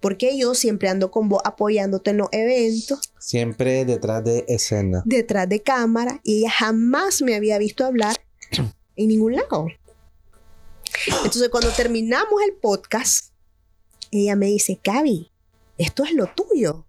Porque 0.00 0.36
yo 0.38 0.54
siempre 0.54 0.88
ando 0.88 1.10
con 1.10 1.28
vos 1.28 1.40
apoyándote 1.44 2.10
en 2.10 2.18
los 2.18 2.28
eventos, 2.32 3.00
Siempre 3.18 3.84
detrás 3.84 4.22
de 4.22 4.44
escena. 4.48 5.02
detrás 5.04 5.48
de 5.48 5.62
cámara, 5.62 6.20
y 6.22 6.40
ella 6.40 6.50
jamás 6.50 7.22
me 7.22 7.34
había 7.34 7.58
visto 7.58 7.84
hablar 7.84 8.16
en 8.96 9.08
ningún 9.08 9.34
lado. 9.36 9.66
Entonces, 11.06 11.48
cuando 11.48 11.70
terminamos 11.70 12.40
el 12.46 12.54
podcast, 12.54 13.32
ella 14.10 14.36
me 14.36 14.46
dice, 14.46 14.78
Gaby, 14.82 15.30
esto 15.78 16.04
es 16.04 16.12
lo 16.12 16.26
tuyo. 16.28 16.86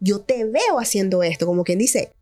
Yo 0.00 0.20
te 0.20 0.44
veo 0.44 0.78
haciendo 0.78 1.22
esto, 1.22 1.46
como 1.46 1.64
quien 1.64 1.78
dice, 1.78 2.12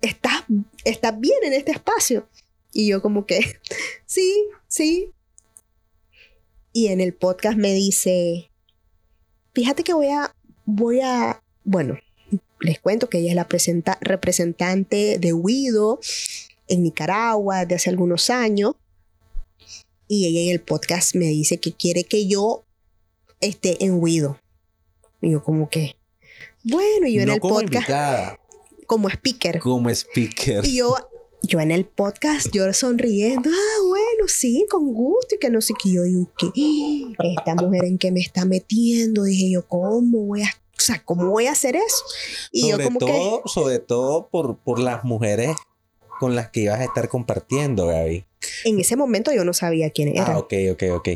estás, 0.00 0.44
estás 0.84 1.18
bien 1.18 1.38
en 1.44 1.52
este 1.52 1.72
espacio. 1.72 2.28
Y 2.72 2.88
yo 2.88 3.02
como 3.02 3.26
que, 3.26 3.40
sí, 4.06 4.44
sí. 4.66 5.12
Y 6.72 6.88
en 6.88 7.00
el 7.00 7.14
podcast 7.14 7.56
me 7.56 7.72
dice, 7.72 8.50
fíjate 9.54 9.82
que 9.82 9.94
voy 9.94 10.08
a, 10.08 10.34
voy 10.64 11.00
a, 11.00 11.42
bueno, 11.64 11.98
les 12.60 12.78
cuento 12.80 13.08
que 13.08 13.18
ella 13.18 13.30
es 13.30 13.36
la 13.36 13.48
presenta- 13.48 13.98
representante 14.00 15.18
de 15.18 15.32
Guido 15.32 16.00
en 16.68 16.82
Nicaragua 16.82 17.60
desde 17.60 17.74
hace 17.76 17.90
algunos 17.90 18.30
años. 18.30 18.74
Y 20.06 20.26
ella 20.26 20.40
en 20.40 20.50
el 20.50 20.60
podcast 20.60 21.14
me 21.14 21.26
dice 21.26 21.58
que 21.58 21.72
quiere 21.72 22.04
que 22.04 22.26
yo 22.26 22.64
esté 23.40 23.82
en 23.84 24.02
Guido. 24.04 24.40
Y 25.20 25.32
yo 25.32 25.42
como 25.42 25.68
que, 25.68 25.96
bueno, 26.64 27.06
y 27.06 27.14
yo 27.14 27.22
en 27.22 27.30
el 27.30 27.40
como 27.40 27.54
podcast 27.54 27.74
invitada, 27.74 28.40
como 28.88 29.08
speaker. 29.10 29.60
como 29.60 29.90
speaker. 29.90 30.64
Y 30.64 30.78
yo, 30.78 30.96
yo 31.42 31.60
en 31.60 31.70
el 31.70 31.84
podcast, 31.84 32.48
yo 32.52 32.72
sonriendo, 32.72 33.50
ah, 33.50 33.82
bueno, 33.86 34.26
sí, 34.26 34.64
con 34.68 34.94
gusto, 34.94 35.34
y 35.34 35.38
que 35.38 35.50
no 35.50 35.60
sé 35.60 35.74
qué. 35.80 35.92
Yo 35.92 36.04
digo, 36.04 36.32
¿qué? 36.38 37.12
Esta 37.36 37.54
mujer 37.54 37.84
en 37.84 37.98
que 37.98 38.10
me 38.10 38.20
está 38.20 38.46
metiendo, 38.46 39.24
dije 39.24 39.50
yo, 39.50 39.68
¿cómo 39.68 40.20
voy 40.24 40.42
a, 40.42 40.46
o 40.46 40.80
sea, 40.80 41.04
cómo 41.04 41.28
voy 41.28 41.46
a 41.46 41.52
hacer 41.52 41.76
eso? 41.76 42.02
Y 42.50 42.70
sobre 42.70 42.84
yo 42.84 42.88
como 42.88 42.98
todo, 42.98 43.42
sobre 43.44 43.78
todo 43.78 44.28
por, 44.30 44.56
por 44.56 44.78
las 44.78 45.04
mujeres 45.04 45.54
con 46.18 46.34
las 46.34 46.48
que 46.48 46.60
ibas 46.60 46.80
a 46.80 46.84
estar 46.84 47.10
compartiendo, 47.10 47.88
Gaby. 47.88 48.24
que 48.40 48.70
en 48.70 48.80
ese 48.80 48.96
momento 48.96 49.32
yo 49.34 49.44
no 49.44 49.52
sabía 49.52 49.90
quién 49.90 50.08
era. 50.08 50.32
Ah, 50.32 50.38
ok, 50.38 50.54
ok, 50.72 50.82
ok. 50.94 51.08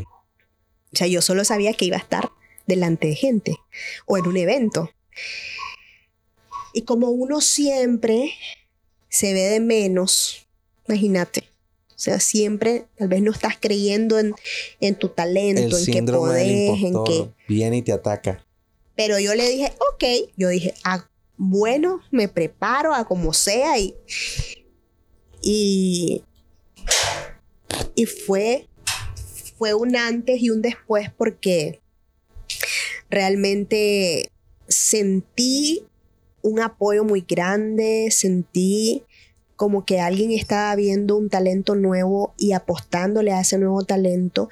O 0.93 0.97
sea, 0.97 1.07
yo 1.07 1.23
solo 1.23 1.43
sabía 1.47 1.73
que 1.73 1.87
iba 1.87 1.97
a 1.97 2.01
estar 2.01 2.31
delante 2.67 3.09
de 3.09 3.15
gente 3.15 3.57
o 4.05 4.19
en 4.19 4.27
un 4.27 4.37
evento. 4.37 4.91
Y 6.73 6.83
como 6.83 7.11
uno 7.11 7.41
siempre 7.41 8.33
se 9.09 9.33
ve 9.35 9.43
de 9.43 9.61
menos, 9.61 10.47
imagínate. 10.89 11.45
O 11.91 11.99
sea, 12.03 12.19
siempre 12.19 12.87
tal 12.97 13.09
vez 13.09 13.23
no 13.23 13.31
estás 13.31 13.57
creyendo 13.61 14.19
en, 14.19 14.35
en 14.81 14.97
tu 14.97 15.09
El 15.09 15.15
talento, 15.15 15.79
en 15.79 15.85
que 15.87 16.03
podés, 16.03 16.83
en 16.83 17.05
que... 17.05 17.29
viene 17.47 17.77
y 17.77 17.83
te 17.83 17.93
ataca. 17.93 18.45
Pero 18.97 19.19
yo 19.21 19.35
le 19.35 19.49
dije, 19.49 19.73
ok, 19.93 20.33
yo 20.37 20.49
dije, 20.49 20.75
ah, 20.85 21.09
bueno, 21.37 22.01
me 22.11 22.29
preparo 22.29 22.95
a 22.95 23.05
como 23.05 23.33
sea 23.33 23.79
y... 23.79 23.95
Y, 25.41 26.23
y 27.95 28.07
fue, 28.07 28.69
fue 29.59 29.75
un 29.75 29.97
antes 29.97 30.41
y 30.41 30.51
un 30.51 30.63
después 30.63 31.11
porque 31.17 31.81
realmente 33.11 34.31
sentí 34.69 35.85
un 36.43 36.61
apoyo 36.61 37.05
muy 37.05 37.25
grande, 37.27 38.09
sentí 38.11 39.05
como 39.57 39.85
que 39.85 40.01
alguien 40.01 40.33
estaba 40.33 40.75
viendo 40.75 41.17
un 41.17 41.29
talento 41.29 41.75
nuevo 41.75 42.35
y 42.37 42.53
apostándole 42.53 43.33
a 43.33 43.41
ese 43.41 43.59
nuevo 43.59 43.85
talento, 43.85 44.49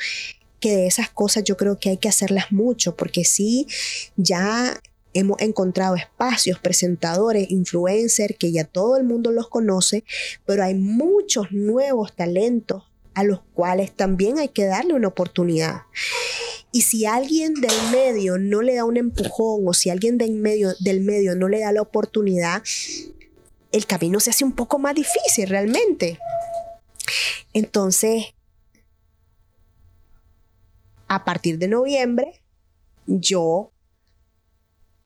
que 0.60 0.76
de 0.76 0.86
esas 0.86 1.10
cosas 1.10 1.42
yo 1.44 1.56
creo 1.56 1.78
que 1.78 1.90
hay 1.90 1.96
que 1.96 2.08
hacerlas 2.08 2.52
mucho, 2.52 2.94
porque 2.94 3.24
sí, 3.24 3.66
ya 4.16 4.80
hemos 5.12 5.40
encontrado 5.40 5.96
espacios, 5.96 6.58
presentadores, 6.60 7.50
influencers, 7.50 8.36
que 8.38 8.52
ya 8.52 8.64
todo 8.64 8.96
el 8.96 9.04
mundo 9.04 9.32
los 9.32 9.48
conoce, 9.48 10.04
pero 10.46 10.62
hay 10.62 10.74
muchos 10.74 11.50
nuevos 11.50 12.14
talentos 12.14 12.89
a 13.14 13.24
los 13.24 13.40
cuales 13.54 13.92
también 13.92 14.38
hay 14.38 14.48
que 14.48 14.66
darle 14.66 14.94
una 14.94 15.08
oportunidad. 15.08 15.82
Y 16.72 16.82
si 16.82 17.04
alguien 17.04 17.54
del 17.54 17.72
medio 17.90 18.38
no 18.38 18.62
le 18.62 18.76
da 18.76 18.84
un 18.84 18.96
empujón 18.96 19.66
o 19.66 19.74
si 19.74 19.90
alguien 19.90 20.18
del 20.18 20.32
medio, 20.32 20.72
del 20.80 21.00
medio 21.00 21.34
no 21.34 21.48
le 21.48 21.60
da 21.60 21.72
la 21.72 21.82
oportunidad, 21.82 22.62
el 23.72 23.86
camino 23.86 24.20
se 24.20 24.30
hace 24.30 24.44
un 24.44 24.52
poco 24.52 24.78
más 24.78 24.94
difícil 24.94 25.48
realmente. 25.48 26.18
Entonces, 27.52 28.26
a 31.08 31.24
partir 31.24 31.58
de 31.58 31.66
noviembre, 31.66 32.40
yo 33.06 33.72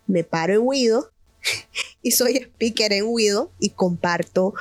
me 0.06 0.22
paro 0.22 0.52
en 0.52 0.68
Guido 0.68 1.10
y 2.02 2.10
soy 2.10 2.36
speaker 2.36 2.92
en 2.92 3.14
Guido 3.16 3.50
y 3.58 3.70
comparto 3.70 4.52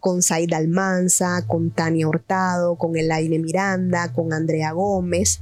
con 0.00 0.22
Saida 0.22 0.56
Almanza, 0.56 1.44
con 1.46 1.70
Tania 1.70 2.08
Hurtado, 2.08 2.76
con 2.76 2.96
Elaine 2.96 3.38
Miranda, 3.38 4.12
con 4.12 4.32
Andrea 4.32 4.72
Gómez, 4.72 5.40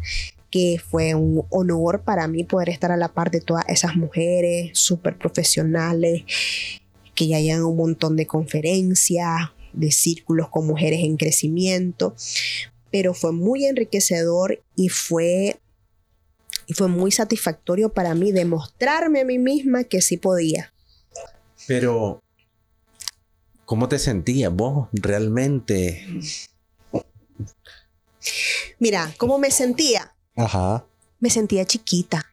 que 0.51 0.81
fue 0.85 1.15
un 1.15 1.45
honor 1.51 2.03
para 2.03 2.29
mí 2.29 2.45
poder 2.45 2.71
estar 2.71 2.93
a 2.93 2.97
la 2.97 3.09
par 3.09 3.31
de 3.31 3.41
todas 3.41 3.65
esas 3.69 3.97
mujeres 3.97 4.71
súper 4.79 5.19
profesionales, 5.19 6.23
que 7.15 7.27
ya 7.27 7.41
llevan 7.41 7.65
un 7.65 7.77
montón 7.77 8.17
de 8.17 8.27
conferencias, 8.27 9.51
de 9.73 9.91
círculos 9.91 10.49
con 10.49 10.67
mujeres 10.67 11.01
en 11.03 11.17
crecimiento, 11.17 12.15
pero 12.91 13.13
fue 13.13 13.33
muy 13.33 13.67
enriquecedor 13.67 14.63
y 14.75 14.89
fue, 14.89 15.61
y 16.67 16.73
fue 16.73 16.89
muy 16.89 17.13
satisfactorio 17.13 17.93
para 17.93 18.15
mí 18.15 18.33
demostrarme 18.33 19.21
a 19.21 19.25
mí 19.25 19.39
misma 19.39 19.85
que 19.85 20.01
sí 20.01 20.17
podía. 20.17 20.73
Pero, 21.67 22.23
¿cómo 23.67 23.89
te 23.89 23.99
sentías 23.99 24.53
vos 24.53 24.89
realmente? 24.93 26.07
Mira, 28.79 29.15
¿cómo 29.19 29.39
me 29.39 29.51
sentía? 29.51 30.15
Ajá. 30.37 30.87
Me 31.21 31.29
sentía 31.29 31.67
chiquita. 31.67 32.25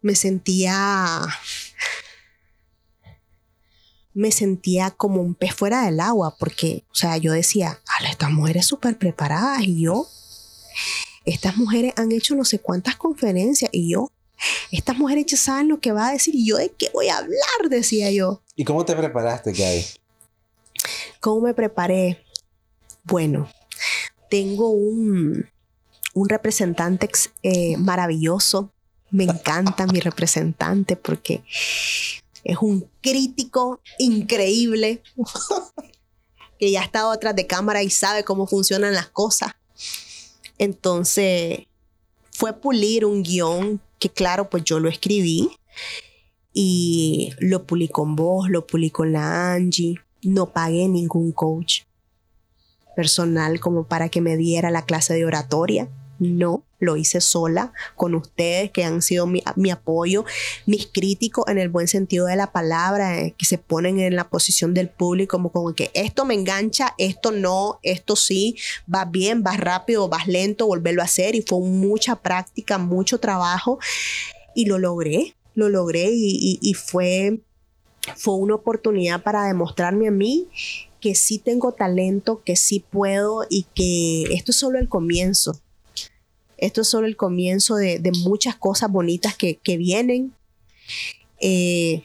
Me 0.00 0.14
sentía... 0.16 1.22
Me 4.14 4.32
sentía 4.32 4.90
como 4.90 5.22
un 5.22 5.36
pez 5.36 5.54
fuera 5.54 5.84
del 5.84 6.00
agua, 6.00 6.36
porque, 6.40 6.84
o 6.90 6.94
sea, 6.94 7.18
yo 7.18 7.32
decía, 7.32 7.78
"Ala, 7.86 8.10
estas 8.10 8.30
mujeres 8.32 8.66
súper 8.66 8.98
preparadas 8.98 9.62
y 9.62 9.82
yo, 9.82 10.08
estas 11.24 11.56
mujeres 11.56 11.92
han 11.96 12.10
hecho 12.10 12.34
no 12.34 12.44
sé 12.44 12.58
cuántas 12.58 12.96
conferencias 12.96 13.70
y 13.72 13.92
yo, 13.92 14.10
estas 14.70 14.96
mujeres 14.96 15.26
ya 15.26 15.36
saben 15.36 15.68
lo 15.68 15.80
que 15.80 15.92
va 15.92 16.08
a 16.08 16.12
decir 16.12 16.34
y 16.34 16.46
yo 16.46 16.56
de 16.56 16.70
qué 16.70 16.90
voy 16.92 17.08
a 17.08 17.18
hablar, 17.18 17.68
decía 17.70 18.10
yo. 18.10 18.42
¿Y 18.56 18.64
cómo 18.64 18.84
te 18.84 18.94
preparaste, 18.94 19.52
Gaby? 19.52 19.84
¿Cómo 21.20 21.42
me 21.42 21.54
preparé? 21.54 22.24
Bueno, 23.04 23.50
tengo 24.30 24.70
un, 24.70 25.48
un 26.14 26.28
representante 26.28 27.08
eh, 27.42 27.76
maravilloso. 27.76 28.72
Me 29.10 29.24
encanta 29.24 29.86
mi 29.86 30.00
representante 30.00 30.96
porque 30.96 31.42
es 32.44 32.58
un 32.60 32.88
crítico 33.00 33.80
increíble 33.98 35.02
que 36.58 36.70
ya 36.70 36.82
ha 36.82 36.84
estado 36.84 37.10
atrás 37.10 37.34
de 37.34 37.46
cámara 37.46 37.82
y 37.82 37.90
sabe 37.90 38.24
cómo 38.24 38.46
funcionan 38.46 38.94
las 38.94 39.08
cosas. 39.08 39.52
Entonces, 40.58 41.66
fue 42.32 42.52
pulir 42.52 43.04
un 43.04 43.22
guion 43.22 43.80
que 43.98 44.10
claro, 44.10 44.48
pues 44.50 44.64
yo 44.64 44.80
lo 44.80 44.88
escribí 44.88 45.50
y 46.52 47.32
lo 47.38 47.64
pulí 47.64 47.88
con 47.88 48.16
vos, 48.16 48.48
lo 48.48 48.66
pulí 48.66 48.90
con 48.90 49.12
la 49.12 49.52
Angie. 49.54 49.96
No 50.22 50.52
pagué 50.52 50.88
ningún 50.88 51.32
coach 51.32 51.82
personal 52.96 53.60
como 53.60 53.84
para 53.84 54.08
que 54.08 54.20
me 54.20 54.36
diera 54.36 54.70
la 54.70 54.84
clase 54.84 55.14
de 55.14 55.24
oratoria. 55.24 55.88
No, 56.18 56.64
lo 56.78 56.96
hice 56.96 57.20
sola 57.20 57.72
con 57.96 58.14
ustedes 58.14 58.70
que 58.70 58.84
han 58.84 59.02
sido 59.02 59.26
mi, 59.26 59.42
apoyo, 59.70 60.24
mis 60.66 60.86
críticos 60.86 61.44
en 61.48 61.58
el 61.58 61.68
buen 61.68 61.88
sentido 61.88 62.26
de 62.26 62.36
la 62.36 62.52
palabra, 62.52 63.20
eh, 63.20 63.34
que 63.36 63.46
se 63.46 63.58
ponen 63.58 64.00
en 64.00 64.16
la 64.16 64.28
posición 64.28 64.74
del 64.74 64.88
público 64.88 65.28
como, 65.28 65.50
como 65.50 65.74
que 65.74 65.90
esto 65.94 66.24
me 66.24 66.34
engancha, 66.34 66.94
esto 66.98 67.32
no, 67.32 67.80
esto 67.82 68.16
sí, 68.16 68.56
va 68.92 69.04
bien, 69.04 69.42
va 69.46 69.56
rápido, 69.56 70.08
va 70.08 70.18
lento, 70.26 70.66
volverlo 70.66 71.02
a 71.02 71.06
hacer. 71.06 71.34
Y 71.34 71.42
fue 71.42 71.60
mucha 71.60 72.16
práctica, 72.16 72.78
mucho 72.78 73.18
trabajo. 73.18 73.78
Y 74.54 74.66
lo 74.66 74.78
logré, 74.78 75.36
lo 75.54 75.68
logré 75.68 76.08
y, 76.10 76.74
fue, 76.74 77.40
fue 78.16 78.34
una 78.34 78.54
oportunidad 78.54 79.22
para 79.22 79.44
demostrarme 79.44 80.08
a 80.08 80.12
mí 80.12 80.48
que 81.00 81.14
sí 81.14 81.38
tengo 81.38 81.72
talento, 81.72 82.42
que 82.44 82.56
sí 82.56 82.84
puedo 82.90 83.44
y 83.48 83.66
que 83.74 84.34
esto 84.34 84.50
es 84.50 84.56
solo 84.56 84.78
el 84.78 84.88
comienzo 84.88 85.60
esto 86.58 86.80
es 86.80 86.88
solo 86.88 87.06
el 87.06 87.16
comienzo 87.16 87.76
de, 87.76 88.12
muchas 88.24 88.56
cosas 88.56 88.90
bonitas 88.90 89.36
que, 89.36 89.76
vienen. 89.76 90.34
Eh, 91.40 92.02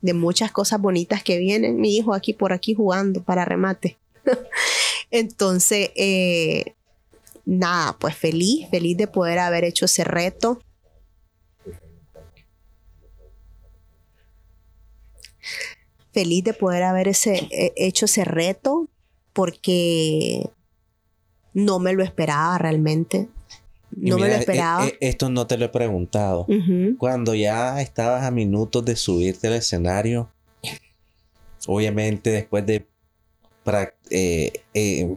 de 0.00 0.14
muchas 0.14 0.50
cosas 0.50 0.80
bonitas 0.80 1.22
que 1.22 1.38
vienen. 1.38 1.80
Mi 1.80 1.96
hijo 1.96 2.14
aquí 2.14 2.32
por 2.32 2.52
aquí 2.54 2.74
jugando 2.74 3.22
para 3.22 3.44
remate. 3.44 3.98
Entonces, 5.10 5.90
eh, 5.96 6.74
nada, 7.44 7.96
pues 7.98 8.16
feliz, 8.16 8.68
feliz 8.70 8.96
de 8.96 9.06
poder 9.06 9.38
haber 9.38 9.64
hecho 9.64 9.84
ese 9.84 10.04
reto. 10.04 10.62
Feliz 16.12 16.42
de 16.42 16.54
poder 16.54 16.84
haber 16.84 17.08
eh, 17.08 17.72
hecho 17.76 18.06
ese 18.06 18.24
reto 18.24 18.88
porque 19.34 20.50
no 21.54 21.78
me 21.78 21.92
lo 21.92 22.02
esperaba 22.02 22.58
realmente. 22.58 23.28
No 23.90 24.18
me 24.18 24.28
lo 24.28 24.34
esperaba. 24.34 24.86
Eh, 24.86 24.90
eh, 24.90 25.08
esto 25.08 25.28
no 25.30 25.46
te 25.46 25.58
lo 25.58 25.64
he 25.64 25.68
preguntado. 25.68 26.46
Cuando 26.98 27.34
ya 27.34 27.80
estabas 27.80 28.24
a 28.24 28.30
minutos 28.30 28.84
de 28.84 28.96
subirte 28.96 29.48
al 29.48 29.54
escenario, 29.54 30.30
obviamente 31.66 32.30
después 32.30 32.64
de 32.66 32.86
eh, 34.10 35.16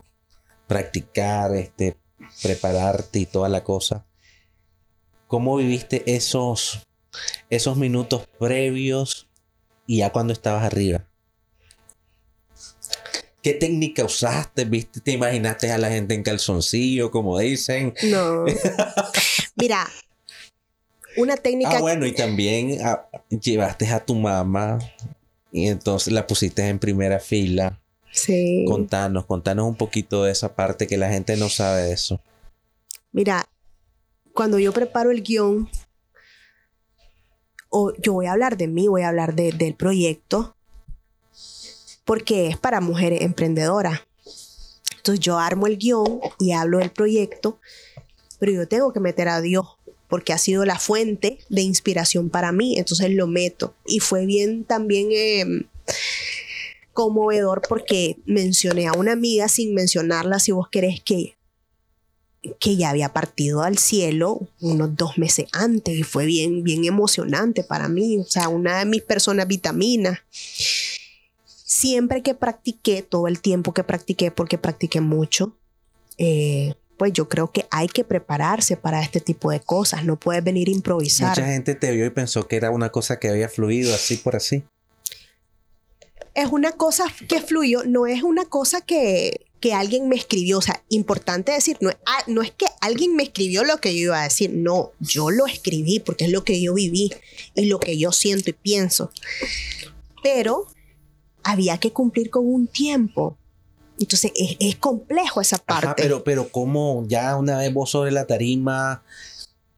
practicar, 0.67 1.55
este, 1.55 1.97
prepararte 2.41 3.19
y 3.19 3.25
toda 3.25 3.47
la 3.47 3.63
cosa, 3.63 4.05
¿cómo 5.27 5.57
viviste 5.57 6.03
esos, 6.13 6.81
esos 7.49 7.77
minutos 7.77 8.27
previos 8.39 9.27
y 9.85 9.97
ya 9.97 10.11
cuando 10.11 10.33
estabas 10.33 10.63
arriba? 10.63 11.05
¿Qué 13.43 13.53
técnica 13.53 14.05
usaste? 14.05 14.63
¿Viste? 14.63 15.01
¿Te 15.01 15.11
imaginaste 15.11 15.69
a 15.69 15.77
la 15.77 15.89
gente 15.89 16.13
en 16.13 16.23
calzoncillo, 16.23 17.11
como 17.11 17.37
dicen? 17.37 17.93
No. 18.03 18.45
Mira, 19.57 19.85
una 21.17 21.35
técnica. 21.35 21.77
Ah, 21.77 21.81
bueno, 21.81 22.05
y 22.05 22.13
también 22.13 22.79
ah, 22.81 23.05
llevaste 23.29 23.85
a 23.89 24.03
tu 24.03 24.15
mamá 24.15 24.79
y 25.51 25.67
entonces 25.67 26.13
la 26.13 26.25
pusiste 26.25 26.65
en 26.65 26.79
primera 26.79 27.19
fila. 27.19 27.81
Sí. 28.11 28.63
Contanos, 28.65 29.25
contanos 29.25 29.67
un 29.67 29.75
poquito 29.75 30.23
de 30.23 30.31
esa 30.31 30.55
parte 30.55 30.87
que 30.87 30.95
la 30.95 31.09
gente 31.09 31.35
no 31.35 31.49
sabe 31.49 31.81
de 31.83 31.91
eso. 31.91 32.21
Mira, 33.11 33.45
cuando 34.33 34.57
yo 34.57 34.71
preparo 34.71 35.11
el 35.11 35.21
guion, 35.21 35.69
o 37.67 37.91
yo 37.97 38.13
voy 38.13 38.27
a 38.27 38.31
hablar 38.31 38.55
de 38.55 38.67
mí, 38.69 38.87
voy 38.87 39.01
a 39.01 39.09
hablar 39.09 39.35
del 39.35 39.75
proyecto, 39.75 40.55
porque 42.05 42.47
es 42.47 42.57
para 42.57 42.81
mujeres 42.81 43.21
emprendedoras. 43.21 44.01
Entonces 44.97 45.19
yo 45.19 45.37
armo 45.37 45.67
el 45.67 45.77
guion 45.77 46.19
y 46.39 46.51
hablo 46.51 46.79
del 46.79 46.91
proyecto, 46.91 47.59
pero 48.39 48.51
yo 48.51 48.67
tengo 48.67 48.93
que 48.93 48.99
meter 48.99 49.27
a 49.27 49.41
Dios 49.41 49.67
porque 50.07 50.31
ha 50.31 50.37
sido 50.37 50.63
la 50.63 50.79
fuente 50.79 51.39
de 51.49 51.61
inspiración 51.61 52.29
para 52.29 52.51
mí, 52.51 52.77
entonces 52.77 53.11
lo 53.11 53.27
meto. 53.27 53.73
Y 53.85 53.99
fue 53.99 54.25
bien 54.25 54.63
también 54.63 55.09
em, 55.11 55.63
conmovedor 56.93 57.61
porque 57.67 58.17
mencioné 58.25 58.87
a 58.87 58.93
una 58.93 59.13
amiga 59.13 59.47
sin 59.47 59.73
mencionarla, 59.73 60.39
si 60.39 60.51
vos 60.51 60.69
querés 60.69 61.01
que 61.01 61.35
que 62.59 62.75
ya 62.75 62.89
había 62.89 63.13
partido 63.13 63.63
al 63.63 63.77
cielo 63.77 64.49
unos 64.59 64.97
dos 64.97 65.17
meses 65.17 65.45
antes 65.53 65.97
y 65.97 66.03
fue 66.03 66.25
bien, 66.25 66.63
bien 66.63 66.83
emocionante 66.83 67.63
para 67.63 67.87
mí, 67.87 68.17
o 68.17 68.25
sea, 68.25 68.49
una 68.49 68.79
de 68.79 68.85
mis 68.85 69.01
personas 69.01 69.47
vitaminas 69.47 70.19
siempre 71.73 72.21
que 72.21 72.35
practiqué, 72.35 73.01
todo 73.01 73.27
el 73.27 73.41
tiempo 73.41 73.73
que 73.73 73.83
practiqué, 73.83 74.29
porque 74.29 74.59
practiqué 74.59 75.01
mucho, 75.01 75.57
eh, 76.19 76.75
pues 76.97 77.13
yo 77.13 77.27
creo 77.27 77.51
que 77.51 77.65
hay 77.71 77.87
que 77.87 78.03
prepararse 78.03 78.77
para 78.77 79.01
este 79.01 79.19
tipo 79.19 79.49
de 79.49 79.59
cosas, 79.59 80.05
no 80.05 80.19
puedes 80.19 80.43
venir 80.43 80.67
a 80.67 80.71
improvisar. 80.71 81.29
Mucha 81.29 81.47
gente 81.47 81.73
te 81.73 81.91
vio 81.91 82.05
y 82.05 82.11
pensó 82.11 82.47
que 82.47 82.57
era 82.57 82.69
una 82.69 82.91
cosa 82.91 83.19
que 83.19 83.27
había 83.27 83.49
fluido 83.49 83.93
así 83.93 84.17
por 84.17 84.35
así. 84.35 84.63
Es 86.35 86.51
una 86.51 86.73
cosa 86.73 87.05
que 87.27 87.41
fluyó, 87.41 87.83
no 87.85 88.05
es 88.05 88.21
una 88.21 88.45
cosa 88.45 88.81
que, 88.81 89.47
que 89.59 89.73
alguien 89.73 90.09
me 90.09 90.15
escribió. 90.15 90.59
O 90.59 90.61
sea, 90.61 90.83
importante 90.89 91.51
decir, 91.51 91.77
no, 91.81 91.89
ah, 92.05 92.23
no 92.27 92.43
es 92.43 92.51
que 92.51 92.67
alguien 92.81 93.15
me 93.15 93.23
escribió 93.23 93.63
lo 93.63 93.77
que 93.77 93.95
yo 93.95 94.03
iba 94.03 94.21
a 94.21 94.25
decir, 94.25 94.51
no, 94.53 94.91
yo 94.99 95.31
lo 95.31 95.47
escribí 95.47 95.99
porque 95.99 96.25
es 96.25 96.31
lo 96.31 96.43
que 96.43 96.61
yo 96.61 96.75
viví 96.75 97.11
y 97.55 97.65
lo 97.65 97.79
que 97.79 97.97
yo 97.97 98.11
siento 98.11 98.51
y 98.51 98.53
pienso. 98.53 99.11
Pero 100.21 100.67
había 101.43 101.77
que 101.77 101.91
cumplir 101.91 102.29
con 102.29 102.45
un 102.45 102.67
tiempo. 102.67 103.37
Entonces 103.99 104.31
es, 104.35 104.75
complejo 104.77 105.39
esa 105.39 105.57
parte. 105.57 106.01
pero, 106.01 106.23
pero 106.23 106.49
como 106.49 107.05
ya 107.07 107.35
una 107.37 107.59
vez 107.59 107.73
vos 107.73 107.91
sobre 107.91 108.11
la 108.11 108.25
tarima, 108.25 109.03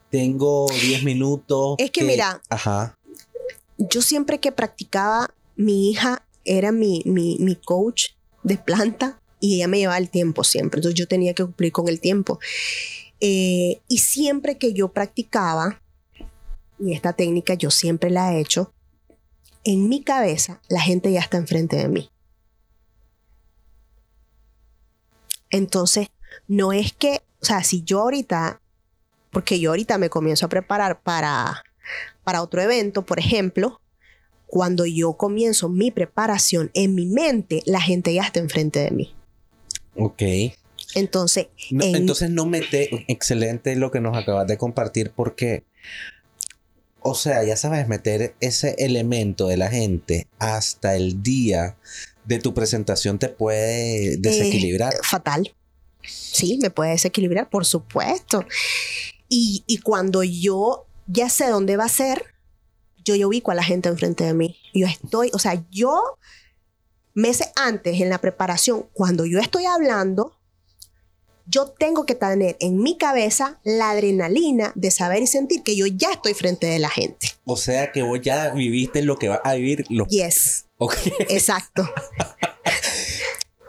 tengo 0.10 0.68
10 0.70 1.04
minutos. 1.04 1.76
Es 1.78 1.92
que, 1.92 2.04
mira, 2.04 2.42
Ajá. 2.50 2.98
yo 3.78 4.02
siempre 4.02 4.40
que 4.40 4.52
practicaba, 4.52 5.30
mi 5.56 5.90
hija 5.90 6.26
era 6.46 6.72
mi, 6.72 7.02
mi, 7.06 7.56
coach 7.56 8.12
de 8.44 8.58
planta 8.58 9.20
y 9.40 9.56
ella 9.56 9.68
me 9.68 9.80
llevaba 9.80 9.98
el 9.98 10.10
tiempo 10.10 10.44
siempre. 10.44 10.80
Entonces 10.80 10.98
yo 10.98 11.08
tenía 11.08 11.34
que 11.34 11.44
cumplir 11.44 11.72
con 11.72 11.90
el 11.90 12.00
tiempo. 12.00 12.40
Eh, 13.20 13.82
y 13.88 13.98
siempre 13.98 14.58
que 14.58 14.74
yo 14.74 14.90
practicaba, 14.90 15.82
y 16.80 16.94
esta 16.94 17.14
técnica 17.14 17.56
yo 17.56 17.72
siempre 17.72 18.10
la 18.10 18.34
he 18.34 18.40
hecho, 18.40 18.72
en 19.66 19.90
mi 19.90 20.02
cabeza 20.02 20.62
la 20.70 20.80
gente 20.80 21.12
ya 21.12 21.20
está 21.20 21.38
enfrente 21.38 21.76
de 21.76 21.90
mí. 21.90 22.10
Entonces, 25.50 26.08
no 26.48 26.72
es 26.72 26.94
que, 26.94 27.22
o 27.42 27.46
sea, 27.46 27.64
si 27.64 27.84
yo 27.84 28.02
ahorita, 28.02 28.62
porque 29.32 29.60
yo 29.60 29.72
ahorita 29.72 29.98
me 29.98 30.10
comienzo 30.10 30.46
a 30.46 30.50
preparar 30.50 31.02
para, 31.02 31.64
para 32.24 32.42
otro 32.42 32.62
evento, 32.62 33.06
por 33.06 33.20
ejemplo, 33.20 33.82
cuando 34.48 34.86
yo 34.86 35.14
comienzo 35.14 35.68
mi 35.70 35.92
preparación 35.92 36.72
en 36.74 36.96
mi 36.96 37.08
mente, 37.08 37.62
la 37.66 37.82
gente 37.82 38.14
ya 38.14 38.24
está 38.24 38.40
enfrente 38.40 38.80
de 38.80 38.92
mí. 38.92 39.16
Ok. 39.96 40.22
Entonces, 40.94 41.48
entonces 41.70 42.30
no 42.30 42.46
mete, 42.46 43.06
excelente 43.08 43.76
lo 43.76 43.92
que 43.92 44.00
nos 44.00 44.16
acabas 44.16 44.48
de 44.48 44.58
compartir 44.58 45.12
porque 45.16 45.64
o 47.08 47.14
sea, 47.14 47.44
ya 47.44 47.56
sabes, 47.56 47.88
meter 47.88 48.36
ese 48.40 48.74
elemento 48.80 49.48
de 49.48 49.58
la 49.58 49.70
gente 49.70 50.28
hasta 50.40 50.96
el 50.96 51.22
día 51.22 51.78
de 52.26 52.40
tu 52.40 52.56
presentación 52.56 53.20
te 53.20 53.30
puede 53.30 54.18
desequilibrar. 54.18 54.92
Eh, 54.96 54.98
fatal. 55.04 55.56
Sí, 56.02 56.58
me 56.60 56.72
puede 56.72 56.92
desequilibrar, 56.92 57.48
por 57.52 57.64
supuesto. 57.64 58.44
Y, 59.30 59.64
cuando 59.84 60.24
yo 60.24 60.88
ya 61.06 61.30
sé 61.30 61.48
dónde 61.48 61.78
va 61.78 61.86
a 61.86 61.90
ser, 61.90 62.24
yo 63.04 63.14
ya 63.14 63.28
ubico 63.28 63.52
a 63.52 63.56
la 63.56 63.64
gente 63.64 63.88
enfrente 63.88 64.24
de 64.24 64.34
mí. 64.34 64.58
Yo 64.74 64.88
estoy, 64.88 65.30
o 65.32 65.38
sea, 65.38 65.64
yo 65.70 66.18
meses 67.14 67.50
antes 67.56 68.02
en 68.02 68.10
la 68.10 68.20
preparación, 68.20 68.88
cuando 68.94 69.28
yo 69.28 69.40
estoy 69.40 69.66
hablando, 69.66 70.35
yo 71.48 71.68
tengo 71.68 72.06
que 72.06 72.16
tener 72.16 72.58
en 72.60 72.78
mi 72.78 72.98
cabeza 72.98 73.60
la 73.64 73.92
adrenalina 73.92 74.72
de 74.76 74.92
saber 74.92 75.22
y 75.22 75.28
sentir 75.28 75.64
que 75.64 75.76
yo 75.76 75.86
ya 75.86 76.12
estoy 76.12 76.34
frente 76.34 76.68
de 76.68 76.80
la 76.80 76.90
gente. 76.90 77.28
O 77.46 77.58
sea 77.58 77.92
que 77.92 78.02
vos 78.02 78.20
ya 78.22 78.50
viviste 78.50 79.02
lo 79.02 79.18
que 79.18 79.30
va 79.30 79.42
a 79.44 79.56
vivir. 79.56 79.86
Lo... 79.90 80.06
Yes. 80.08 80.66
Exacto. 81.30 81.88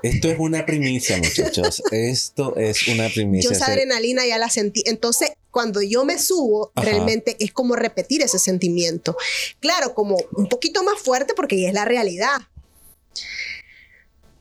Esto 0.02 0.28
es 0.28 0.38
una 0.38 0.64
primicia, 0.64 1.16
muchachos. 1.18 1.82
Esto 1.90 2.56
es 2.56 2.86
una 2.88 3.08
primicia. 3.08 3.50
Yo 3.50 3.56
esa 3.56 3.66
adrenalina 3.66 4.24
ya 4.26 4.38
la 4.38 4.48
sentí. 4.48 4.82
Entonces, 4.86 5.32
cuando 5.50 5.82
yo 5.82 6.04
me 6.04 6.18
subo, 6.18 6.70
realmente 6.76 7.36
es 7.40 7.52
como 7.52 7.74
repetir 7.76 8.22
ese 8.22 8.38
sentimiento. 8.38 9.16
Claro, 9.58 9.94
como 9.94 10.16
un 10.36 10.48
poquito 10.48 10.84
más 10.84 11.00
fuerte 11.00 11.34
porque 11.34 11.60
ya 11.60 11.68
es 11.68 11.74
la 11.74 11.84
realidad. 11.84 12.36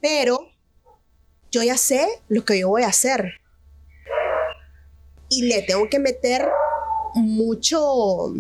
Pero 0.02 0.52
yo 1.56 1.64
ya 1.64 1.78
sé 1.78 2.06
lo 2.28 2.44
que 2.44 2.60
yo 2.60 2.68
voy 2.68 2.84
a 2.84 2.88
hacer. 2.88 3.40
y 5.28 5.44
le 5.44 5.64
tengo 5.64 5.90
que 5.90 5.98
meter 5.98 6.48
mucho 7.16 8.34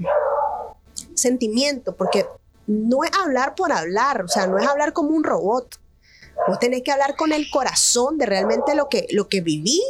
sentimiento, 1.16 1.96
porque 1.96 2.26
no 2.68 3.04
es 3.04 3.12
hablar 3.14 3.56
por 3.56 3.72
hablar, 3.72 4.22
o 4.24 4.28
sea, 4.28 4.46
no 4.48 4.60
es 4.60 4.68
hablar 4.68 4.94
como 4.94 5.10
un 5.10 5.24
robot. 5.24 5.80
Vos 6.48 6.60
tenés 6.60 6.84
que 6.84 6.92
hablar 6.92 7.16
con 7.16 7.32
el 7.32 7.50
corazón 7.50 8.18
de 8.18 8.26
realmente 8.26 8.76
lo 8.76 8.88
que, 8.88 9.08
lo 9.12 9.30
que 9.30 9.42
viví 9.42 9.82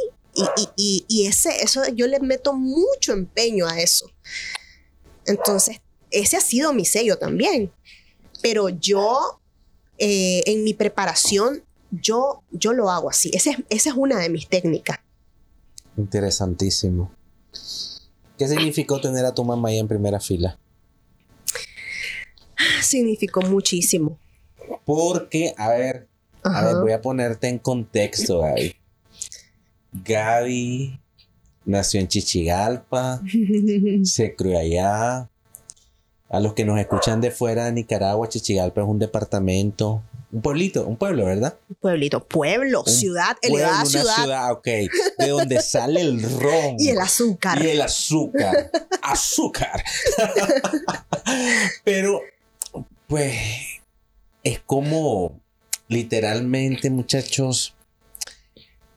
y, 0.76 1.04
y, 1.08 1.26
ese, 1.26 1.62
eso 1.62 1.82
yo 1.88 2.06
le 2.06 2.20
meto 2.20 2.54
mucho 2.54 3.12
empeño 3.12 3.66
a 3.66 3.80
eso. 3.80 4.10
Entonces, 5.26 5.80
ese 6.10 6.36
ha 6.36 6.40
sido 6.40 6.72
mi 6.72 6.84
sello 6.84 7.18
también. 7.18 7.72
Pero 8.42 8.68
yo, 8.68 9.40
eh, 9.98 10.42
en 10.46 10.62
mi 10.62 10.72
preparación, 10.72 11.65
yo, 11.90 12.42
yo 12.50 12.72
lo 12.72 12.90
hago 12.90 13.10
así. 13.10 13.30
esa 13.34 13.56
es 13.68 13.86
una 13.94 14.18
de 14.18 14.28
mis 14.28 14.48
técnicas. 14.48 14.98
Interesantísimo. 15.96 17.10
¿Qué 18.38 18.46
significó 18.48 19.00
tener 19.00 19.24
a 19.24 19.34
tu 19.34 19.44
mamá 19.44 19.70
ahí 19.70 19.78
en 19.78 19.88
primera 19.88 20.20
fila? 20.20 20.58
Significó 22.82 23.40
muchísimo. 23.42 24.18
Porque, 24.84 25.54
a 25.56 25.70
ver, 25.70 26.08
a 26.42 26.64
ver, 26.64 26.76
voy 26.76 26.92
a 26.92 27.00
ponerte 27.00 27.48
en 27.48 27.58
contexto, 27.58 28.40
Gaby. 28.40 28.76
Gaby 30.04 31.00
nació 31.64 32.00
en 32.00 32.08
Chichigalpa, 32.08 33.22
se 34.04 34.34
crió 34.36 34.58
allá. 34.58 35.28
A 36.28 36.40
los 36.40 36.54
que 36.54 36.64
nos 36.64 36.78
escuchan 36.78 37.20
de 37.20 37.30
fuera 37.30 37.66
de 37.66 37.72
Nicaragua, 37.72 38.28
Chichigalpa 38.28 38.82
es 38.82 38.86
un 38.86 38.98
departamento, 38.98 40.02
un 40.32 40.42
pueblito, 40.42 40.86
un 40.86 40.96
pueblo, 40.96 41.24
¿verdad? 41.24 41.56
Un 41.68 41.76
pueblito, 41.76 42.24
pueblo, 42.24 42.84
ciudad, 42.84 43.36
elevada 43.42 43.84
ciudad. 43.84 44.04
Una 44.04 44.14
ciudad, 44.14 44.52
ok. 44.52 44.66
De 45.18 45.28
donde 45.28 45.62
sale 45.62 46.00
el 46.00 46.22
ron. 46.22 46.76
Y 46.78 46.90
el 46.90 46.98
azúcar. 46.98 47.62
Y 47.64 47.70
el 47.70 47.80
azúcar. 47.80 48.70
azúcar. 49.02 49.84
Pero, 51.84 52.20
pues, 53.06 53.36
es 54.42 54.60
como, 54.60 55.40
literalmente, 55.88 56.90
muchachos, 56.90 57.74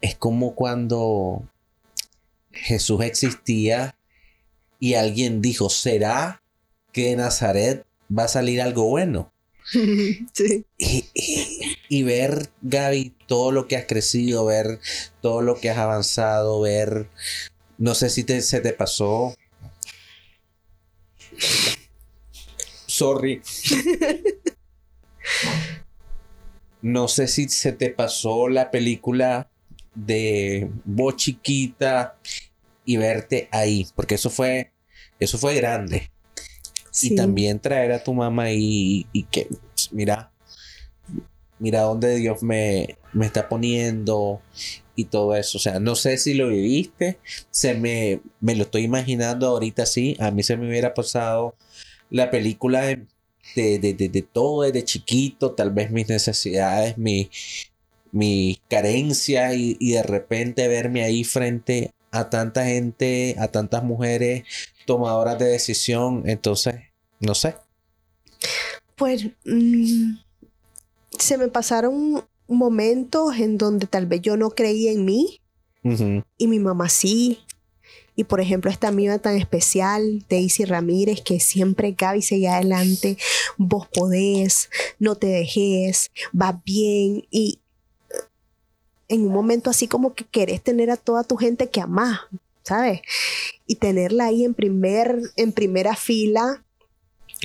es 0.01 0.15
como 0.15 0.55
cuando 0.55 1.43
Jesús 2.51 3.01
existía 3.01 3.95
y 4.79 4.95
alguien 4.95 5.41
dijo, 5.41 5.69
¿será 5.69 6.41
que 6.91 7.09
de 7.09 7.17
Nazaret 7.17 7.85
va 8.15 8.23
a 8.23 8.29
salir 8.29 8.61
algo 8.61 8.85
bueno? 8.85 9.31
sí. 10.33 10.65
Y, 11.89 12.03
ver, 12.03 12.49
Gaby, 12.61 13.13
todo 13.27 13.51
lo 13.51 13.67
que 13.67 13.77
has 13.77 13.85
crecido, 13.85 14.45
ver 14.45 14.79
todo 15.21 15.41
lo 15.41 15.59
que 15.59 15.69
has 15.69 15.77
avanzado, 15.77 16.61
ver, 16.61 17.07
no 17.77 17.95
sé 17.95 18.09
si 18.09 18.23
se 18.23 18.61
te 18.61 18.73
pasó. 18.73 19.35
Sorry. 22.85 23.41
No 26.81 27.09
sé 27.09 27.27
si 27.27 27.49
se 27.49 27.73
te 27.73 27.89
pasó 27.89 28.47
la 28.47 28.71
película 28.71 29.49
de 29.95 30.69
vos 30.85 31.17
chiquita 31.17 32.17
y 32.85 32.97
verte 32.97 33.49
ahí, 33.51 33.85
porque 33.95 34.15
eso 34.15 34.29
fue, 34.29 34.71
eso 35.19 35.37
fue 35.37 35.55
grande. 35.55 36.09
Y 37.01 37.15
también 37.15 37.59
traer 37.59 37.91
a 37.91 38.03
tu 38.03 38.13
mamá 38.13 38.51
y, 38.51 39.05
y 39.13 39.23
que, 39.23 39.47
mira, 39.91 40.31
mira 41.59 41.81
dónde 41.81 42.15
Dios 42.15 42.41
me, 42.41 42.97
me 43.13 43.25
está 43.25 43.47
poniendo 43.47 44.41
y 44.95 45.05
todo 45.05 45.35
eso. 45.35 45.57
O 45.57 45.61
sea, 45.61 45.79
no 45.79 45.95
sé 45.95 46.17
si 46.17 46.33
lo 46.33 46.49
viviste, 46.49 47.19
se 47.51 47.75
me, 47.75 48.21
me 48.39 48.55
lo 48.55 48.63
estoy 48.63 48.83
imaginando 48.83 49.47
ahorita 49.47 49.85
sí. 49.85 50.15
A 50.19 50.31
mí 50.31 50.43
se 50.43 50.57
me 50.57 50.67
hubiera 50.67 50.93
pasado 50.93 51.55
la 52.09 52.31
película 52.31 52.81
de, 52.81 53.05
de, 53.55 53.79
de, 53.79 54.09
de, 54.09 54.21
todo 54.21 54.63
desde 54.63 54.83
chiquito, 54.83 55.51
tal 55.51 55.71
vez 55.71 55.91
mis 55.91 56.09
necesidades, 56.09 56.97
mi, 56.97 57.29
mi 58.11 58.59
carencia 58.67 59.53
y, 59.53 59.77
y, 59.79 59.91
de 59.93 60.03
repente 60.03 60.67
verme 60.67 61.03
ahí 61.03 61.23
frente 61.23 61.91
a 62.11 62.29
tanta 62.29 62.65
gente, 62.65 63.35
a 63.37 63.49
tantas 63.49 63.83
mujeres 63.83 64.43
tomadoras 64.89 65.37
de 65.37 65.45
decisión. 65.45 66.23
Entonces, 66.25 66.73
no 67.19 67.35
sé. 67.35 67.55
Pues 68.95 69.27
mm, 69.45 70.15
se 71.11 71.37
me 71.37 71.47
pasaron 71.47 72.23
momentos 72.47 73.37
en 73.37 73.59
donde 73.59 73.85
tal 73.85 74.07
vez 74.07 74.21
yo 74.21 74.35
no 74.35 74.49
creía 74.49 74.91
en 74.91 75.05
mí 75.05 75.39
y 76.37 76.47
mi 76.47 76.59
mamá 76.59 76.89
sí. 76.89 77.39
Y 78.15 78.23
por 78.23 78.41
ejemplo, 78.41 78.71
esta 78.71 78.87
amiga 78.87 79.19
tan 79.19 79.37
especial, 79.37 80.25
Daisy 80.27 80.65
Ramírez, 80.65 81.21
que 81.21 81.39
siempre 81.39 81.95
Gaby 81.95 82.23
sigue 82.23 82.49
adelante, 82.49 83.17
vos 83.57 83.87
podés, 83.93 84.69
no 84.97 85.15
te 85.15 85.27
dejes, 85.27 86.09
va 86.33 86.61
bien. 86.65 87.27
Y 87.29 87.59
en 89.07 89.27
un 89.27 89.33
momento 89.33 89.69
así 89.69 89.87
como 89.87 90.15
que 90.15 90.25
querés 90.25 90.63
tener 90.63 90.89
a 90.89 90.97
toda 90.97 91.23
tu 91.23 91.37
gente 91.37 91.69
que 91.69 91.79
amás, 91.79 92.21
¿sabes? 92.63 93.01
Y 93.65 93.75
tenerla 93.75 94.25
ahí 94.25 94.43
en, 94.43 94.53
primer, 94.53 95.19
en 95.35 95.51
primera 95.51 95.95
fila 95.95 96.63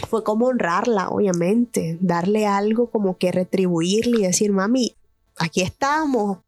fue 0.09 0.25
como 0.25 0.47
honrarla, 0.47 1.09
obviamente, 1.09 1.99
darle 2.01 2.47
algo 2.47 2.91
como 2.91 3.17
que 3.17 3.31
retribuirle 3.31 4.21
y 4.21 4.23
decir, 4.23 4.51
mami, 4.51 4.97
aquí 5.37 5.63
estamos 5.63 6.39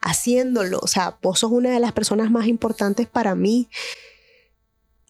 haciéndolo. 0.00 0.78
O 0.80 0.86
sea, 0.86 1.18
vos 1.22 1.40
sos 1.40 1.50
una 1.50 1.70
de 1.70 1.80
las 1.80 1.92
personas 1.92 2.30
más 2.30 2.46
importantes 2.46 3.06
para 3.06 3.34
mí, 3.34 3.68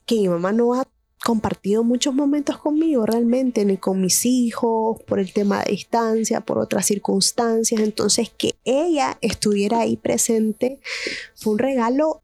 que 0.06 0.16
mi 0.16 0.28
mamá 0.28 0.52
no 0.52 0.74
ha 0.74 0.88
compartido 1.24 1.84
muchos 1.84 2.14
momentos 2.14 2.58
conmigo 2.58 3.04
realmente, 3.04 3.64
ni 3.64 3.76
con 3.76 4.00
mis 4.00 4.24
hijos, 4.24 5.02
por 5.02 5.18
el 5.18 5.32
tema 5.32 5.62
de 5.62 5.72
distancia, 5.72 6.40
por 6.40 6.58
otras 6.58 6.86
circunstancias. 6.86 7.80
Entonces, 7.80 8.30
que 8.30 8.54
ella 8.64 9.18
estuviera 9.20 9.80
ahí 9.80 9.96
presente 9.96 10.80
fue 11.34 11.54
un 11.54 11.58
regalo 11.58 12.22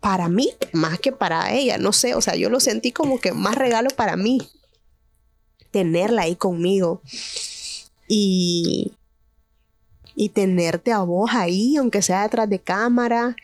para 0.00 0.28
mí, 0.28 0.50
más 0.72 0.98
que 0.98 1.12
para 1.12 1.52
ella. 1.52 1.78
No 1.78 1.92
sé, 1.92 2.14
o 2.14 2.20
sea, 2.20 2.34
yo 2.34 2.48
lo 2.48 2.58
sentí 2.58 2.90
como 2.90 3.20
que 3.20 3.32
más 3.32 3.54
regalo 3.54 3.90
para 3.90 4.16
mí, 4.16 4.40
tenerla 5.70 6.22
ahí 6.22 6.36
conmigo. 6.36 7.02
Y, 8.08 8.92
y 10.16 10.30
tenerte 10.30 10.90
a 10.90 11.00
vos 11.00 11.30
ahí, 11.32 11.76
aunque 11.76 12.02
sea 12.02 12.22
detrás 12.22 12.48
de 12.48 12.58
cámara, 12.58 13.36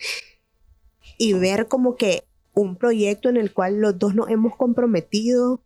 y 1.18 1.34
ver 1.34 1.68
como 1.68 1.96
que 1.96 2.24
un 2.52 2.76
proyecto 2.76 3.28
en 3.28 3.36
el 3.36 3.52
cual 3.52 3.80
los 3.80 3.98
dos 3.98 4.14
nos 4.14 4.28
hemos 4.30 4.56
comprometido, 4.56 5.60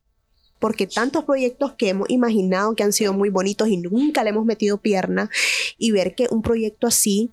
porque 0.59 0.87
tantos 0.87 1.25
proyectos 1.25 1.73
que 1.73 1.89
hemos 1.89 2.11
imaginado 2.11 2.75
que 2.75 2.83
han 2.83 2.93
sido 2.93 3.15
muy 3.15 3.31
bonitos 3.31 3.69
y 3.69 3.79
nunca 3.79 4.23
le 4.23 4.31
hemos 4.31 4.45
metido 4.45 4.79
pierna, 4.79 5.31
y 5.79 5.93
ver 5.93 6.15
que 6.15 6.27
un 6.31 6.43
proyecto 6.43 6.87
así, 6.87 7.31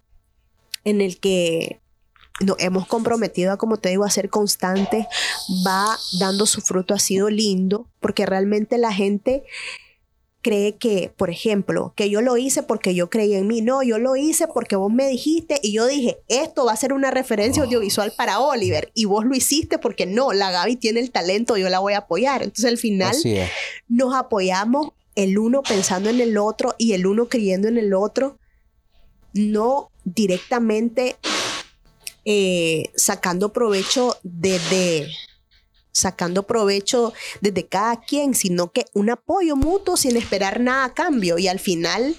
en 0.86 1.02
el 1.02 1.20
que 1.20 1.82
nos 2.40 2.58
hemos 2.60 2.88
comprometido 2.88 3.52
a, 3.52 3.58
como 3.58 3.78
te 3.78 3.90
digo, 3.90 4.04
a 4.04 4.10
ser 4.10 4.30
constantes, 4.30 5.06
va 5.66 5.98
dando 6.20 6.46
su 6.46 6.62
fruto, 6.62 6.94
ha 6.94 7.00
sido 7.00 7.30
lindo, 7.30 7.88
porque 8.00 8.26
realmente 8.26 8.78
la 8.78 8.94
gente 8.94 9.44
cree 10.48 10.78
que, 10.78 11.12
por 11.18 11.30
ejemplo, 11.30 11.92
que 11.96 12.10
yo 12.10 12.22
lo 12.22 12.38
hice 12.38 12.64
porque 12.64 12.96
yo 12.96 13.10
creí 13.10 13.34
en 13.34 13.48
mí. 13.48 13.62
No, 13.62 13.84
yo 13.84 13.98
lo 13.98 14.16
hice 14.16 14.48
porque 14.48 14.78
vos 14.78 14.90
me 14.90 15.10
dijiste 15.10 15.60
y 15.62 15.74
yo 15.74 15.86
dije, 15.88 16.20
esto 16.30 16.64
va 16.66 16.72
a 16.72 16.78
ser 16.78 16.94
una 16.94 17.12
referencia 17.12 17.64
audiovisual 17.64 18.14
para 18.16 18.40
Oliver. 18.40 18.90
Y 18.94 19.04
vos 19.06 19.26
lo 19.26 19.36
hiciste 19.36 19.78
porque 19.78 20.06
no, 20.06 20.32
la 20.32 20.52
Gaby 20.52 20.78
tiene 20.78 21.02
el 21.02 21.12
talento, 21.12 21.58
yo 21.58 21.68
la 21.68 21.80
voy 21.80 21.94
a 21.94 22.00
apoyar. 22.00 22.44
Entonces 22.44 22.72
al 22.72 22.78
final 22.78 23.16
nos 23.90 24.16
apoyamos 24.16 24.92
el 25.16 25.38
uno 25.38 25.64
pensando 25.64 26.10
en 26.10 26.22
el 26.22 26.38
otro 26.38 26.76
y 26.78 26.94
el 26.94 27.08
uno 27.08 27.28
creyendo 27.28 27.68
en 27.68 27.78
el 27.78 27.94
otro, 27.94 28.38
no 29.34 29.90
directamente 30.06 31.18
eh, 32.30 32.92
sacando 32.98 33.54
provecho 33.54 34.18
de, 34.22 34.60
de 34.70 35.10
sacando 35.94 36.46
provecho 36.46 37.14
desde 37.40 37.68
cada 37.68 38.02
quien, 38.02 38.36
sino 38.36 38.74
que 38.74 38.84
un 38.94 39.10
apoyo 39.10 39.56
mutuo 39.56 39.96
sin 39.96 40.18
esperar 40.18 40.60
nada 40.60 40.84
a 40.84 40.94
cambio. 40.94 41.38
Y 41.38 41.48
al 41.48 41.60
final, 41.60 42.18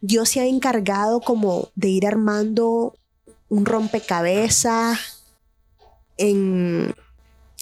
Dios 0.00 0.30
se 0.30 0.40
ha 0.40 0.46
encargado 0.46 1.20
como 1.20 1.68
de 1.74 1.88
ir 1.88 2.06
armando 2.06 2.96
un 3.50 3.66
rompecabezas 3.66 5.22
en, 6.16 6.94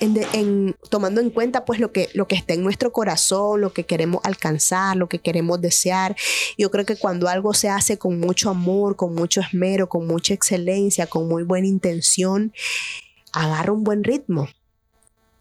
en, 0.00 0.76
tomando 0.90 1.20
en 1.20 1.30
cuenta 1.30 1.64
pues 1.64 1.80
lo 1.80 1.92
que, 1.92 2.08
lo 2.14 2.28
que 2.28 2.36
está 2.36 2.54
en 2.54 2.62
nuestro 2.62 2.92
corazón, 2.92 3.60
lo 3.60 3.72
que 3.72 3.84
queremos 3.84 4.20
alcanzar, 4.24 4.96
lo 4.96 5.08
que 5.08 5.18
queremos 5.18 5.60
desear. 5.60 6.16
Yo 6.56 6.70
creo 6.70 6.86
que 6.86 6.96
cuando 6.96 7.28
algo 7.28 7.54
se 7.54 7.68
hace 7.68 7.98
con 7.98 8.20
mucho 8.20 8.50
amor, 8.50 8.96
con 8.96 9.14
mucho 9.14 9.40
esmero, 9.40 9.88
con 9.88 10.06
mucha 10.06 10.34
excelencia, 10.34 11.06
con 11.06 11.28
muy 11.28 11.42
buena 11.42 11.66
intención, 11.66 12.52
agarra 13.32 13.72
un 13.72 13.84
buen 13.84 14.04
ritmo. 14.04 14.48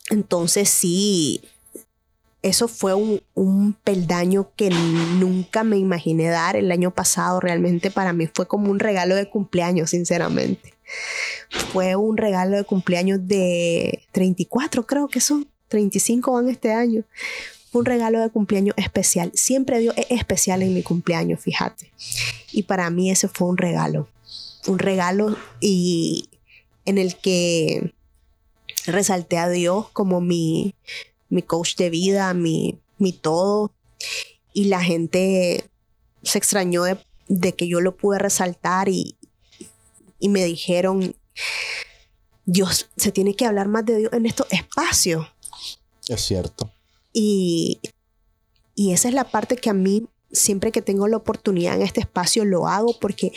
Entonces 0.10 0.70
sí, 0.70 1.42
eso 2.42 2.68
fue 2.68 2.94
un, 2.94 3.76
peldaño 3.84 4.52
que 4.56 4.70
nunca 4.70 5.64
me 5.64 5.78
imaginé 5.78 6.30
dar 6.30 6.56
el 6.56 6.72
año 6.72 6.92
pasado. 6.92 7.40
Realmente 7.40 7.92
para 7.92 8.14
mí 8.14 8.28
fue 8.34 8.48
como 8.48 8.72
un 8.72 8.80
regalo 8.80 9.16
de 9.16 9.30
cumpleaños, 9.30 9.92
sinceramente. 9.92 10.77
Fue 11.72 11.96
un 11.96 12.18
regalo 12.18 12.58
de 12.58 12.64
cumpleaños 12.64 13.20
de 13.28 14.04
34, 14.12 14.86
creo 14.86 15.08
que 15.08 15.22
son. 15.22 15.48
35 15.68 16.32
van 16.32 16.50
este 16.50 16.72
año. 16.72 17.04
Un 17.74 17.86
regalo 17.86 18.20
de 18.22 18.30
cumpleaños 18.30 18.76
especial. 18.78 19.32
Siempre 19.34 19.80
Dios 19.80 19.94
es 19.98 20.06
especial 20.10 20.62
en 20.64 20.74
mi 20.74 20.84
cumpleaños, 20.84 21.42
fíjate. 21.42 21.92
Y 22.52 22.64
para 22.64 22.90
mí 22.90 23.12
ese 23.12 23.28
fue 23.28 23.48
un 23.48 23.58
regalo. 23.58 24.08
Un 24.68 24.80
regalo 24.80 25.38
y 25.60 26.30
en 26.86 26.98
el 26.98 27.18
que 27.18 27.94
resalté 28.86 29.38
a 29.38 29.50
Dios 29.50 29.90
como 29.90 30.22
mi, 30.22 30.74
mi 31.30 31.42
coach 31.42 31.76
de 31.76 31.90
vida, 31.90 32.34
mi, 32.34 32.80
mi 32.98 33.12
todo. 33.12 33.74
Y 34.54 34.66
la 34.66 34.82
gente 34.82 35.66
se 36.24 36.38
extrañó 36.38 36.84
de, 36.84 36.98
de 37.28 37.54
que 37.54 37.68
yo 37.68 37.82
lo 37.82 37.96
pude 37.96 38.20
resaltar 38.20 38.90
y, 38.90 39.17
y 40.20 40.30
me 40.30 40.44
dijeron, 40.46 41.16
Dios, 42.46 42.90
se 42.98 43.12
tiene 43.12 43.36
que 43.36 43.46
hablar 43.46 43.68
más 43.68 43.86
de 43.86 43.98
Dios 43.98 44.14
en 44.14 44.26
estos 44.26 44.48
espacios. 44.52 45.28
Es 46.08 46.22
cierto. 46.22 46.72
Y, 47.14 47.80
y 48.76 48.94
esa 48.94 49.08
es 49.08 49.14
la 49.14 49.26
parte 49.26 49.58
que 49.58 49.70
a 49.70 49.74
mí 49.74 50.08
siempre 50.32 50.72
que 50.72 50.82
tengo 50.82 51.08
la 51.08 51.18
oportunidad 51.18 51.76
en 51.76 51.82
este 51.82 52.02
espacio 52.02 52.44
lo 52.46 52.68
hago 52.68 52.98
porque 53.00 53.32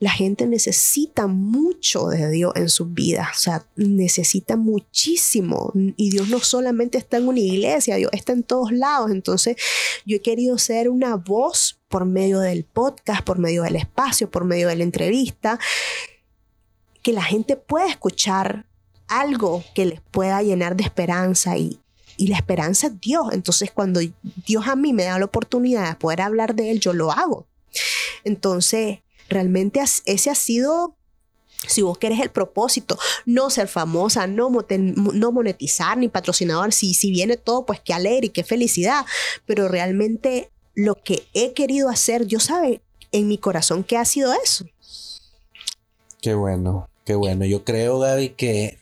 la 0.00 0.10
gente 0.10 0.46
necesita 0.46 1.26
mucho 1.26 2.08
de 2.08 2.30
Dios 2.30 2.52
en 2.56 2.68
sus 2.68 2.92
vidas, 2.92 3.28
o 3.36 3.40
sea, 3.40 3.66
necesita 3.76 4.56
muchísimo 4.56 5.72
y 5.96 6.10
Dios 6.10 6.28
no 6.28 6.40
solamente 6.40 6.98
está 6.98 7.18
en 7.18 7.28
una 7.28 7.40
iglesia, 7.40 7.96
Dios 7.96 8.10
está 8.12 8.32
en 8.32 8.42
todos 8.42 8.72
lados, 8.72 9.10
entonces 9.10 9.56
yo 10.04 10.16
he 10.16 10.20
querido 10.20 10.58
ser 10.58 10.88
una 10.88 11.16
voz 11.16 11.78
por 11.88 12.06
medio 12.06 12.40
del 12.40 12.64
podcast, 12.64 13.22
por 13.22 13.38
medio 13.38 13.62
del 13.62 13.76
espacio, 13.76 14.30
por 14.30 14.44
medio 14.44 14.68
de 14.68 14.76
la 14.76 14.84
entrevista, 14.84 15.58
que 17.02 17.12
la 17.12 17.22
gente 17.22 17.56
pueda 17.56 17.88
escuchar 17.88 18.66
algo 19.08 19.62
que 19.74 19.86
les 19.86 20.00
pueda 20.00 20.42
llenar 20.42 20.76
de 20.76 20.84
esperanza 20.84 21.56
y, 21.58 21.80
y 22.16 22.28
la 22.28 22.36
esperanza 22.36 22.86
es 22.86 23.00
Dios. 23.00 23.28
Entonces, 23.32 23.70
cuando 23.70 24.00
Dios 24.46 24.66
a 24.66 24.76
mí 24.76 24.92
me 24.92 25.04
da 25.04 25.18
la 25.18 25.24
oportunidad 25.24 25.88
de 25.88 25.96
poder 25.96 26.22
hablar 26.22 26.54
de 26.54 26.70
Él, 26.70 26.80
yo 26.80 26.92
lo 26.92 27.12
hago. 27.12 27.46
Entonces, 28.24 29.00
realmente 29.28 29.80
ese 30.04 30.30
ha 30.30 30.34
sido, 30.34 30.96
si 31.66 31.82
vos 31.82 31.98
querés 31.98 32.20
el 32.20 32.30
propósito, 32.30 32.98
no 33.26 33.50
ser 33.50 33.68
famosa, 33.68 34.26
no, 34.26 34.50
no 34.78 35.32
monetizar 35.32 35.98
ni 35.98 36.08
patrocinador, 36.08 36.72
si, 36.72 36.94
si 36.94 37.10
viene 37.10 37.36
todo, 37.36 37.66
pues 37.66 37.80
qué 37.80 37.94
alegre 37.94 38.26
y 38.26 38.30
qué 38.30 38.44
felicidad. 38.44 39.04
Pero 39.46 39.68
realmente 39.68 40.50
lo 40.74 40.94
que 40.94 41.26
he 41.34 41.52
querido 41.52 41.88
hacer, 41.88 42.26
Dios 42.26 42.44
sabe 42.44 42.82
en 43.10 43.28
mi 43.28 43.38
corazón 43.38 43.84
que 43.84 43.98
ha 43.98 44.04
sido 44.04 44.32
eso. 44.32 44.64
Qué 46.20 46.34
bueno, 46.34 46.88
qué 47.04 47.14
bueno. 47.14 47.44
Yo 47.44 47.64
creo, 47.64 47.98
Gaby, 47.98 48.30
que 48.30 48.78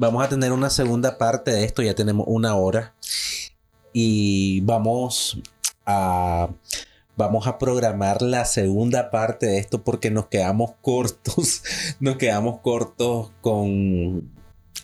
Vamos 0.00 0.24
a 0.24 0.28
tener 0.28 0.52
una 0.52 0.70
segunda 0.70 1.18
parte 1.18 1.50
de 1.50 1.64
esto, 1.64 1.82
ya 1.82 1.92
tenemos 1.92 2.24
una 2.28 2.54
hora. 2.54 2.94
Y 3.92 4.60
vamos 4.60 5.40
a, 5.84 6.50
vamos 7.16 7.48
a 7.48 7.58
programar 7.58 8.22
la 8.22 8.44
segunda 8.44 9.10
parte 9.10 9.46
de 9.46 9.58
esto 9.58 9.82
porque 9.82 10.12
nos 10.12 10.26
quedamos 10.26 10.74
cortos, 10.82 11.64
nos 11.98 12.16
quedamos 12.16 12.60
cortos 12.60 13.32
con 13.40 14.30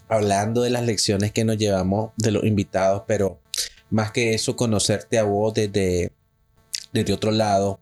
hablando 0.08 0.62
de 0.62 0.70
las 0.70 0.84
lecciones 0.84 1.30
que 1.30 1.44
nos 1.44 1.58
llevamos 1.58 2.10
de 2.16 2.32
los 2.32 2.42
invitados, 2.42 3.04
pero 3.06 3.38
más 3.90 4.10
que 4.10 4.34
eso, 4.34 4.56
conocerte 4.56 5.18
a 5.18 5.22
vos 5.22 5.54
desde, 5.54 6.10
desde 6.94 7.12
otro 7.12 7.32
lado, 7.32 7.80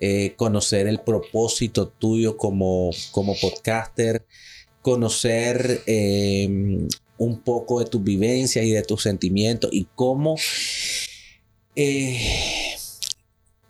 eh, 0.00 0.34
conocer 0.36 0.88
el 0.88 1.00
propósito 1.00 1.88
tuyo 1.88 2.36
como, 2.36 2.90
como 3.12 3.36
podcaster, 3.38 4.26
conocer 4.80 5.82
em, 5.86 6.88
un 7.18 7.40
poco 7.40 7.78
de 7.80 7.86
tus 7.86 8.02
vivencias 8.02 8.64
y 8.64 8.72
de 8.72 8.82
tus 8.82 9.02
sentimientos 9.02 9.70
y 9.72 9.86
cómo 9.94 10.36
eh, 11.76 12.18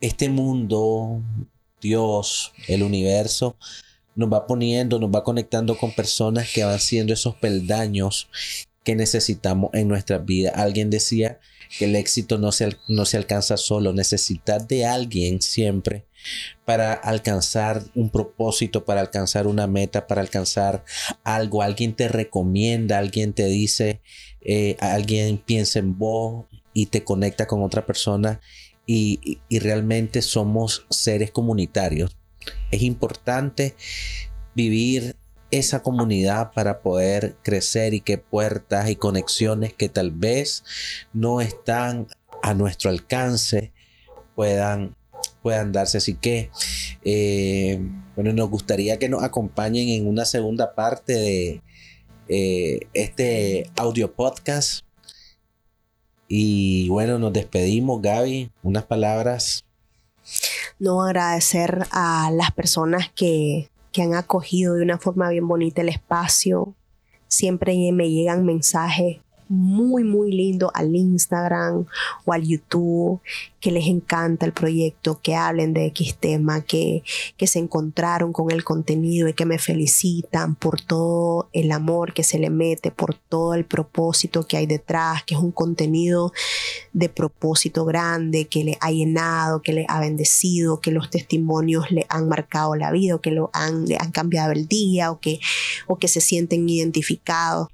este 0.00 0.28
mundo, 0.28 1.20
Dios, 1.80 2.52
el 2.68 2.84
universo, 2.84 3.56
nos 4.14 4.32
va 4.32 4.46
poniendo, 4.46 5.00
nos 5.00 5.10
va 5.10 5.24
conectando 5.24 5.76
con 5.76 5.92
personas 5.92 6.48
que 6.52 6.64
van 6.64 6.78
siendo 6.78 7.12
esos 7.12 7.34
peldaños 7.36 8.28
que 8.84 8.94
necesitamos 8.94 9.70
en 9.74 9.88
nuestra 9.88 10.18
vida. 10.18 10.52
Alguien 10.54 10.90
decía 10.90 11.40
que 11.78 11.86
el 11.86 11.96
éxito 11.96 12.38
no 12.38 12.52
se, 12.52 12.76
no 12.88 13.04
se 13.04 13.16
alcanza 13.16 13.56
solo, 13.56 13.92
necesitas 13.92 14.66
de 14.68 14.86
alguien 14.86 15.40
siempre 15.42 16.06
para 16.64 16.92
alcanzar 16.92 17.82
un 17.94 18.10
propósito, 18.10 18.84
para 18.84 19.00
alcanzar 19.00 19.46
una 19.46 19.66
meta, 19.66 20.06
para 20.06 20.20
alcanzar 20.20 20.84
algo. 21.24 21.62
Alguien 21.62 21.94
te 21.94 22.08
recomienda, 22.08 22.98
alguien 22.98 23.32
te 23.32 23.46
dice, 23.46 24.00
eh, 24.40 24.76
alguien 24.80 25.38
piensa 25.38 25.78
en 25.78 25.98
vos 25.98 26.46
y 26.72 26.86
te 26.86 27.04
conecta 27.04 27.46
con 27.46 27.62
otra 27.62 27.86
persona 27.86 28.40
y, 28.86 29.38
y 29.48 29.58
realmente 29.58 30.22
somos 30.22 30.86
seres 30.90 31.30
comunitarios. 31.30 32.16
Es 32.70 32.82
importante 32.82 33.74
vivir 34.54 35.16
esa 35.58 35.82
comunidad 35.82 36.52
para 36.52 36.80
poder 36.80 37.36
crecer 37.42 37.94
y 37.94 38.00
que 38.00 38.18
puertas 38.18 38.88
y 38.90 38.96
conexiones 38.96 39.72
que 39.72 39.88
tal 39.88 40.10
vez 40.10 40.64
no 41.12 41.40
están 41.40 42.08
a 42.42 42.54
nuestro 42.54 42.90
alcance 42.90 43.72
puedan 44.34 44.94
puedan 45.46 45.70
darse. 45.70 45.98
Así 45.98 46.14
que, 46.14 46.50
eh, 47.04 47.80
bueno, 48.16 48.32
nos 48.32 48.50
gustaría 48.50 48.98
que 48.98 49.08
nos 49.08 49.22
acompañen 49.22 49.90
en 49.90 50.08
una 50.08 50.24
segunda 50.24 50.74
parte 50.74 51.12
de 51.12 51.62
eh, 52.28 52.80
este 52.94 53.70
audio 53.76 54.12
podcast. 54.12 54.84
Y 56.26 56.88
bueno, 56.88 57.20
nos 57.20 57.32
despedimos, 57.32 58.02
Gaby. 58.02 58.50
Unas 58.64 58.86
palabras. 58.86 59.64
No 60.80 61.00
agradecer 61.04 61.86
a 61.92 62.30
las 62.32 62.50
personas 62.50 63.12
que, 63.14 63.68
que 63.96 64.02
han 64.02 64.12
acogido 64.12 64.74
de 64.74 64.82
una 64.82 64.98
forma 64.98 65.30
bien 65.30 65.48
bonita 65.48 65.80
el 65.80 65.88
espacio. 65.88 66.74
Siempre 67.28 67.74
me 67.92 68.10
llegan 68.10 68.44
mensajes 68.44 69.20
muy, 69.48 70.04
muy 70.04 70.32
lindo 70.32 70.70
al 70.74 70.94
Instagram 70.94 71.86
o 72.24 72.32
al 72.32 72.42
YouTube, 72.42 73.20
que 73.60 73.70
les 73.70 73.86
encanta 73.86 74.46
el 74.46 74.52
proyecto, 74.52 75.20
que 75.22 75.34
hablen 75.34 75.72
de 75.72 75.86
X 75.86 76.16
tema, 76.18 76.60
que, 76.60 77.02
que 77.36 77.46
se 77.46 77.58
encontraron 77.58 78.32
con 78.32 78.50
el 78.50 78.64
contenido 78.64 79.28
y 79.28 79.34
que 79.34 79.44
me 79.44 79.58
felicitan 79.58 80.54
por 80.54 80.80
todo 80.80 81.48
el 81.52 81.72
amor 81.72 82.12
que 82.12 82.22
se 82.22 82.38
le 82.38 82.50
mete, 82.50 82.90
por 82.90 83.14
todo 83.14 83.54
el 83.54 83.64
propósito 83.64 84.46
que 84.46 84.56
hay 84.56 84.66
detrás, 84.66 85.24
que 85.24 85.34
es 85.34 85.40
un 85.40 85.52
contenido 85.52 86.32
de 86.92 87.08
propósito 87.08 87.84
grande, 87.84 88.46
que 88.46 88.64
le 88.64 88.78
ha 88.80 88.90
llenado, 88.90 89.62
que 89.62 89.72
le 89.72 89.86
ha 89.88 90.00
bendecido, 90.00 90.80
que 90.80 90.90
los 90.90 91.10
testimonios 91.10 91.90
le 91.90 92.06
han 92.08 92.28
marcado 92.28 92.74
la 92.76 92.90
vida, 92.92 93.18
que 93.22 93.30
lo 93.30 93.50
han, 93.52 93.84
han 93.98 94.12
cambiado 94.12 94.52
el 94.52 94.66
día, 94.66 95.10
o 95.10 95.20
que, 95.20 95.40
o 95.86 95.98
que 95.98 96.08
se 96.08 96.20
sienten 96.20 96.68
identificados 96.68 97.68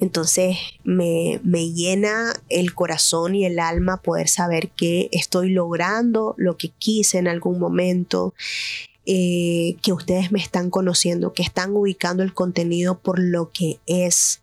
entonces 0.00 0.56
me, 0.84 1.38
llena 1.72 2.32
el 2.48 2.74
corazón 2.74 3.34
y 3.34 3.44
el 3.44 3.58
alma 3.58 4.02
poder 4.02 4.28
saber 4.28 4.70
que 4.70 5.08
estoy 5.12 5.50
logrando 5.50 6.34
lo 6.36 6.56
que 6.56 6.68
quise 6.68 7.18
en 7.18 7.28
algún 7.28 7.58
momento, 7.58 8.34
eh, 9.06 9.76
que 9.82 9.92
ustedes 9.92 10.30
me 10.30 10.38
están 10.38 10.70
conociendo, 10.70 11.32
que 11.32 11.42
están 11.42 11.74
ubicando 11.74 12.22
el 12.22 12.34
contenido 12.34 12.98
por 12.98 13.18
lo 13.18 13.50
que 13.50 13.80
es. 13.86 14.42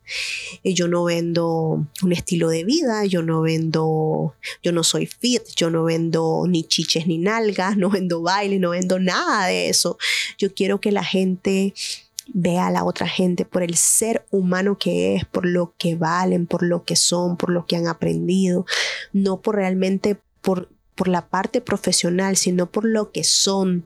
Eh, 0.63 0.73
yo 0.73 0.87
no 0.87 1.03
vendo 1.03 1.85
un 2.01 2.11
estilo 2.11 2.49
de 2.49 2.63
vida, 2.63 3.05
yo 3.05 3.21
no 3.21 3.41
vendo, 3.41 4.35
yo 4.63 4.71
no 4.71 4.83
soy 4.83 5.05
fit, 5.05 5.43
yo 5.55 5.69
no 5.69 5.83
vendo 5.83 6.45
ni 6.47 6.63
chiches 6.63 7.07
ni 7.07 7.17
nalgas, 7.17 7.77
no 7.77 7.89
vendo 7.89 8.21
baile, 8.21 8.59
no 8.59 8.71
vendo 8.71 8.99
nada 8.99 9.47
de 9.47 9.69
eso. 9.69 9.97
Yo 10.37 10.53
quiero 10.53 10.81
que 10.81 10.91
la 10.91 11.03
gente 11.03 11.73
vea 12.33 12.67
a 12.67 12.71
la 12.71 12.83
otra 12.83 13.07
gente 13.07 13.45
por 13.45 13.63
el 13.63 13.75
ser 13.75 14.25
humano 14.31 14.77
que 14.77 15.15
es, 15.15 15.25
por 15.25 15.45
lo 15.45 15.73
que 15.77 15.95
valen, 15.95 16.47
por 16.47 16.63
lo 16.63 16.83
que 16.83 16.95
son, 16.95 17.37
por 17.37 17.49
lo 17.49 17.65
que 17.65 17.75
han 17.75 17.87
aprendido, 17.87 18.65
no 19.13 19.41
por 19.41 19.55
realmente 19.55 20.19
por, 20.41 20.69
por 20.95 21.07
la 21.07 21.27
parte 21.27 21.61
profesional, 21.61 22.37
sino 22.37 22.71
por 22.71 22.85
lo 22.85 23.11
que 23.11 23.23
son. 23.23 23.85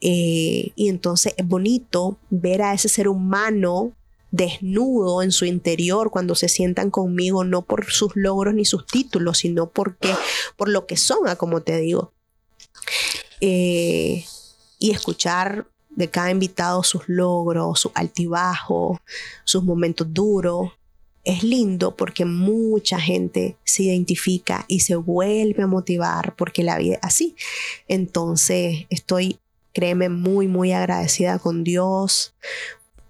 Eh, 0.00 0.72
y 0.74 0.88
entonces 0.88 1.34
es 1.36 1.46
bonito 1.46 2.18
ver 2.30 2.62
a 2.62 2.74
ese 2.74 2.88
ser 2.88 3.08
humano 3.08 3.92
desnudo 4.30 5.22
en 5.22 5.32
su 5.32 5.44
interior 5.44 6.10
cuando 6.10 6.34
se 6.34 6.48
sientan 6.48 6.90
conmigo, 6.90 7.44
no 7.44 7.62
por 7.62 7.90
sus 7.90 8.12
logros 8.14 8.54
ni 8.54 8.64
sus 8.64 8.86
títulos, 8.86 9.38
sino 9.38 9.70
porque, 9.70 10.10
por 10.56 10.68
lo 10.68 10.86
que 10.86 10.96
son, 10.96 11.18
como 11.36 11.62
te 11.62 11.78
digo. 11.78 12.12
Eh, 13.40 14.24
y 14.78 14.90
escuchar 14.90 15.68
de 15.90 16.08
cada 16.08 16.30
invitado 16.30 16.82
sus 16.82 17.02
logros, 17.08 17.80
sus 17.80 17.92
altibajos, 17.94 18.98
sus 19.44 19.64
momentos 19.64 20.12
duros. 20.12 20.72
Es 21.24 21.42
lindo 21.42 21.94
porque 21.94 22.24
mucha 22.24 22.98
gente 22.98 23.56
se 23.64 23.82
identifica 23.82 24.64
y 24.66 24.80
se 24.80 24.96
vuelve 24.96 25.62
a 25.62 25.66
motivar 25.66 26.34
porque 26.36 26.62
la 26.62 26.78
vida 26.78 26.94
es 26.94 27.00
así. 27.02 27.36
Entonces 27.86 28.86
estoy 28.88 29.38
créeme, 29.78 30.08
muy, 30.08 30.48
muy 30.48 30.72
agradecida 30.72 31.38
con 31.38 31.62
Dios 31.62 32.34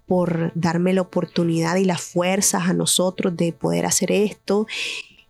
por 0.05 0.51
darme 0.53 0.93
la 0.93 1.01
oportunidad 1.01 1.77
y 1.77 1.85
las 1.85 2.01
fuerzas 2.01 2.69
a 2.69 2.73
nosotros 2.73 3.35
de 3.35 3.53
poder 3.53 3.85
hacer 3.87 4.11
esto 4.11 4.67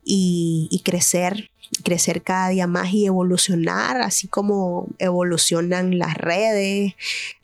y, 0.03 0.81
crecer, 0.83 1.48
crecer 1.83 2.23
cada 2.23 2.49
día 2.49 2.67
más 2.67 2.93
y 2.93 3.05
evolucionar, 3.05 4.01
así 4.01 4.27
como 4.27 4.87
evolucionan 4.97 5.97
las 5.97 6.15
redes, 6.15 6.93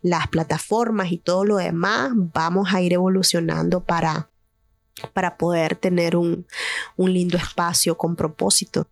las 0.02 0.28
plataformas 0.28 1.12
y 1.12 1.18
todo 1.18 1.46
lo 1.46 1.58
demás, 1.58 2.12
vamos 2.14 2.74
a 2.74 2.82
ir 2.82 2.94
evolucionando 2.94 3.84
para, 3.84 4.30
para 5.14 5.38
poder 5.38 5.76
tener 5.76 6.16
un, 6.16 6.46
un 6.96 7.14
lindo 7.14 7.38
espacio 7.38 7.98
con 7.98 8.16
propósito. 8.16 8.88